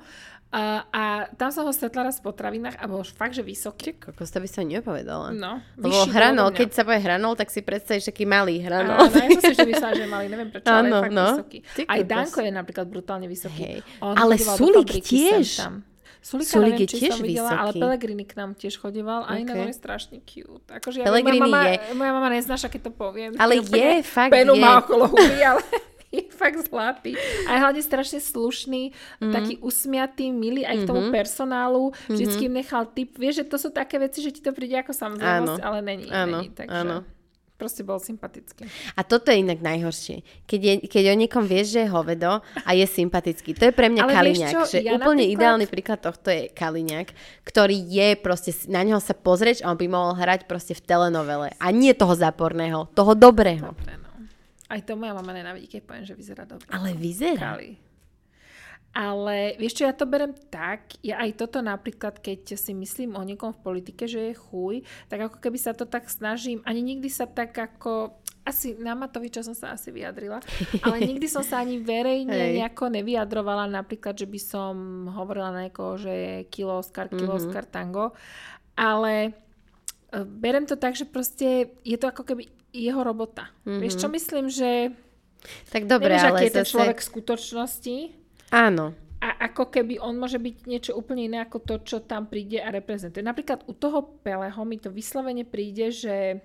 [0.56, 1.02] A, a
[1.36, 3.92] tam som ho stretla raz v potravinách a bol fakt, že vysoký.
[4.00, 5.28] Kokos, to by som nepovedala.
[5.36, 8.96] No, Lebo hranol, keď sa povie hranol, tak si predstavíš taký malý hranol.
[9.04, 11.26] Áno, ja som si vždy myslela, že malý, neviem prečo, ale Áno, je fakt no.
[11.28, 11.58] vysoký.
[11.76, 12.00] Ty Aj.
[12.00, 13.60] Danko je napríklad brutálne vysoký.
[13.60, 13.78] Hej.
[14.00, 15.60] On Ale Sulik tiež.
[15.60, 15.84] tam.
[16.24, 17.82] Sulika Sulik neviem, je tiež som videla, ale vysoký.
[17.86, 19.62] Pelegrini k nám tiež chodieval a inak Ok.
[19.62, 20.66] on je strašne cute.
[20.72, 21.76] Akože ja, moja, mama, je.
[21.94, 23.30] moja mama neznáša, keď to poviem.
[23.38, 24.62] Ale je, fakt Penu je.
[24.64, 25.62] má okolo huby, ale
[26.16, 27.14] je fakt zlatý.
[27.44, 29.30] A je hlavne strašne slušný, Mhm.
[29.30, 31.90] taký usmiatý, milý aj k tomu personálu.
[32.06, 33.14] Vždycky im nechal tip.
[33.14, 36.08] Vieš, že to sú také veci, že ti to príde ako samozrejmosť, ale není.
[36.08, 36.96] Áno, není takže áno.
[37.56, 38.68] Proste bol sympatický.
[38.92, 40.20] A toto je inak najhoršie.
[40.44, 43.56] Keď, je, keď o niekom vieš, že je hovedo a je sympatický.
[43.56, 44.52] To je pre mňa Ale Kaliňák.
[44.52, 47.08] čo, že ja úplne napríklad- ideálny príklad tohto je Kaliňák,
[47.42, 51.48] ktorý je proste, na neho sa pozrieť a on by mohol hrať proste v telenovele.
[51.56, 53.72] A nie toho záporného, toho dobrého.
[53.72, 54.05] Dobre, no.
[54.66, 56.66] Aj to moja mama nenávidí, keď poviem, že vyzerá dobre.
[56.68, 57.54] Ale vyzerá.
[57.54, 57.78] Kali.
[58.90, 63.20] Ale vieš čo, ja to berem tak, ja aj toto napríklad, keď si myslím o
[63.20, 67.12] niekom v politike, že je chuj, tak ako keby sa to tak snažím, ani nikdy
[67.12, 70.40] sa tak ako, asi na Matoviča som sa asi vyjadrila,
[70.80, 72.52] ale nikdy som sa ani verejne Hej.
[72.56, 74.74] nejako nevyjadrovala, napríklad, že by som
[75.12, 77.38] hovorila na niekoho, že je kilo Oscar, kilo Mhm.
[77.38, 78.16] Oscar tango,
[78.72, 79.36] ale
[80.08, 82.48] e, berem to tak, že proste je to ako keby
[82.78, 83.48] jeho robota.
[83.62, 84.92] Vieš čo myslím, že
[85.66, 87.96] Tak dobre, nevieš, ale aký je ten človek v skutočnosti,
[88.48, 88.86] Áno.
[89.18, 92.68] a ako keby on môže byť niečo úplne iné ako to, čo tam príde a
[92.68, 93.22] reprezentuje.
[93.22, 96.42] Napríklad u toho Peleho mi to vyslovene príde, že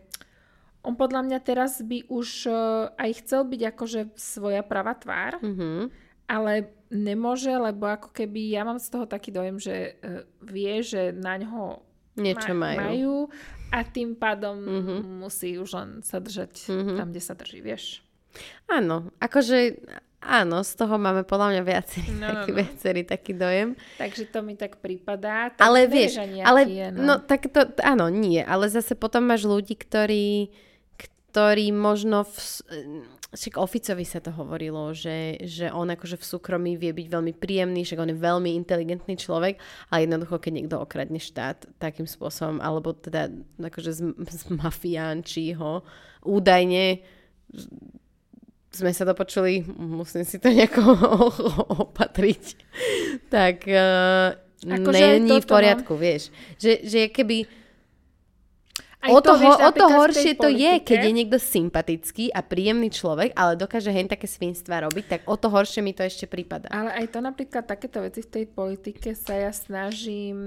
[0.82, 2.55] on podľa mňa teraz by už eh,
[2.95, 5.93] aj chcel byť akože svoja pravá tvár, Mhm.
[6.25, 6.53] ale
[6.89, 11.38] nemôže, lebo ako keby ja mám z toho taký dojem, že eh, vie, že na
[11.38, 11.82] ňo
[12.13, 12.79] Niečo ma- majú.
[12.82, 13.13] majú
[13.72, 14.95] a tým pádom Mhm.
[15.17, 16.95] musí už len sa držať Mhm.
[16.95, 18.03] tam, kde sa drží, vieš.
[18.65, 19.76] Áno, akože
[20.22, 22.57] áno, z toho máme podľa mňa viacerí, No, no, taký, no.
[22.57, 23.69] viacerí taký dojem.
[23.97, 25.49] Takže to mi tak pripadá.
[25.49, 27.17] Tak Ale vieš, ale je, no.
[27.19, 30.53] tak to, áno, nie, ale zase potom máš ľudí, ktorí,
[30.95, 32.38] ktorí možno v,
[33.32, 37.88] však Oficovi sa to hovorilo, že, že on akože v súkromí vie byť veľmi príjemný,
[37.88, 39.55] však on je veľmi inteligentný človek,
[39.88, 45.79] ale jednoducho, keď niekto okradne štát takým spôsobom, alebo teda akože z, z mafiánči ho
[46.27, 46.99] údajne
[48.71, 50.95] sme sa dopočuli, musím si to nejako
[51.88, 52.43] opatriť,
[53.27, 55.49] tak uh, Akože není v no.
[55.49, 56.29] poriadku, vieš.
[56.61, 57.49] Že, že keby
[59.01, 62.29] Aj o to, to, vieš, ho, o to horšie to je, keď je niekto sympatický
[62.29, 66.05] a príjemný človek, ale dokáže hen také svinstva robiť, tak o to horšie mi to
[66.05, 66.69] ešte prípada.
[66.69, 70.37] Ale aj to napríklad takéto veci v tej politike sa ja snažím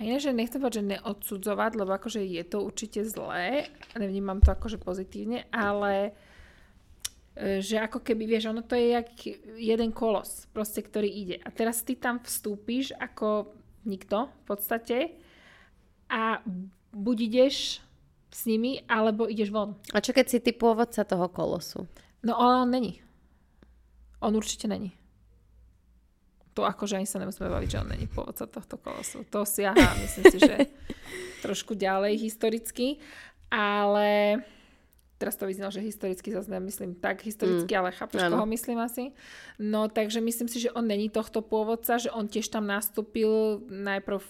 [0.00, 4.48] a iné, že nechcem povedať, že neodsudzovať, lebo akože je to určite zlé, nevnímam to
[4.48, 6.16] akože pozitívne, ale
[7.36, 9.12] e, že ako keby, vieš, ono to je jak
[9.60, 11.36] jeden kolos, proste, ktorý ide.
[11.44, 13.52] A teraz ty tam vstúpiš ako
[13.84, 14.96] nikto v podstate
[16.10, 16.42] a
[16.90, 17.78] buď ideš
[18.30, 19.78] s nimi, alebo ideš von.
[19.94, 21.86] A čo keď si ty pôvodca toho kolosu?
[22.26, 22.98] No ale on není.
[24.20, 24.92] On určite není.
[26.58, 29.22] To akože ani sa nemusíme baviť, že on není pôvodca tohto kolosu.
[29.30, 30.56] To siaha, myslím si, že
[31.46, 32.98] trošku ďalej historicky.
[33.50, 34.38] Ale
[35.18, 38.38] teraz to vyznalo, že historicky zase nemyslím tak historicky, ale chápeš, áno.
[38.38, 39.10] koho myslím asi.
[39.58, 44.22] No takže myslím si, že on není tohto pôvodca, že on tiež tam nastúpil najprv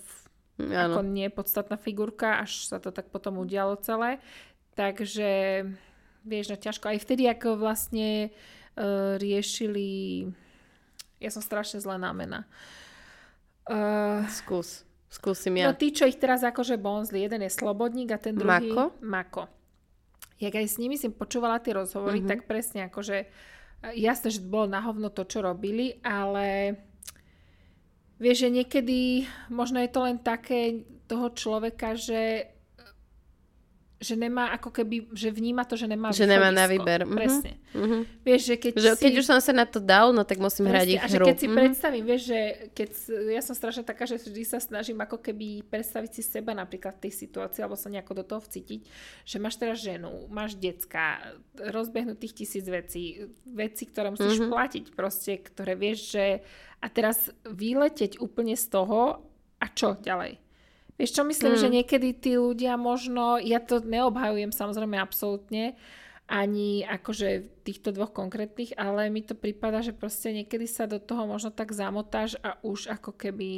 [0.69, 1.09] ako Áno.
[1.09, 4.21] nie podstatná figurka, až sa to tak potom udialo celé.
[4.77, 5.65] Takže,
[6.23, 6.93] vieš, no ťažko.
[6.93, 8.29] Aj vtedy, ako vlastne
[8.77, 10.29] uh, riešili...
[11.21, 12.49] Ja som strašne zlá na mena.
[13.69, 14.89] Uh, Skús.
[15.11, 15.77] Skúsim No ja.
[15.77, 18.71] tí, čo ich teraz akože bonzli, jeden je Slobodník a ten druhý...
[18.71, 18.85] Mako?
[19.03, 19.43] Mako.
[20.39, 22.25] Jak aj s nimi som počúvala tie rozhovory, Mhm.
[22.25, 22.33] mm-hmm.
[22.33, 23.27] tak presne akože e,
[24.01, 26.79] jasné, že bolo na hovno to, čo robili, ale
[28.21, 32.53] vieš, že niekedy možno je to len také toho človeka, že
[34.01, 37.05] že nemá ako keby, že vníma to, že nemá Že nemá na výber.
[37.05, 37.12] Mhm.
[37.12, 37.53] Presne.
[37.70, 37.98] Mhm.
[38.20, 39.03] Vieš, že keď, Že si...
[39.05, 41.16] keď už som sa na to dal, no tak musím hrať ich Presne, a že
[41.16, 41.26] hru.
[41.28, 41.55] keď si Mhm.
[41.55, 42.40] predstavím, vieš, že
[42.72, 42.90] keď,
[43.28, 47.03] ja som strašne taká, že vždy sa snažím ako keby predstaviť si seba napríklad v
[47.03, 48.80] tej situácii, alebo sa nejako do toho vcítiť,
[49.22, 51.20] že máš teraz ženu, máš decka,
[51.55, 54.48] rozbehnutých tisíc vecí, veci, ktoré musíš Mhm.
[54.48, 56.40] platiť proste, ktoré vieš, že
[56.80, 59.20] a teraz vyleteť úplne z toho
[59.61, 60.40] a čo ďalej?
[61.01, 61.61] Vieš čo, myslím, Mm.
[61.64, 65.72] že niekedy tí ľudia možno, ja to neobhajujem samozrejme absolútne,
[66.31, 71.26] ani akože týchto dvoch konkrétnych, ale mi to prípada, že proste niekedy sa do toho
[71.26, 73.49] možno tak zamotáš a už ako keby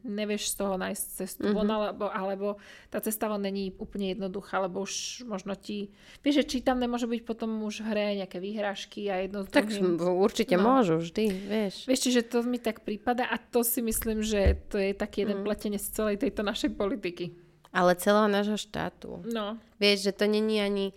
[0.00, 1.56] nevieš z toho nájsť cestu mm-hmm.
[1.60, 2.48] von, alebo, alebo
[2.88, 5.92] tá cesta von není úplne jednoduchá, lebo už možno ti...
[6.24, 9.68] Vieš, že či tam nemôže byť potom už v hre nejaké výhražky a jedno Tak
[9.68, 10.00] druhým...
[10.00, 10.80] určite No.
[10.80, 11.84] môžu, vždy, vieš.
[11.84, 15.44] Vieš, čiže to mi tak prípada a to si myslím, že to je taký jeden
[15.44, 15.44] Mm.
[15.44, 17.36] pletenec celej tejto našej politiky.
[17.72, 19.20] Ale celého nášho štátu.
[19.28, 20.96] No, Vieš, že to není ani...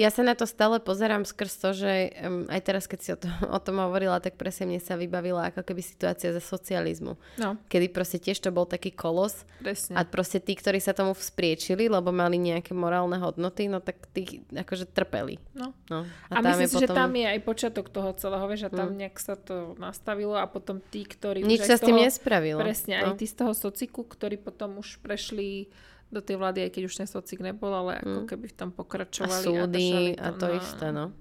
[0.00, 1.92] Ja sa na to stále pozerám skrz to, že
[2.24, 5.52] um, aj teraz, keď si o, to, o tom hovorila, tak presne mne sa vybavila
[5.52, 7.20] ako keby situácia za socializmu.
[7.36, 10.00] no, Kedy proste tiež to bol taký kolos presne.
[10.00, 14.40] a proste tí, ktorí sa tomu vzpriečili, lebo mali nejaké morálne hodnoty, no tak tí
[14.48, 15.36] akože trpeli.
[15.52, 15.76] No.
[15.92, 16.08] No.
[16.32, 19.20] A, a myslím si, že tam je aj počiatok toho celého, vieš, a tam nejak
[19.20, 22.64] sa to nastavilo a potom tí, ktorí Nič sa s tým toho, nespravilo.
[22.64, 23.12] Presne, no.
[23.12, 25.68] aj tí z toho sociku, ktorí potom už prešli
[26.10, 28.74] do tej vlády, aj keď už ten socik nebol, ale ako keby v tom Mm.
[28.74, 29.44] A pokračovali.
[29.46, 31.14] súdy držali a to isté, no.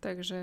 [0.00, 0.38] Takže...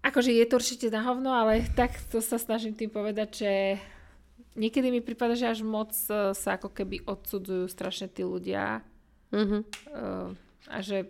[0.00, 3.52] Akože je to určite na hovno, ale tak to sa snažím tým povedať, že
[4.56, 8.80] niekedy mi prípada, že až moc eh, sa ako keby odsudzujú strašne tí ľudia
[9.30, 9.58] Mhm.
[9.94, 10.28] eh,
[10.70, 11.06] a že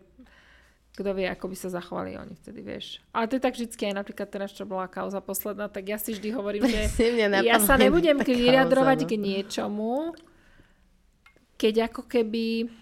[0.91, 3.01] kto vie, ako by sa zachovali oni vtedy, vieš.
[3.17, 6.13] Ale to je tak vždycky aj napríklad teraz, čo bola kauza posledná, tak ja si
[6.13, 6.93] vždy hovorím, že
[7.41, 9.09] ja sa nebudem vyjadrovať no.
[9.09, 9.93] k niečomu,
[11.61, 12.73] keď ako keby,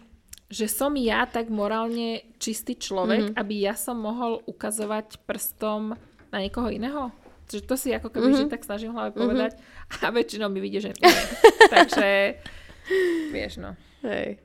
[0.46, 3.40] že som ja tak morálne čistý človek, mm-hmm.
[3.42, 5.98] aby ja som mohol ukazovať prstom
[6.30, 7.10] na niekoho iného.
[7.50, 8.46] Že to si ako keby, mm-hmm.
[8.46, 10.06] že tak snažím hlave povedať mm-hmm.
[10.06, 11.10] a väčšinou mi vidie, že nie.
[11.74, 12.38] Takže,
[13.34, 13.74] vieš no.
[14.06, 14.38] Hej.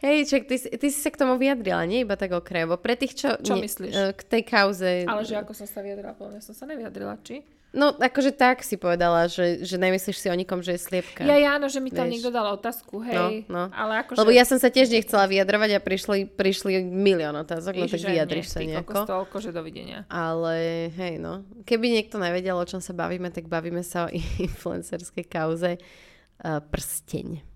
[0.00, 2.80] Hej, čak, ty, ty si sa k tomu vyjadrila, nie iba tak okrajovo.
[2.80, 3.36] Pre tých, čo...
[3.36, 3.92] Čo ne, myslíš?
[3.92, 5.04] Uh, k tej kauze...
[5.04, 7.44] Ale že ako som sa vyjadrila, podľa som sa nevyjadrila, či?
[7.70, 11.22] No, akože tak si povedala, že, že nemyslíš si o nikom, že je sliepka.
[11.22, 12.12] Ja, ja, no, že mi tam Vieš.
[12.18, 13.46] niekto dal otázku, hej.
[13.46, 13.64] No, no.
[13.70, 14.18] Ale akože...
[14.18, 18.46] Lebo ja som sa tiež nechcela vyjadrovať a prišli, prišli milión otázok, no tak vyjadriš
[18.50, 19.06] sa nejako.
[19.06, 20.02] Toľko, že dovidenia.
[20.10, 21.46] Ale hej, no.
[21.62, 24.12] Keby niekto nevedel, o čom sa bavíme, tak bavíme sa o
[24.46, 27.49] influencerskej kauze uh, prsteň.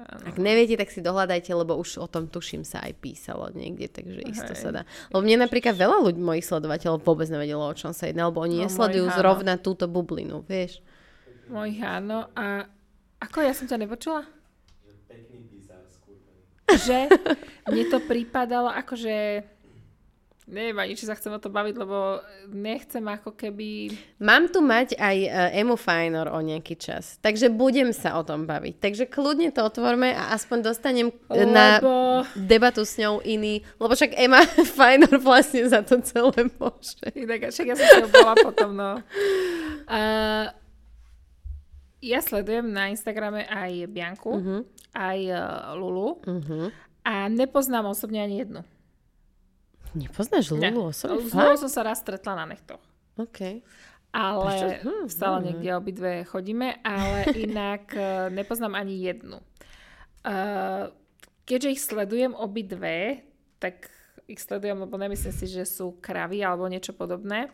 [0.00, 0.24] Ano.
[0.24, 4.24] Ak neviete, tak si dohľadajte, lebo už o tom tuším sa aj písalo niekde, takže
[4.24, 4.32] Hej.
[4.32, 4.82] isto sa dá.
[5.12, 8.56] Lebo mne napríklad veľa ľudí, mojich sledovateľov vôbec nevedelo, o čom sa jedná, lebo oni
[8.56, 10.80] no, nesledujú zrovna túto bublinu, vieš.
[11.52, 12.32] Mojich áno.
[12.32, 12.64] A
[13.20, 14.24] ako ja som ťa nepočula?
[14.80, 15.84] Že pekný písar,
[16.70, 16.98] Že
[17.68, 19.44] mne to prípadalo akože
[20.50, 22.18] neviem ani, či sa chcem o to baviť, lebo
[22.50, 23.94] nechcem ako keby...
[24.18, 28.44] Mám tu mať aj uh, Emu Fajnor o nejaký čas, takže budem sa o tom
[28.44, 28.82] baviť.
[28.82, 31.48] Takže kľudne to otvorme a aspoň dostanem lebo...
[31.54, 31.80] na
[32.34, 34.42] debatu s ňou iný, lebo však Emma
[34.76, 36.98] Fajnor vlastne za to celé môže.
[37.14, 38.98] Inak, však ja som sa bola potom, no.
[39.86, 40.50] Uh,
[42.00, 44.60] ja sledujem na Instagrame aj Bianku, uh-huh.
[44.96, 46.72] aj uh, Lulu uh-huh.
[47.04, 48.64] a nepoznám osobne ani jednu.
[49.94, 51.26] Nepoznáš Lulu osobne?
[51.26, 52.82] S Lulu som sa raz stretla na nechtoch.
[53.18, 53.62] OK.
[54.10, 55.44] Ale hm, stále hm.
[55.46, 59.38] niekde obidve chodíme, ale inak uh, nepoznám ani jednu.
[60.26, 60.90] Uh,
[61.46, 63.22] keďže ich sledujem obidve,
[63.62, 63.86] tak
[64.26, 67.50] ich sledujem, lebo nemyslím si, že sú kravy alebo niečo podobné.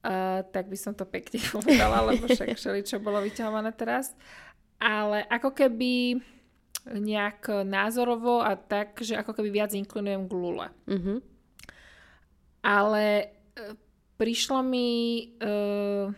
[0.00, 4.16] Uh, tak by som to pekne povedala, lebo však čo bolo vyťahované teraz.
[4.80, 6.20] Ale ako keby
[6.88, 10.72] nejak názorovo a tak, že ako keby viac inklinujem k Lule.
[10.88, 11.20] Uh-huh.
[12.60, 13.26] Ale e,
[14.20, 14.88] prišlo mi
[15.40, 16.12] uh,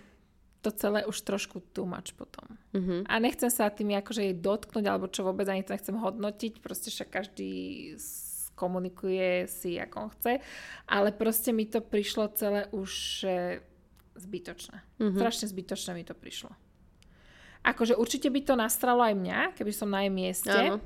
[0.62, 2.59] to celé už trošku too much potom.
[2.74, 3.10] Mm-hmm.
[3.10, 6.90] A nechcem sa tým akože jej dotknúť, alebo čo vôbec ani to nechcem hodnotiť, proste
[6.90, 7.52] však každý
[8.55, 10.32] komunikuje si, ako on chce,
[10.86, 13.27] ale proste mi to prišlo celé už
[14.14, 14.78] zbytočné.
[15.02, 15.19] Mm-hmm.
[15.19, 16.55] Strašne zbytočné mi to prišlo.
[17.62, 20.51] Akože určite by to nastralo aj mňa, keby som na jej mieste.
[20.51, 20.82] Áno.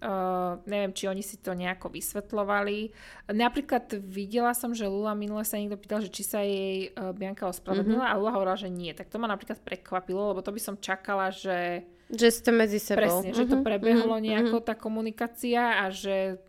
[0.00, 2.88] Uh, neviem, či oni si to nejako vysvetlovali.
[3.28, 7.44] Napríklad videla som, že Lula minule sa niekto pýtal, že či sa jej uh, Bianka
[7.44, 8.16] ospravedlnila mm-hmm.
[8.16, 8.96] a Lula hovorila, že nie.
[8.96, 11.84] Tak to ma napríklad prekvapilo, lebo to by som čakala, že...
[12.08, 13.04] Že ste medzi sebou.
[13.04, 13.44] Presne, mm-hmm.
[13.44, 14.28] že to mhm, prebehlo mm-hmm.
[14.32, 16.40] nejako tá komunikácia a že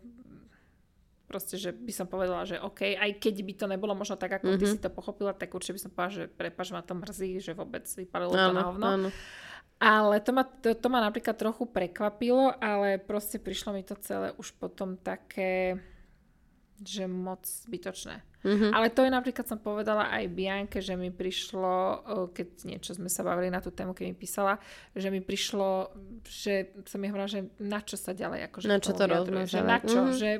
[1.28, 4.52] proste, že by som povedala, že OK, aj keď by to nebolo možno tak, ako
[4.52, 4.60] mm-hmm.
[4.60, 4.72] ty mhm.
[4.76, 7.84] si to pochopila, tak určite by som povedala, že prepač, ma to mrzí, že vôbec
[7.84, 8.84] vypadalo to na hovno.
[8.84, 9.08] Áno.
[9.82, 14.30] Ale to ma, to, to ma napríklad trochu prekvapilo, ale proste prišlo mi to celé
[14.38, 15.74] už potom také,
[16.78, 18.22] že moc zbytočné.
[18.42, 18.70] Mm-hmm.
[18.74, 23.22] Ale to je napríklad som povedala aj Bianke, že mi prišlo, keď niečo sme sa
[23.22, 24.58] bavili na tú tému, keď mi písala,
[24.94, 25.94] že mi prišlo,
[26.26, 29.50] že som mi hovorila, že na čo sa ďalej akože na čo to rozmýšľa.
[29.50, 30.18] Že na čo, mm-hmm.
[30.18, 30.30] že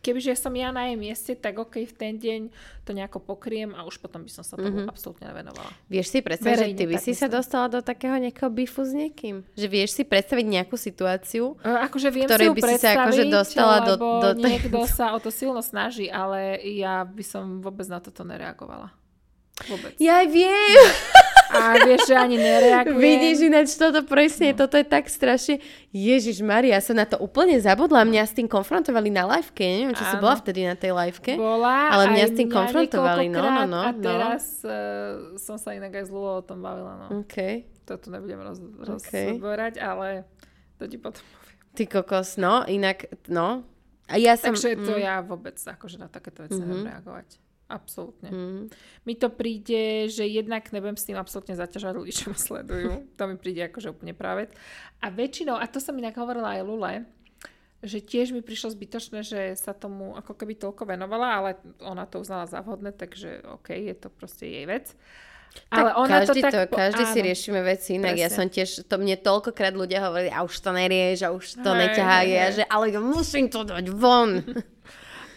[0.00, 2.40] kebyže som ja na jej mieste, tak ok, v ten deň
[2.88, 4.90] to nejako pokriem a už potom by som sa tomu mm-hmm.
[4.90, 5.70] absolútne nevenovala.
[5.92, 7.20] Vieš si predstaviť, že ty by si myslím.
[7.20, 9.44] sa dostala do takého nejakého bifu s niekým?
[9.54, 13.24] Že vieš si predstaviť nejakú situáciu, uh, akože viem ktorej si by si sa akože
[13.28, 14.28] dostala do, do...
[14.40, 18.90] niekto sa o to silno snaží, ale ja by som vôbec na toto nereagovala.
[19.68, 19.92] Vôbec.
[20.00, 20.84] Ja aj viem.
[21.50, 23.02] A vieš, že ani nereagujem.
[23.02, 24.64] Vidíš ináč toto presne, no.
[24.64, 25.58] toto je tak strašne.
[25.90, 28.06] Ježiš Maria, ja som na to úplne zabudla.
[28.06, 29.66] Mňa s tým konfrontovali na liveke.
[29.66, 30.10] Neviem, či Áno.
[30.14, 31.34] si bola vtedy na tej liveke.
[31.34, 33.26] Bola, ale mňa s tým konfrontovali.
[33.26, 33.98] No, no, no, a no.
[33.98, 34.70] teraz no.
[34.70, 36.94] uh, som sa inak aj z Lulou o tom bavila.
[37.06, 37.26] No.
[37.26, 37.66] Okay.
[37.90, 39.34] To tu nebudem roz, okay.
[39.34, 40.22] rozborať, ale
[40.78, 41.58] to ti potom poviem.
[41.74, 43.66] Ty kokos, no, inak, no.
[44.10, 44.54] A ja som...
[44.54, 45.02] Takže to mm.
[45.02, 46.86] ja vôbec akože na takéto veci mm-hmm.
[46.86, 47.49] reagovať.
[47.70, 48.28] Absolútne.
[48.34, 48.62] Mm.
[49.06, 53.06] Mi to príde, že jednak nebudem s tým absolútne zaťažať ľudí, čo ma sledujú.
[53.18, 54.50] to mi príde akože úplne práve.
[54.98, 56.92] A väčšinou, a to som inak hovorila aj Lule,
[57.80, 62.20] že tiež mi prišlo zbytočné, že sa tomu ako keby toľko venovala, ale ona to
[62.20, 64.92] uznala za vhodné, takže OK, je to proste jej vec.
[65.70, 66.52] Ale ona každý, to tak...
[66.54, 68.14] To, každý áno, si riešime veci inak.
[68.14, 68.22] Presne.
[68.22, 71.70] Ja som tiež, to mne toľkokrát ľudia hovorili, a už to nerieš, a už to
[71.74, 74.42] hej, ja, že ale musím to dať von.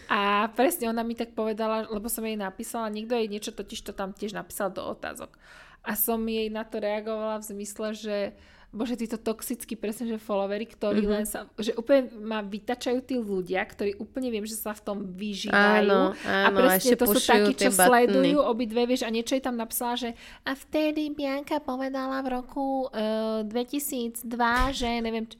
[0.08, 3.92] A presne ona mi tak povedala, lebo som jej napísala, niekto jej niečo totiž to
[3.92, 5.34] tam tiež napísal do otázok.
[5.84, 8.16] A som jej na to reagovala v zmysle, že
[8.74, 11.10] bože, títo toxickí presne, že followery, ktorí Mhm.
[11.14, 14.98] len sa, že úplne ma vytačajú tí ľudia, ktorí úplne viem, že sa v tom
[15.14, 15.86] vyžívajú.
[15.86, 17.86] Áno, a áno, presne ešte to sú takí, čo buttony.
[17.86, 22.90] sledujú obidve, vieš, a niečo jej tam napísala, že a vtedy Bianka povedala v roku
[22.90, 24.26] uh, 2002,
[24.74, 25.38] že neviem, čo...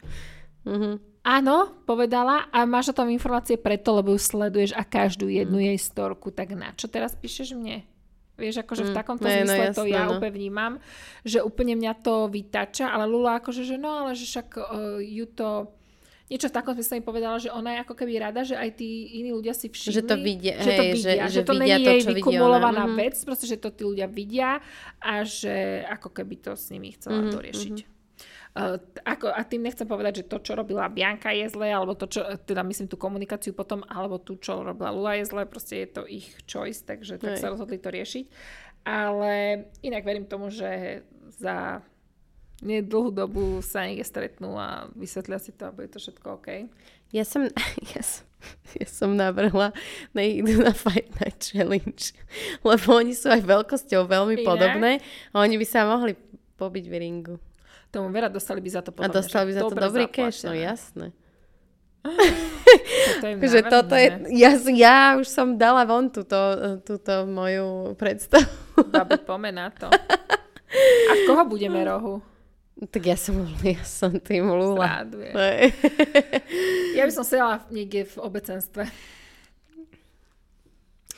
[0.63, 1.14] Mhm.
[1.25, 5.67] Áno, povedala a máš o tom informácie preto, lebo ju sleduješ a každú jednu Mm.
[5.73, 6.29] jej storku.
[6.29, 7.81] Tak na čo teraz píšeš mne?
[8.35, 10.13] Vieš, akože v Mm, takomto ne, no zmysle to jasné, ja no.
[10.15, 10.73] úplne vnímam,
[11.23, 14.65] že úplne mňa to vytača, ale Lula akože, že no, ale že však uh,
[14.99, 15.71] ju to
[16.27, 18.91] niečo v takom zmysle mi povedala, že ona je ako keby rada, že aj tí
[19.15, 19.95] iní ľudia si všimli.
[19.95, 22.83] Že to vidia, že to hej, že- vidia, že to vidia není to, jej vykumulovaná.
[22.83, 22.97] Mhm.
[22.97, 24.59] vec, proste, že to tí ľudia vidia
[24.99, 25.55] a že
[25.87, 27.77] ako keby to s nimi chcela Mhm, doriešiť.
[27.79, 27.87] T-
[28.55, 32.23] ako, a tým nechcem povedať, že to, čo robila Bianka je zlé, alebo to, čo,
[32.47, 36.03] teda myslím tú komunikáciu potom, alebo tu, čo robila Lula je zlé, proste je to
[36.07, 37.43] ich choice, takže tak Hej.
[37.43, 38.25] sa rozhodli to riešiť.
[38.87, 41.03] Ale inak verím tomu, že
[41.35, 41.83] za
[42.63, 46.71] nie dlhú dobu sa niekde stretnú a vysvetlia si to a bude to všetko OK.
[47.11, 47.51] Ja som,
[47.95, 48.25] ja som,
[48.79, 49.75] ja som navrhla,
[50.15, 52.03] nech idú na Fight Night Challenge,
[52.63, 54.47] lebo oni sú aj veľkosťou veľmi Inak?
[54.47, 55.03] podobné
[55.35, 56.15] a oni by sa mohli
[56.55, 57.37] pobiť v ringu.
[57.95, 60.07] Tomu vera dostali by za to A podľa mňa, dostali by že za to dobrý
[60.11, 61.15] cash, no jasné.
[62.05, 66.37] Toto Takže toto je, ja, ja už som dala von túto,
[66.83, 68.51] túto moju predstavu.
[68.91, 69.89] Babi, pome na to.
[69.95, 72.19] A koho budeme rohu?
[72.91, 75.07] Tak ja som, ja som tým Lula.
[76.99, 78.91] Ja by som sedela niekde v obecenstve.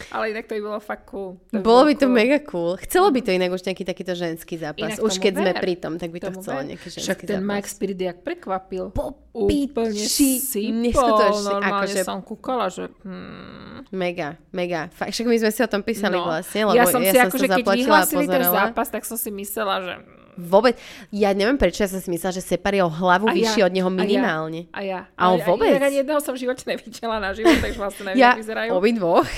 [0.08, 1.40] Ale inak to by bolo fakt cool.
[1.50, 2.12] To Bolo by to cool.
[2.12, 2.76] mega cool.
[2.78, 4.78] Chcelo by to inak už nejaký takýto ženský zápas.
[4.78, 5.58] Inak už keď sme ver.
[5.58, 6.68] pri tom, tak by to chcelo ver.
[6.68, 7.48] nejaký ženský Však ten zápas.
[7.48, 8.84] Mike Spirit jak prekvapil.
[8.90, 10.72] Po Úplne sypol.
[10.82, 12.88] neskutočne, Normálne akože- som kúkala, že...
[13.02, 13.84] Hmm.
[13.90, 14.88] Mega, mega.
[14.90, 16.24] Fakt, však my sme si o tom písali No.
[16.24, 19.28] vlastne, lebo ja som si ja som akože, keď vyhlásili ten zápas, tak som si
[19.30, 19.94] myslela, že...
[20.36, 20.76] Vôbec,
[21.08, 23.66] ja neviem prečo, ja som si myslela, že Separ je o hlavu A vyšší ja,
[23.68, 23.96] od neho a ja.
[23.96, 24.60] minimálne.
[24.68, 25.00] A ja.
[25.16, 25.72] A on vôbec?
[25.72, 28.68] Ja ani jedného som v živote nevidela na život, takže vlastne neviem, Ja vyzerajú.
[28.72, 29.24] obidvoch.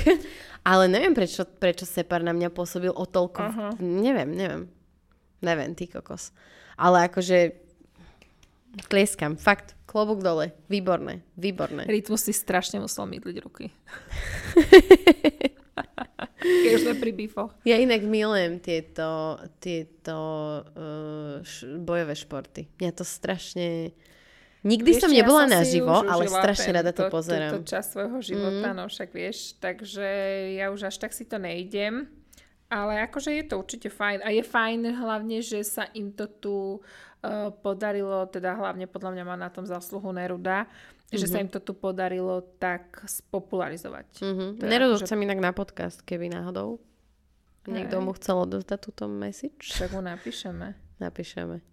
[0.68, 3.40] Ale neviem, prečo, prečo Separ na mňa pôsobil o toľko.
[3.40, 3.68] Aha.
[3.80, 4.62] Neviem, neviem.
[5.40, 6.36] Neviem, ty kokos.
[6.76, 7.56] Ale akože
[8.92, 10.52] tlieskam, fakt, klobúk dole.
[10.68, 11.88] Výborné, výborné.
[11.88, 13.72] Rytmus si strašne musel mydliť ruky.
[16.38, 17.50] Keď už sme pri bifoch.
[17.64, 20.18] Ja inak milujem tieto, tieto
[20.68, 22.68] uh, š- bojové športy.
[22.76, 23.96] Mňa to strašne...
[24.68, 27.50] Nikdy Vieš som ja nebola si naživo, ale strašne rada to tento- pozerám.
[27.56, 30.04] Túto časť svojho života, no však vieš, takže
[30.60, 32.04] ja už až tak si to nejdem.
[32.68, 34.20] Ale akože je to určite fajn.
[34.20, 39.24] A je fajn hlavne, že sa im to tu uh, podarilo, teda hlavne podľa mňa
[39.24, 40.68] má na tom zásluhu Neruda,
[41.08, 44.20] že sa im to tu podarilo tak spopularizovať.
[44.20, 44.48] Mm-hmm.
[44.60, 46.76] Teda Nerodil akože- som inak na podcast, keby náhodou.
[47.64, 49.72] Niekto mu chcel odozdať túto message.
[49.72, 50.76] Však mu napíšeme.
[51.00, 51.64] Napíšeme.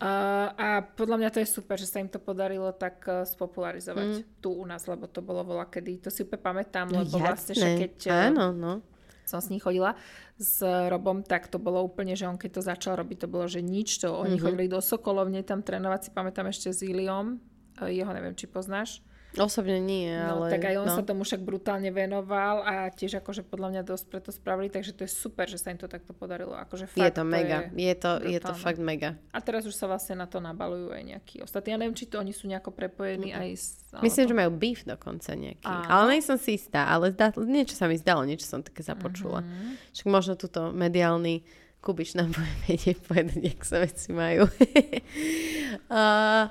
[0.00, 4.24] Uh, a podľa mňa to je super, že sa im to podarilo tak uh, spopularizovať
[4.24, 4.40] mm.
[4.40, 6.00] tu u nás, lebo to bolo voľa kedy.
[6.00, 7.76] To si úplne pamätám, No lebo vlastne jasné.
[7.84, 8.72] keď uh, Áno, no.
[9.28, 9.92] som s ním chodila
[10.40, 13.60] s Robom, tak to bolo úplne, že on keď to začal robiť, to bolo, že
[13.60, 14.00] nič.
[14.00, 14.42] To, oni Mhm.
[14.42, 17.36] chodili do Sokolovne tam trénovať, si pamätám ešte s Iliom.
[17.76, 19.04] Uh, jeho neviem, či poznáš.
[19.38, 20.50] Osobne nie, No, ale...
[20.50, 20.96] tak aj on no.
[20.98, 25.06] sa tomu však brutálne venoval a tiež akože podľa mňa dosť preto spravili, takže to
[25.06, 26.58] je super, že sa im to takto podarilo.
[26.58, 27.70] Akože Je fakt, to mega.
[27.70, 29.14] Je to, je to fakt mega.
[29.30, 31.74] A teraz už sa vlastne na to nabalujú aj nejakí ostatní.
[31.74, 33.66] Ja neviem, či to oni sú nejako prepojení aj s...
[34.02, 35.62] Myslím, že alebo- majú beef dokonca nejaký.
[35.62, 35.86] Áno.
[35.86, 39.46] Ale nej som si istá, ale zdá, niečo sa mi zdalo, niečo som také započula.
[39.46, 39.94] Mhm.
[39.94, 41.46] Však možno túto mediálny
[41.80, 44.44] Kubiš nám bude vedieť povedať, jak sa veci majú.
[45.88, 46.44] uh,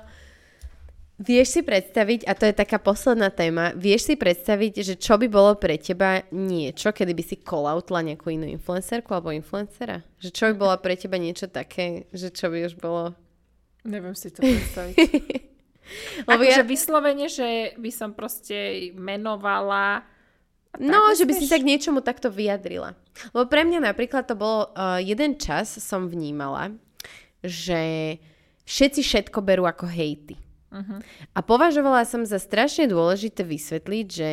[1.20, 5.28] vieš si predstaviť, a to je taká posledná téma, vieš si predstaviť, že čo by
[5.28, 10.00] bolo pre teba niečo, kedy by si call-outla nejakú inú influencerku alebo influencera?
[10.24, 13.12] Že čo by bolo pre teba niečo také, že čo by už bolo...
[13.84, 14.96] Neviem si to predstaviť.
[16.28, 20.08] Lebo akože ja, vyslovene, že by som proste menovala...
[20.72, 22.96] tak, no, že by si sa k niečomu takto vyjadrila.
[23.36, 26.72] Lebo pre mňa napríklad to bolo, uh, jeden čas som vnímala,
[27.44, 28.16] že
[28.64, 30.38] všetci všetko berú ako hejty.
[30.70, 31.02] Mhm.
[31.34, 34.30] A považovala som za strašne dôležité vysvetliť, že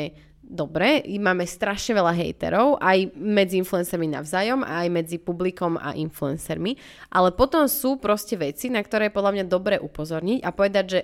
[0.48, 6.80] dobre, máme strašne veľa hejterov, aj medzi influencermi navzájom, aj medzi publikom a influencermi,
[7.12, 11.00] ale potom sú proste veci, na ktoré je podľa mňa dobre upozorniť a povedať, že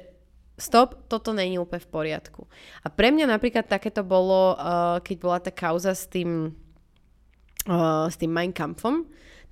[0.56, 2.48] stop, toto není úplne v poriadku.
[2.86, 6.56] A pre mňa napríklad takéto bolo, uh, keď bola tá kauza s tým,
[7.68, 9.04] uh, s tým Mein Kampfom,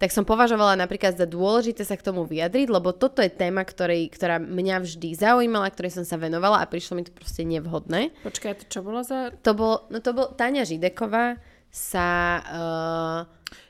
[0.01, 4.09] tak som považovala napríklad za dôležité sa k tomu vyjadriť, lebo toto je téma, ktorej,
[4.09, 8.09] ktorá mňa vždy zaujímala, ktorej som sa venovala a prišlo mi to proste nevhodné.
[8.25, 9.29] Počkaj, to čo bolo za...
[9.45, 11.37] To bol, no to bol Tania Žideková
[11.69, 12.09] sa
[12.41, 13.19] uh,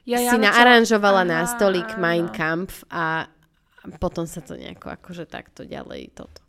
[0.08, 2.00] Ja, si áno, čo- naaranžovala na Aha, stolík áno.
[2.00, 3.28] Mein Kampf a,
[4.00, 6.40] potom sa to nejako akože takto ďalej toto.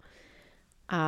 [0.87, 1.01] A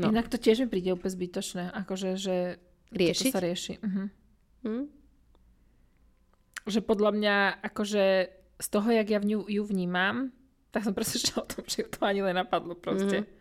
[0.00, 0.08] No.
[0.08, 1.76] Inak to tiež mi príde úplne zbytočné.
[1.76, 2.56] Akože, že
[2.88, 3.28] Riešiť?
[3.28, 3.74] toto sa rieši.
[3.84, 4.04] Mhm.
[4.64, 4.84] hm?
[6.68, 8.04] Že podľa mňa, akože
[8.60, 10.30] z toho, jak ja v ňu, ju vnímam,
[10.70, 13.24] tak som presvedčila o tom, že ju to ani len napadlo proste.
[13.24, 13.38] Mhm.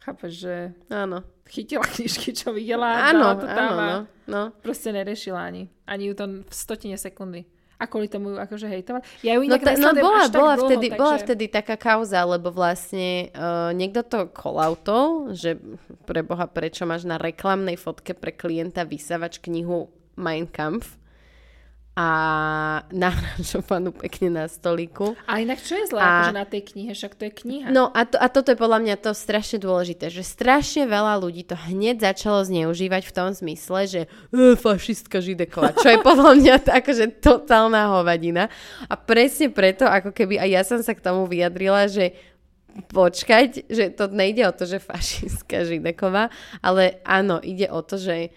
[0.00, 0.54] Chápeš, že
[0.88, 1.20] áno.
[1.44, 4.42] chytila knižky, čo videla, Áno, to tam áno, a no, no.
[4.64, 5.68] proste neriešila ani.
[5.84, 7.44] Ani ju to v stotine sekundy.
[7.76, 9.24] A kvôli tomu ju akože hejtovať.
[9.24, 11.00] Ja ju No, inak ta, no bola, až bola, dlho, vtedy, takže...
[11.00, 15.56] bola vtedy taká kauza, lebo vlastne uh, niekto to call-outol, že
[16.08, 20.99] pre Boha, prečo máš na reklamnej fotke pre klienta vysavač knihu Mein Kampf
[21.98, 22.08] a
[22.94, 25.18] nahražovanú pekne na stolíku.
[25.26, 26.90] A inak čo je zlé A- akože na tej knihe?
[26.94, 27.66] Však to je kniha.
[27.74, 31.42] No a, to, a toto je podľa mňa to strašne dôležité, že strašne veľa ľudí
[31.42, 36.54] to hneď začalo zneužívať v tom zmysle, že e, fašistka Žideková, čo je podľa mňa
[36.70, 38.46] akože totálna hovadina.
[38.86, 42.14] A presne preto, ako keby aj ja som sa k tomu vyjadrila, že
[42.94, 46.30] počkať, že to nejde o to, že fašistka Žideková,
[46.62, 48.30] ale áno, ide o to, že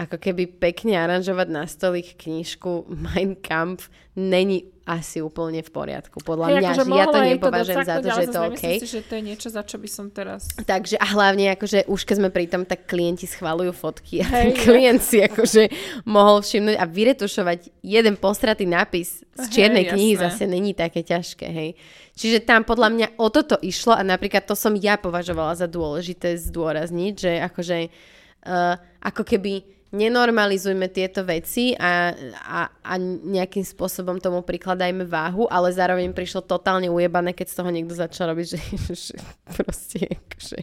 [0.00, 6.18] ako keby pekne aranžovať na stolík knižku Mein Kampf není asi úplne v poriadku.
[6.26, 8.64] Podľa Hej, mňa, akože že ja to nepovažujem za to, že je to OK.
[8.82, 10.50] si, že to je niečo, za čo by som teraz...
[10.58, 14.50] Takže a hlavne akože už keď sme pri tom, tak klienti schvalujú fotky a ten
[14.50, 15.70] Hej, klient si akože
[16.02, 20.24] mohol všimnúť a vyretušovať jeden postratý nápis z čiernej knihy jasné.
[20.34, 21.78] zase není také ťažké, hej.
[22.18, 26.34] Čiže tam podľa mňa o toto išlo a napríklad to som ja považovala za dôležité
[26.36, 34.40] zdôrazniť, že akože uh, ako keby nenormalizujme tieto veci a, a, a nejakým spôsobom tomu
[34.40, 38.58] prikladajme váhu, ale zároveň prišlo totálne ujebané, keď z toho niekto začal robiť, že,
[39.06, 39.14] že
[39.52, 40.58] proste akože...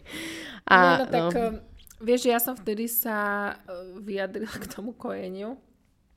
[0.66, 1.30] A, A, no, tak no.
[1.30, 1.56] um,
[2.00, 3.18] vieš, ja som vtedy sa
[3.56, 5.56] uh, vyjadrila k tomu kojeniu,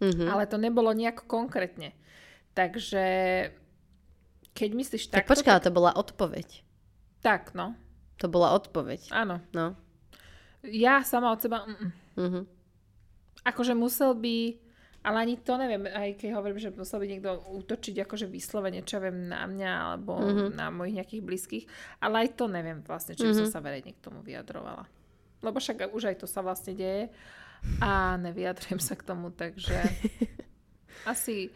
[0.02, 0.26] Mhm.
[0.26, 1.94] ale to nebolo nejako konkrétne.
[2.59, 3.05] Takže
[4.51, 6.66] keď myslíš Tak takto, počkala, to bola odpoveď.
[7.22, 7.78] tak no,
[8.18, 9.14] To bola odpoveď.
[9.14, 9.39] áno.
[9.55, 9.78] No.
[10.66, 12.44] Ja sama od seba, mm, mm.
[13.43, 14.55] Akože musel by,
[15.02, 18.98] ale ani to neviem, aj keď hovorím, že musel by niekto útočiť akože vyslovene, čo
[18.98, 20.55] viem, na mňa alebo Mhm.
[20.55, 21.64] na mojich nejakých blízkych,
[21.98, 23.52] ale aj to neviem vlastne, či by som Mhm.
[23.52, 24.86] sa verejne k tomu vyjadrovala.
[25.40, 27.10] Lebo však už aj to sa vlastne deje
[27.78, 29.74] a nevyjadrujem sa k tomu, takže
[31.05, 31.51] asi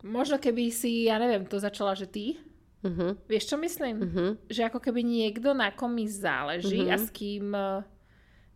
[0.00, 2.38] možno keby si, ja neviem, to začala, že ty,
[2.78, 3.26] Mhm.
[3.26, 3.96] vieš čo myslím?
[3.98, 4.24] Mhm.
[4.46, 6.88] Že ako keby niekto, na kom mi záleží Mhm.
[6.88, 7.50] a s kým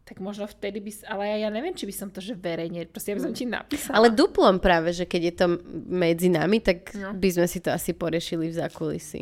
[0.03, 3.11] tak možno vtedy by, ale ja, ja neviem, či by som to, že verejne, proste
[3.11, 3.95] ja by som ti napísala.
[3.97, 5.47] Ale duplom práve, že keď je to
[5.87, 7.13] medzi nami, tak No.
[7.13, 9.21] by sme si to asi porešili v zákulisí.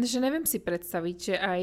[0.00, 1.62] Že neviem si predstaviť, že aj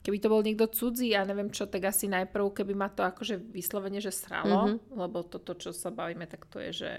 [0.00, 3.38] keby to bol niekto cudzí a neviem čo, tak asi najprv, keby ma to akože
[3.44, 4.94] vyslovene, že sralo, Mhm.
[4.96, 6.90] lebo toto, čo sa bavíme, tak to je, že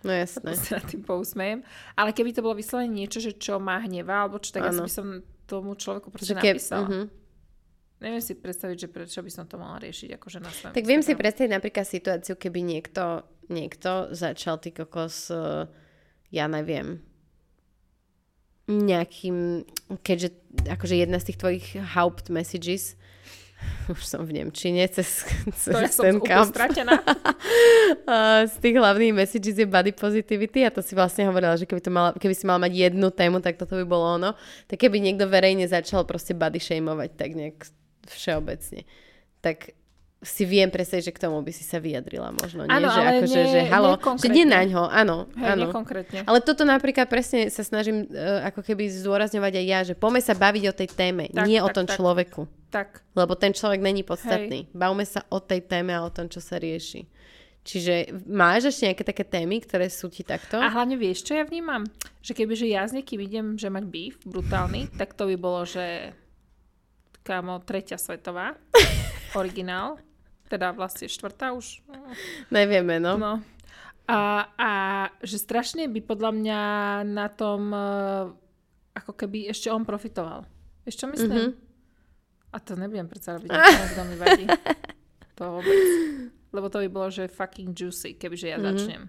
[0.00, 0.56] No jasné.
[0.66, 1.60] sa tým pousmejem.
[1.94, 4.84] Ale keby to bolo vyslovene niečo, že čo má hneva, alebo čo, tak asi Áno.
[4.84, 5.06] by som
[5.44, 6.84] tomu človeku proste ke- napísala.
[6.86, 7.04] mhm.
[8.00, 11.04] Neviem si predstaviť, že prečo by som to mala riešiť akože na svojom Tak viem
[11.04, 15.68] si predstaviť napríklad situáciu, keby niekto, niekto začal ty kokos, eh,
[16.32, 17.04] ja neviem,
[18.70, 19.68] nejakým,
[20.00, 20.32] keďže
[20.64, 22.96] akože jedna z tých tvojich haupt messages,
[23.92, 25.28] už som v Nemčine, cez,
[25.60, 26.96] cez To som ten úplne kamp, stratená.
[28.48, 31.92] Z tých hlavných messages je body positivity a to si vlastne hovorila, že keby, to
[31.92, 34.30] mala, keby si mala mať jednu tému, tak toto by bolo ono.
[34.64, 37.68] Tak keby niekto verejne začal proste body shameovať tak nejak
[38.10, 38.84] všeobecne,
[39.40, 39.72] tak
[40.20, 42.68] si viem predstaviť, že k tomu by si sa vyjadrila možno.
[42.68, 42.76] Nie?
[42.76, 45.66] Áno, že ale akože, nie- že halo, že nie naň ho, áno, Hej, áno.
[46.28, 50.36] Ale toto napríklad presne sa snažím uh, ako keby zdôrazňovať aj ja, že poďme sa
[50.36, 51.96] baviť o tej téme, Tak, nie o tak, tom tak.
[51.96, 52.44] človeku.
[52.68, 54.68] Tak, Lebo ten človek není podstatný.
[54.76, 57.08] Bavme sa o tej téme a o tom, čo sa rieši.
[57.60, 60.56] Čiže máš ešte nejaké také témy, ktoré sú ti takto?
[60.56, 61.84] A hlavne vieš, čo ja vnímam?
[62.24, 66.12] Že kebyže ja s niekým idem, že mať beef brutálny, tak to by bolo, že
[67.20, 68.56] kámo, tretia svetová,
[69.34, 69.98] originál,
[70.46, 71.80] teda vlastne štvrtá už.
[72.48, 73.14] Nevieme, no.
[73.14, 73.32] No.
[74.04, 74.18] A,
[74.52, 74.70] a
[75.20, 76.60] že strašne by podľa mňa
[77.06, 78.26] na tom eh,
[78.92, 80.42] ako keby ešte on profitoval.
[80.82, 81.30] Vieš čo myslím?
[81.30, 81.50] Mhm.
[82.50, 83.46] A to nebudem predsa robiť,
[83.94, 84.44] kto mi vadí.
[85.36, 85.78] To vôbec.
[86.50, 88.66] Lebo to by bolo, že fucking juicy, kebyže ja Mhm.
[88.66, 89.02] začnem.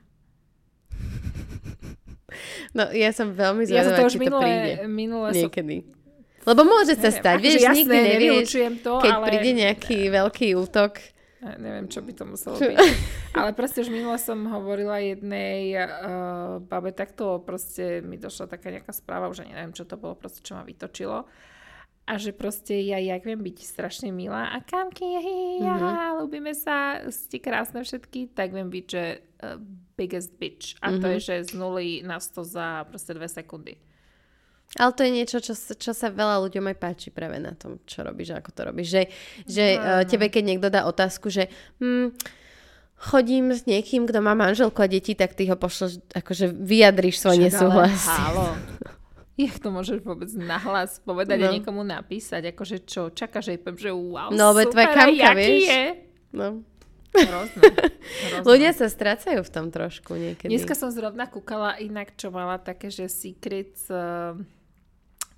[2.72, 4.74] No, ja som veľmi Ja som zvedavá, to už či to minule, príde.
[4.88, 5.76] minule som Niekedy.
[6.42, 8.50] Lebo môže sa Neviem, stať, akože vieš, jasné, nikdy nevieš,
[8.82, 9.26] to, keď ale...
[9.30, 10.92] príde nejaký veľký útok.
[11.42, 12.78] Ja neviem, čo by to muselo byť.
[13.34, 15.86] Ale proste už minule som hovorila jednej uh,
[16.60, 20.42] babe takto, proste mi došla taká nejaká správa, už ani neviem, čo to bolo, proste
[20.42, 21.26] čo ma vytočilo.
[22.04, 25.06] A že proste ja, jak viem byť strašne milá a kamky,
[25.62, 25.66] Mhm.
[25.66, 29.04] aha, ľúbime sa, ste krásne všetky, tak viem byť, že
[29.40, 29.58] uh,
[29.94, 30.78] biggest bitch.
[30.80, 31.14] A to Mhm.
[31.14, 33.78] je, že z nuly na 100 za proste dve sekundy.
[34.80, 38.08] Ale to je niečo, čo, čo sa veľa ľuďom aj páči práve na tom, čo
[38.08, 38.88] robíš ako to robíš.
[38.88, 39.04] Že,
[39.44, 41.52] že uh, tebe, keď niekto dá otázku, že
[41.84, 42.16] hm,
[42.96, 47.38] chodím s niekým, kto má manželku a deti, tak ty ho pošleš, akože vyjadríš svoj
[47.42, 48.08] nesúhlas.
[48.08, 48.56] Halo.
[49.42, 51.50] Jak to môžeš vôbec nahlas povedať No.
[51.50, 52.54] a niekomu napísať?
[52.54, 55.66] Akože čo, čakáš, že jej poviem, že wow, No, tvoja super, a kamka, vieš?
[55.66, 55.84] je?
[56.32, 56.48] No.
[57.12, 57.62] Hrozné.
[58.32, 58.46] Hrozné.
[58.48, 60.48] Ľudia sa strácajú v tom trošku niekedy.
[60.48, 64.38] Dneska som zrovna kúkala inak, čo mala také, že Secrets, uh,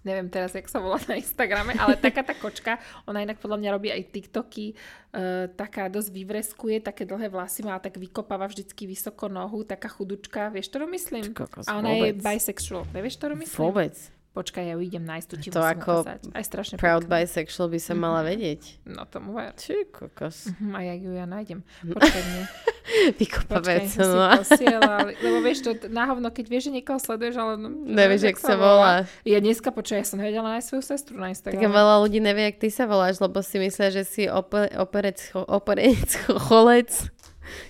[0.03, 2.77] neviem teraz, jak sa volá na Instagrame, ale taká tá kočka,
[3.07, 7.80] ona inak podľa mňa robí aj TikToky, uh, taká dosť vyvreskuje, také dlhé vlasy má,
[7.80, 11.34] tak vykopáva vždycky vysoko nohu, taká chudučka, vieš, ktorú myslím?
[11.65, 12.21] A ona je vôbec.
[12.21, 13.59] bisexual, nevieš, ktorú myslím?
[13.63, 13.95] Vôbec.
[14.34, 16.22] Počkaj, ja idem nájsť, tu ti To musím ako ukázať.
[16.34, 17.22] Aj strašne Proud pekná.
[17.22, 18.81] bisexual by sa mala vedieť.
[18.84, 19.53] No tomu ver.
[19.53, 20.49] Či kokos.
[20.51, 21.61] Hm, a jak ju ja nájdem.
[21.84, 22.43] Počkaj mne.
[22.84, 23.88] Počkaj, Vykopavec.
[23.88, 24.26] som si No.
[24.35, 24.97] posielala.
[25.15, 27.51] Lebo vieš, to na hovno, keď vieš, že niekoho sleduješ, ale...
[27.55, 29.05] No, Nevieš, jak sa volá.
[29.22, 31.69] Ja dneska počuj, ja som nevedela nájsť svoju sestru na Tak Instagrame.
[31.69, 35.45] veľa ľudí nevie, jak ty sa voláš, lebo si myslia, že si ope, operec, cho-
[35.45, 36.10] operec,
[36.41, 36.89] cholec,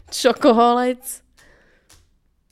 [0.10, 1.04] čokoholec.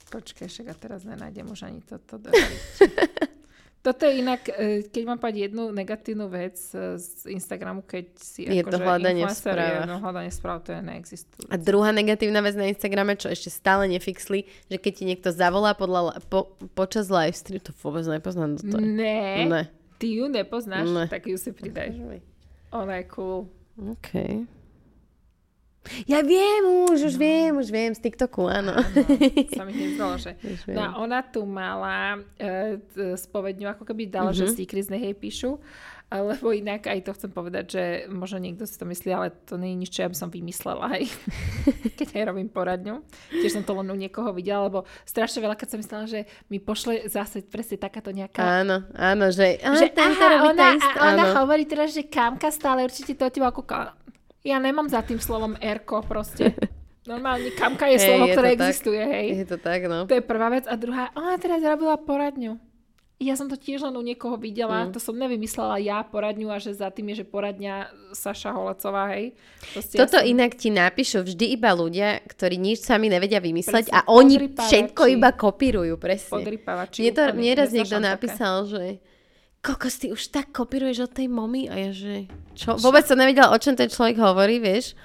[0.10, 2.20] Počkaj, však a teraz nenájdem už ani toto.
[3.82, 8.46] Toto je inak, e, keď mám povedať jednu negatívnu vec e, z Instagramu, keď si
[8.46, 9.90] Je to akože hľadanie v influencer, je.
[9.90, 11.50] No, hľadanie správ, to je neexistuje.
[11.50, 15.74] A druhá negatívna vec na Instagrame, čo ešte stále nefixli, že keď ti niekto zavolá
[15.74, 18.62] podľa, po, počas live stream, to vôbec nepoznám.
[18.62, 18.78] To.
[18.78, 19.64] Ne, Ne.
[19.98, 21.06] ty ju nepoznáš, Ne.
[21.10, 21.90] tak ju si pridaj.
[22.70, 23.50] Ona je cool.
[23.82, 24.46] OK.
[26.06, 28.78] Ja viem už, už viem, už viem, z TikToku, áno.
[29.50, 30.38] Sa mi že...
[30.78, 32.78] No a ona tu mala e,
[33.18, 34.38] spovedňu, ako keby dala, Mhm.
[34.38, 34.54] mm-hmm.
[34.54, 35.58] že secrets nech jej píšu.
[36.12, 39.72] Lebo inak aj to chcem povedať, že možno niekto si to myslí, ale to nie
[39.72, 41.08] je nič, čo ja by som vymyslela aj
[41.98, 43.00] keď aj robím poradňu.
[43.32, 46.20] Tiež som to len u niekoho videla, lebo strašne veľa, keď som myslela, že
[46.52, 51.36] mi pošle zase presne takáto nejaká Áno, áno, že, že aha, ona, a ona áno.
[51.42, 53.96] hovorí teraz, že kamka stále určite to teba kúka.
[54.42, 56.54] Ja nemám za tým slovom erko proste.
[57.10, 58.58] Normálne kamka je Hej, slovo, je ktoré tak.
[58.62, 59.28] existuje, hej.
[59.42, 60.06] Je to tak, no.
[60.06, 60.66] To je prvá vec.
[60.66, 62.62] A druhá, ona teraz robila poradňu.
[63.18, 64.94] Ja som to tiež len u niekoho videla, Mm.
[64.94, 67.74] to som nevymyslela ja poradňu a že za tým je, že poradňa
[68.14, 69.38] Saša Holecová, hej.
[69.74, 70.30] Proste Toto ja som...
[70.30, 75.02] inak ti napíšu vždy iba ľudia, ktorí nič sami nevedia vymysleť Presne, a oni všetko
[75.12, 76.34] iba kopírujú, presne.
[76.34, 77.06] Podrypávači.
[77.06, 78.10] Mne to úplne, nieraz niekto také.
[78.10, 78.84] napísal, že
[79.62, 82.26] kokos, ty už tak kopíruješ od tej momy a ja, že
[82.58, 82.76] čo?
[82.82, 84.98] Vôbec som nevedela, o čom ten človek hovorí, vieš.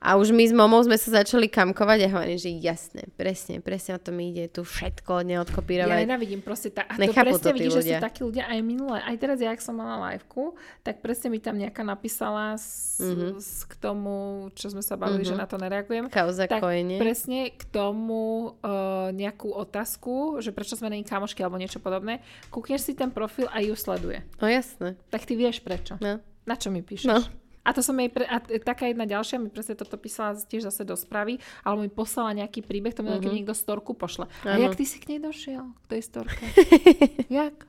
[0.00, 3.94] A už my s momou sme sa začali kamkovať a hovorím, že jasné, presne, presne
[3.94, 5.98] o tom ide, tu všetko Ja neodkopírovať.
[6.00, 8.98] nenávidím proste tá, a to Nechápu presne to vidíš, že sú takí ľudia aj minulé.
[8.98, 13.12] Aj teraz, ja, ak som mala liveku, tak presne mi tam nejaká napísala s, Mhm.
[13.12, 13.32] mm-hmm.
[13.36, 14.14] s, k tomu,
[14.54, 15.36] čo sme sa bavili, mm-hmm.
[15.36, 16.04] že na to nereagujem.
[16.08, 16.96] Kauza tak kojenie.
[16.96, 22.82] presne k tomu uh, nejakú otázku, že prečo sme není kamošky alebo niečo podobné, kúkneš
[22.82, 24.24] si ten profil a ju sleduje.
[24.36, 24.96] No jasné.
[25.08, 26.00] Tak ty vieš prečo.
[26.00, 26.24] No.
[26.42, 27.04] Na čo mi píšeš?
[27.04, 27.20] No.
[27.60, 30.88] A to som jej, pre, a taká jedna ďalšia mi presne toto písala tiež zase
[30.88, 33.20] do správy, alebo mi poslala nejaký príbeh, to mi mm-hmm.
[33.20, 34.32] keď niekto storku pošle.
[34.48, 34.64] A Áno.
[34.64, 36.44] jak ty si k nej došiel, k tej storke?
[37.28, 37.68] jak?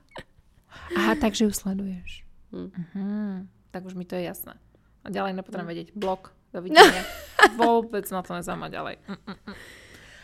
[0.96, 2.24] Aha, takže ju sleduješ.
[2.52, 3.44] Uh-huh.
[3.72, 4.56] Tak už mi to je jasné.
[5.04, 5.88] A ďalej nepotrebujem vedieť.
[5.96, 7.04] Blok, dovidenia.
[7.60, 8.96] Vôbec ma to nezaujíma ďalej.
[9.08, 9.56] Mm, mm, mm.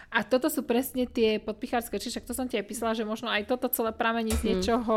[0.09, 3.44] A toto sú presne tie podpichárske, čiže to som ti aj písala, že možno aj
[3.44, 4.94] toto celé pramení z niečoho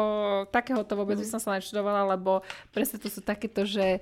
[0.56, 2.40] takého to vôbec by som sa nečudovala, lebo
[2.72, 4.00] presne to sú takéto, že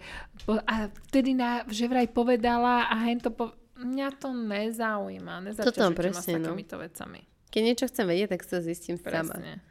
[0.70, 5.90] a vtedy na, že vraj povedala a hen to po, mňa to nezaujíma, nezaťažujte ma
[5.90, 6.54] s presne, no.
[6.54, 7.22] takýmito vecami.
[7.50, 9.34] Keď niečo chcem vedieť, tak sa zistím sama.
[9.34, 9.66] Presne.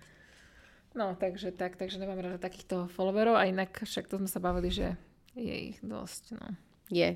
[0.99, 4.75] No, takže tak, takže nemám rada takýchto followerov a inak však to sme sa bavili,
[4.75, 4.99] že
[5.39, 6.59] je ich dosť, no.
[6.91, 7.15] Je.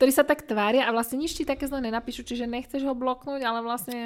[0.00, 3.44] Ktorí sa tak tvária a vlastne nič ti také zle nenapíšu, čiže nechceš ho bloknúť,
[3.44, 3.98] ale vlastne...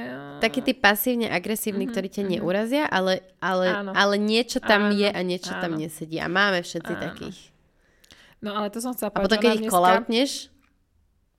[0.43, 3.91] Takí tí pasívne agresívni, ktorí ťa neurazia, ale, ale, Áno.
[3.95, 5.81] ale niečo tam Áno, je a niečo tam áno.
[5.81, 6.19] nesedí.
[6.19, 7.03] A máme všetci Áno.
[7.07, 7.39] takých.
[8.43, 10.31] No ale to som chcela A potom, povedať, keď ich ona kolautneš,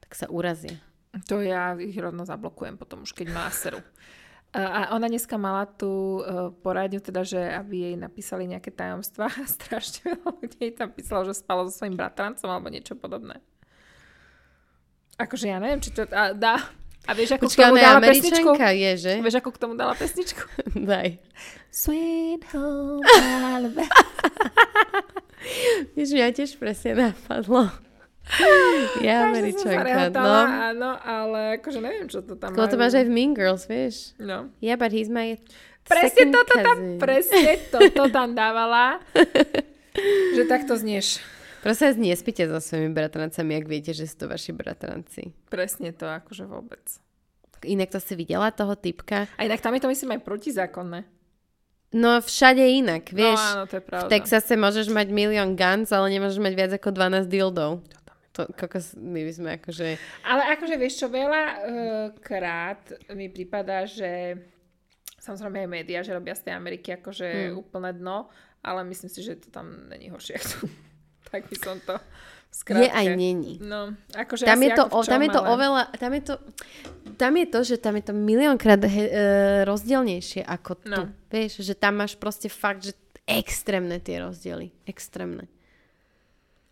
[0.01, 0.79] tak sa urazia.
[1.27, 3.83] To ja ich rovno zablokujem potom už, keď má seru.
[4.55, 9.43] A ona dneska mala tú uh, poradňu, teda, že aby jej napísali nejaké tajomstvá a
[9.59, 13.43] strašne veľa ľudí tam písalo, že spalo so svojím bratrancom alebo niečo podobné.
[15.15, 16.59] Akože ja neviem, či to a, dá.
[17.05, 18.49] A vieš, ako Počkaj, k tomu dala pesničku?
[18.57, 19.13] je, že?
[19.21, 20.43] Vieš, ako k tomu dala pesničku?
[20.89, 21.09] Daj.
[21.69, 23.05] Sweet home
[23.55, 23.85] Alabama.
[25.93, 27.69] Vieš, mňa tiež presne napadlo.
[29.05, 30.33] Sa američanka, no.
[30.73, 34.17] Áno, ale akože neviem, čo to tam Koho to máš aj v Mean Girls, vieš?
[34.17, 34.49] No.
[34.65, 35.37] Yeah, but he's my
[35.85, 38.97] Presne toto tam, presne toto tam dávala.
[40.33, 41.21] že takto znieš.
[41.65, 45.33] Prosím vás, nespíte so svojimi bratrancami, ak viete, že sú to vaši bratranci.
[45.49, 46.85] Presne to, akože vôbec.
[47.65, 49.25] Inak to si videla toho typka?
[49.33, 51.09] A inak tam je to myslím aj protizákonné.
[51.89, 53.41] No všade inak, vieš.
[53.41, 54.13] no áno, to je v pravda.
[54.13, 57.81] Texase môžeš mať milión guns, ale nemôžeš mať viac ako 12 dildov.
[58.37, 59.87] To, kokos, my by sme akože...
[60.21, 61.57] Ale akože vieš čo, veľa uh,
[62.21, 64.37] krát mi prípada, že
[65.17, 67.57] samozrejme aj médiá, že robia z tej Ameriky akože Hmm.
[67.57, 68.29] úplné dno,
[68.61, 70.65] ale myslím si, že to tam není horšie ako tu.
[71.29, 71.95] Tak by som to
[72.55, 73.59] v Je aj není.
[73.59, 76.35] No, akože Tam je, to, ako o, tam je to ale- oveľa, tam je to,
[77.19, 79.19] tam je to, že tam je to miliónkrát he, e,
[79.67, 80.87] rozdielnejšie ako tu.
[80.87, 81.11] No.
[81.27, 82.95] Vieš, že tam máš proste fakt, že
[83.27, 84.71] extrémne tie rozdiely.
[84.87, 85.51] Extrémne.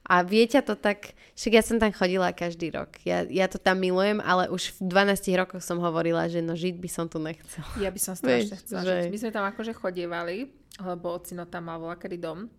[0.04, 3.00] A viete to tak, však ja som tam chodila každý rok.
[3.08, 6.76] Ja, ja to tam milujem, ale už v 12 rokoch som hovorila, že no žiť
[6.80, 7.64] by som tu nechcel.
[7.80, 9.12] Ja by som strašne chcela že-.
[9.12, 12.52] My sme tam akože chodievali, lebo ocino tam mal voľakedy dom.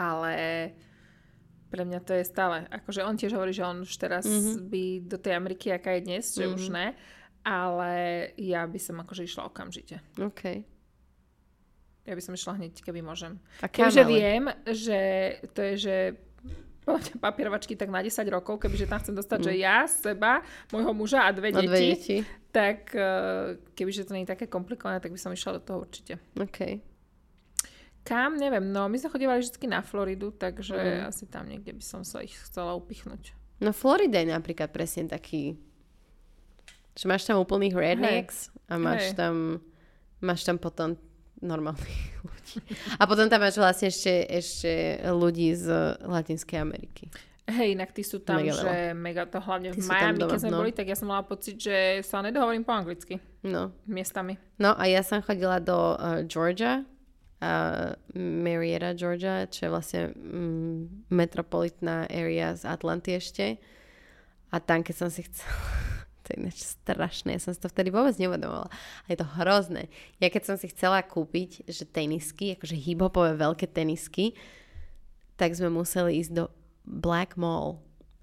[0.00, 0.34] Ale
[1.68, 2.64] pre mňa to je stále.
[2.66, 4.32] Akože on tiež hovorí, že on už teraz Mhm.
[4.32, 4.64] mm-hmm.
[4.66, 6.54] by do tej Ameriky, aká je dnes, že Mhm.
[6.54, 6.86] už ne.
[7.40, 7.92] Ale
[8.36, 10.00] ja by som akože išla okamžite.
[10.18, 10.64] OK.
[12.02, 13.36] Ja by som išla hneď, keby môžem.
[13.60, 13.68] A
[14.02, 14.10] ale?
[14.10, 14.98] viem, že
[15.48, 15.96] to je, že
[16.82, 21.22] podľa papierovačky tak na 10 rokov, kebyže tam chcem dostať, že ja, seba, môjho muža
[21.22, 22.16] a dve No deti, dve deti.
[22.50, 26.18] tak eh, kebyže to nie je také komplikované, tak by som išla do toho určite.
[26.34, 26.80] OK.
[28.10, 28.34] Kam?
[28.34, 31.06] Neviem, no my sme chodívali vždy na Floridu, takže Mhm.
[31.06, 33.38] asi tam niekde by som sa ich chcela upichnúť.
[33.58, 35.54] No Florida je napríklad presne taký,
[36.92, 39.14] že máš tam úplných rednecks a máš Hej.
[39.14, 39.34] tam,
[40.18, 40.98] máš tam potom
[41.38, 41.96] normálnych
[42.26, 42.58] ľudí.
[42.96, 44.72] A potom tam máš vlastne ešte, ešte
[45.06, 45.70] ľudí z
[46.02, 47.08] Latinskej Ameriky.
[47.46, 50.52] Hej, inak tí sú tam, Mega že mega to hlavne Tí v Miami, keď sme
[50.52, 50.60] no.
[50.60, 53.74] boli, tak ja som mala pocit, že sa nedohovorím po anglicky No.
[53.84, 54.38] miestami.
[54.56, 56.86] no a ja som chodila do uh, Georgia,
[58.12, 63.56] Marietta, Georgia, čo je vlastne mm, metropolitná area z Atlanty ešte.
[64.52, 65.48] A tam, keď som si chcela...
[66.20, 68.68] To je ináč strašné, ja som si to vtedy vôbec neuvedomovala.
[68.70, 69.90] A je to hrozné.
[70.22, 74.36] Ja keď som si chcela kúpiť, že tenisky, akože hip-hopové veľké tenisky,
[75.40, 76.44] tak sme museli ísť do
[76.84, 77.80] Black Mall.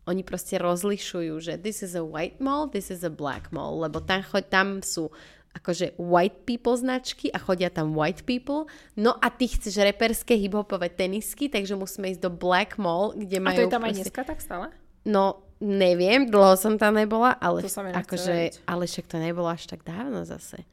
[0.07, 3.99] Oni proste rozlišujú, že this is a white mall, this is a black mall, lebo
[3.99, 5.11] tam, choď, tam sú
[5.58, 8.70] akože white people značky a chodia tam white people.
[8.94, 13.44] No a ty chceš reperské hiphopové tenisky, takže musíme ísť do Black Mall, kde A
[13.44, 13.58] majú...
[13.58, 14.66] to je tam aj proste- dneska tak stále?
[15.08, 19.66] No, neviem, dlho som tam nebola, ale, To sa akože, ale však to nebolo až
[19.66, 20.68] tak dávno zase.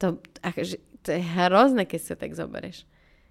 [0.00, 2.88] To, akože, to je hrozné, keď to tak zoberieš.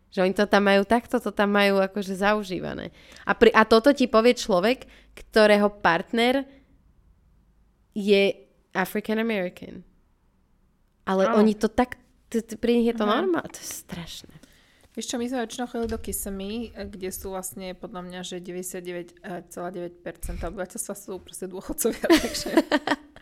[0.09, 2.91] Že oni to tam majú takto, to tam majú akože zaužívané.
[3.25, 6.45] A, pri, a toto ti povie človek, ktorého partner
[7.95, 8.35] je
[8.73, 9.81] African American.
[11.05, 11.43] Ale Áno.
[11.43, 14.35] oni to tak, t- t- pri nich je to normálne, to je strašné.
[14.97, 19.21] Vieš čo, my sme väčšinou chodili do Kissimmee, kde sú vlastne podľa mňa, že 99,9%
[20.43, 22.51] obyvateľstva sú proste dôchodcovia, takže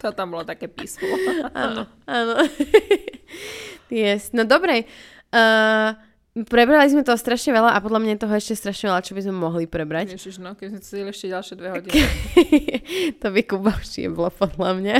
[0.01, 1.11] to tam bolo také peaceful.
[1.53, 2.35] Áno, áno.
[3.93, 4.33] yes.
[4.33, 4.89] No dobre.
[5.29, 5.93] Uh,
[6.45, 9.21] prebrali sme toho strašne veľa a podľa mňa je toho ešte strašne veľa, čo by
[9.25, 10.13] sme mohli prebrať.
[10.13, 11.99] Ježiš, no, keď sme sedeli ešte ďalšie dve hodiny.
[13.21, 14.95] to by Kuba už bolo podľa mňa.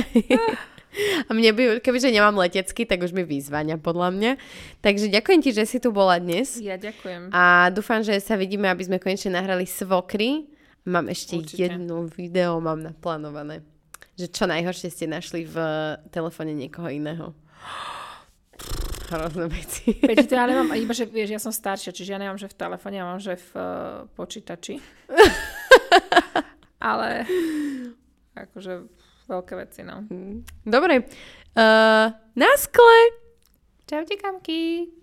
[1.28, 4.32] A mne by, kebyže nemám letecky, tak už mi vyzvania podľa mňa.
[4.80, 6.56] Takže ďakujem ti, že si tu bola dnes.
[6.58, 7.30] Ja ďakujem.
[7.30, 10.48] A dúfam, že sa vidíme, aby sme konečne nahrali svokry.
[10.88, 11.68] Mám ešte Určite.
[11.68, 13.60] jedno video, mám naplánované.
[14.16, 15.56] Že čo najhoršie ste našli v
[16.08, 17.36] telefóne niekoho iného.
[19.12, 19.94] Hrozné veci.
[20.28, 22.96] To ja nemám, iba že vieš, ja som staršia, čiže ja nemám, že v telefóne,
[23.00, 23.64] ja mám, že v uh,
[24.16, 24.80] počítači.
[26.88, 27.24] Ale
[28.36, 28.86] akože
[29.28, 30.02] veľké veci, no.
[30.64, 31.04] Dobre.
[31.52, 33.00] Uh, na skle!
[33.84, 34.97] Čaute, kamky.